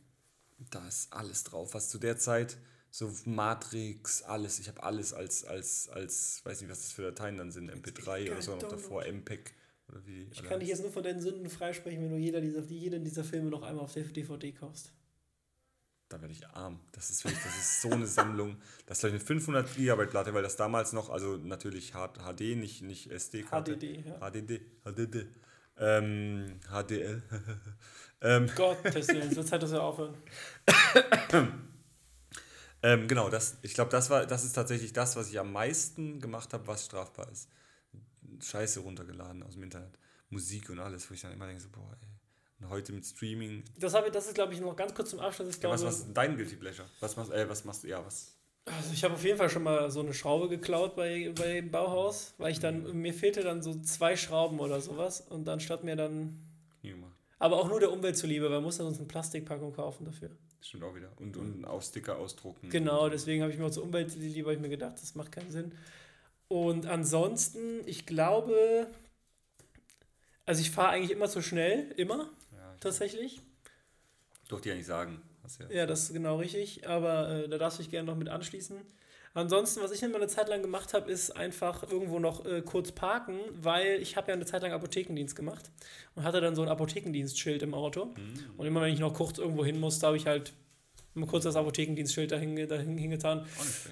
[0.70, 2.59] Da ist alles drauf, was zu der Zeit,
[2.90, 4.59] so Matrix, alles.
[4.59, 8.32] Ich habe alles als, als, als, weiß nicht, was das für Dateien dann sind, MP3
[8.32, 9.55] oder so noch davor, MPEG.
[9.90, 12.62] Oder wie ich kann dich jetzt nur von deinen Sünden freisprechen, wenn du jeder dieser,
[12.62, 14.92] jeden dieser Filme noch einmal auf DVD kaufst.
[16.08, 16.80] Da werde ich arm.
[16.90, 18.56] Das ist wirklich, das ist so eine Sammlung.
[18.86, 22.82] Das ist vielleicht eine 500 Gigabyte Platte, weil das damals noch, also natürlich HD, nicht,
[22.82, 23.76] nicht SD-Karte.
[23.76, 24.18] HDD, ja.
[24.18, 25.26] HDD, HDD.
[25.78, 27.22] Ähm, HDL.
[28.22, 30.14] ähm, Gottes Willen, wird Zeit, dass wir aufhören.
[32.82, 36.20] ähm, genau, das, ich glaube, das war, das ist tatsächlich das, was ich am meisten
[36.20, 37.48] gemacht habe, was strafbar ist.
[38.42, 39.98] Scheiße runtergeladen aus dem Internet.
[40.30, 42.08] Musik und alles, wo ich dann immer denke, so, boah, ey.
[42.64, 43.64] Und heute mit Streaming.
[43.78, 45.48] Das, habe das ist, glaube ich, noch ganz kurz zum Abschluss.
[45.48, 46.86] Ich Ja, glaube, was, was ist dein Guilty Pleasure?
[47.00, 47.88] Was machst, äh, was machst du?
[47.88, 48.36] Ja, was?
[48.66, 52.34] Also ich habe auf jeden Fall schon mal so eine Schraube geklaut bei, bei Bauhaus,
[52.38, 55.96] weil ich dann, mir fehlte dann so zwei Schrauben oder sowas und dann statt mir
[55.96, 56.38] dann,
[56.82, 57.16] gemacht.
[57.38, 60.30] aber auch nur der Umwelt zuliebe, weil man muss dann sonst eine Plastikpackung kaufen dafür.
[60.60, 61.10] Stimmt auch wieder.
[61.16, 62.68] Und, und auch Sticker ausdrucken.
[62.68, 65.50] Genau, deswegen habe ich mir auch zur Umwelt zuliebe, ich mir gedacht, das macht keinen
[65.50, 65.72] Sinn.
[66.48, 68.86] Und ansonsten, ich glaube,
[70.47, 73.40] also ich fahre eigentlich immer zu schnell, immer, Ja, ich tatsächlich.
[74.48, 75.23] durfte ja nicht sagen.
[75.59, 75.66] Ja.
[75.70, 78.77] Ja, das ist genau richtig, aber äh, da darfst du dich gerne noch mit anschließen.
[79.32, 82.90] Ansonsten, was ich immer eine Zeit lang gemacht habe, ist einfach irgendwo noch äh, kurz
[82.93, 85.70] parken, weil ich habe ja eine Zeit lang Apothekendienst gemacht
[86.16, 88.07] und hatte dann so ein Apothekendienstschild im Auto.
[88.07, 88.15] Mhm.
[88.57, 90.52] Und immer wenn ich noch kurz irgendwo hin musste, habe ich halt
[91.14, 93.46] mal kurz das Apothekendienstschild dahin, dahin hingetan.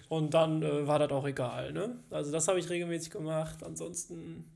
[0.09, 1.73] Und dann äh, war das auch egal.
[1.73, 1.99] Ne?
[2.11, 3.63] Also das habe ich regelmäßig gemacht.
[3.63, 4.51] Ansonsten,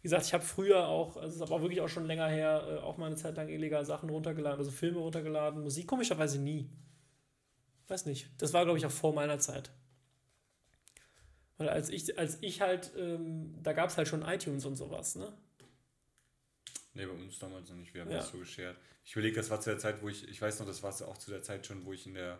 [0.00, 2.64] wie gesagt, ich habe früher auch, also es ist aber wirklich auch schon länger her,
[2.68, 5.62] äh, auch mal eine Zeit lang illegal Sachen runtergeladen, also Filme runtergeladen.
[5.62, 6.68] Musik komischerweise nie.
[7.88, 8.30] Weiß nicht.
[8.38, 9.70] Das war, glaube ich, auch vor meiner Zeit.
[11.56, 15.16] Weil als ich, als ich halt, ähm, da gab es halt schon iTunes und sowas,
[15.16, 15.32] ne?
[16.94, 17.92] Nee, bei uns damals noch nicht.
[17.92, 18.18] Wir haben Ja.
[18.18, 18.76] das so geschert.
[19.04, 21.18] Ich überlege, das war zu der Zeit, wo ich, ich weiß noch, das war auch
[21.18, 22.38] zu der Zeit schon, wo ich in der,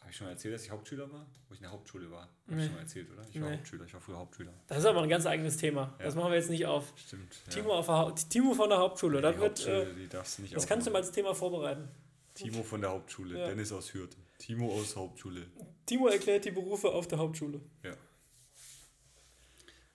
[0.00, 1.26] habe ich schon mal erzählt, dass ich Hauptschüler war?
[1.48, 2.22] Wo ich in der Hauptschule war.
[2.22, 2.60] Habe Nee.
[2.62, 3.26] ich schon mal erzählt, oder?
[3.30, 3.56] Ich war Nee.
[3.56, 4.52] Hauptschüler, ich war früher Hauptschüler.
[4.66, 5.94] Das ist aber ein ganz eigenes Thema.
[5.98, 6.04] Ja.
[6.06, 6.92] Das machen wir jetzt nicht auf.
[6.96, 7.36] Stimmt.
[7.50, 9.18] Timo, auf der Hau- Timo von der Hauptschule.
[9.18, 11.08] die Das, wird, Hauptschule, äh, die darfst du nicht das kannst du mal aufmachen.
[11.08, 11.88] als Thema vorbereiten.
[12.34, 13.46] Timo von der Hauptschule, Ja.
[13.48, 14.16] Dennis aus Hürth.
[14.38, 15.46] Timo aus Hauptschule.
[15.86, 17.60] Timo erklärt die Berufe auf der Hauptschule.
[17.82, 17.92] Ja.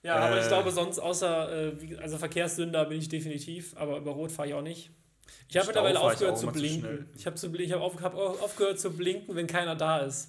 [0.04, 0.48] Ja, aber ich Äh.
[0.48, 4.62] glaube, sonst außer, äh, also Verkehrssünder bin ich definitiv, aber über Rot fahre ich auch
[4.62, 4.90] nicht.
[5.48, 6.80] Ich habe mittlerweile aufgehört zu zu blinken.
[6.80, 7.06] schnell.
[7.16, 10.28] ich habe ich hab auf, hab au- aufgehört zu blinken, wenn keiner da ist.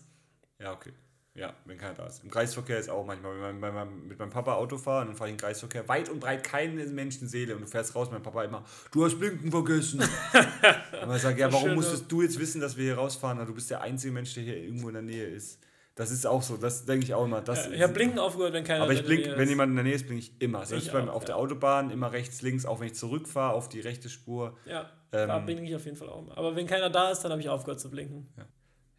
[0.60, 0.92] Ja, okay.
[1.38, 2.24] Ja, wenn keiner da ist.
[2.24, 5.34] Im Kreisverkehr ist auch manchmal, wenn man, mit meinem Papa Auto fahre, dann fahre ich
[5.34, 9.04] im Kreisverkehr weit und breit keine Menschenseele und du fährst raus, mein Papa immer, du
[9.04, 10.00] hast Blinken vergessen.
[11.02, 13.46] und man sagt, ja, warum Schön, musstest du jetzt wissen, dass wir hier rausfahren?
[13.46, 15.60] Du bist der einzige Mensch, der hier irgendwo in der Nähe ist.
[15.96, 17.42] Das ist auch so, das denke ich auch immer.
[17.42, 19.86] Das Ja, ich habe blinken aufgehört, wenn keiner aber ich blink, wenn jemand in der
[19.86, 20.66] Nähe ist, blinke ich immer.
[20.66, 21.28] Selbst Ich beim, auch, auf ja.
[21.28, 24.58] der Autobahn, immer rechts, links, auch wenn ich zurückfahre auf die rechte Spur.
[24.66, 26.22] Ja, Ähm, da blinke ich auf jeden Fall auch.
[26.22, 26.38] immer.
[26.38, 28.28] Aber wenn keiner da ist, dann habe ich aufgehört zu blinken.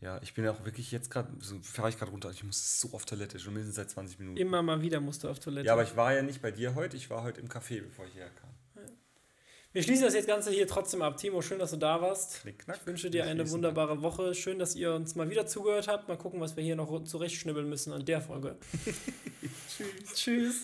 [0.00, 2.30] Ja, ich bin ja auch wirklich jetzt gerade, so fahre ich gerade runter.
[2.30, 4.38] Ich muss so auf Toilette, schon mindestens seit 20 Minuten.
[4.38, 5.66] Immer mal wieder musst du auf Toilette.
[5.66, 8.06] Ja, aber ich war ja nicht bei dir heute, ich war heute im Café, bevor
[8.06, 8.50] ich hierher kam.
[9.76, 11.18] Wir schließen das jetzt Ganze hier trotzdem ab.
[11.18, 12.40] Timo, schön, dass du da warst.
[12.40, 12.78] Knick, knack.
[12.80, 14.34] Ich wünsche dir eine wunderbare Woche.
[14.34, 16.08] Schön, dass ihr uns mal wieder zugehört habt.
[16.08, 18.56] Mal gucken, was wir hier noch zurechtschnibbeln müssen an der Folge.
[19.76, 20.14] Tschüss.
[20.14, 20.54] Tschüss.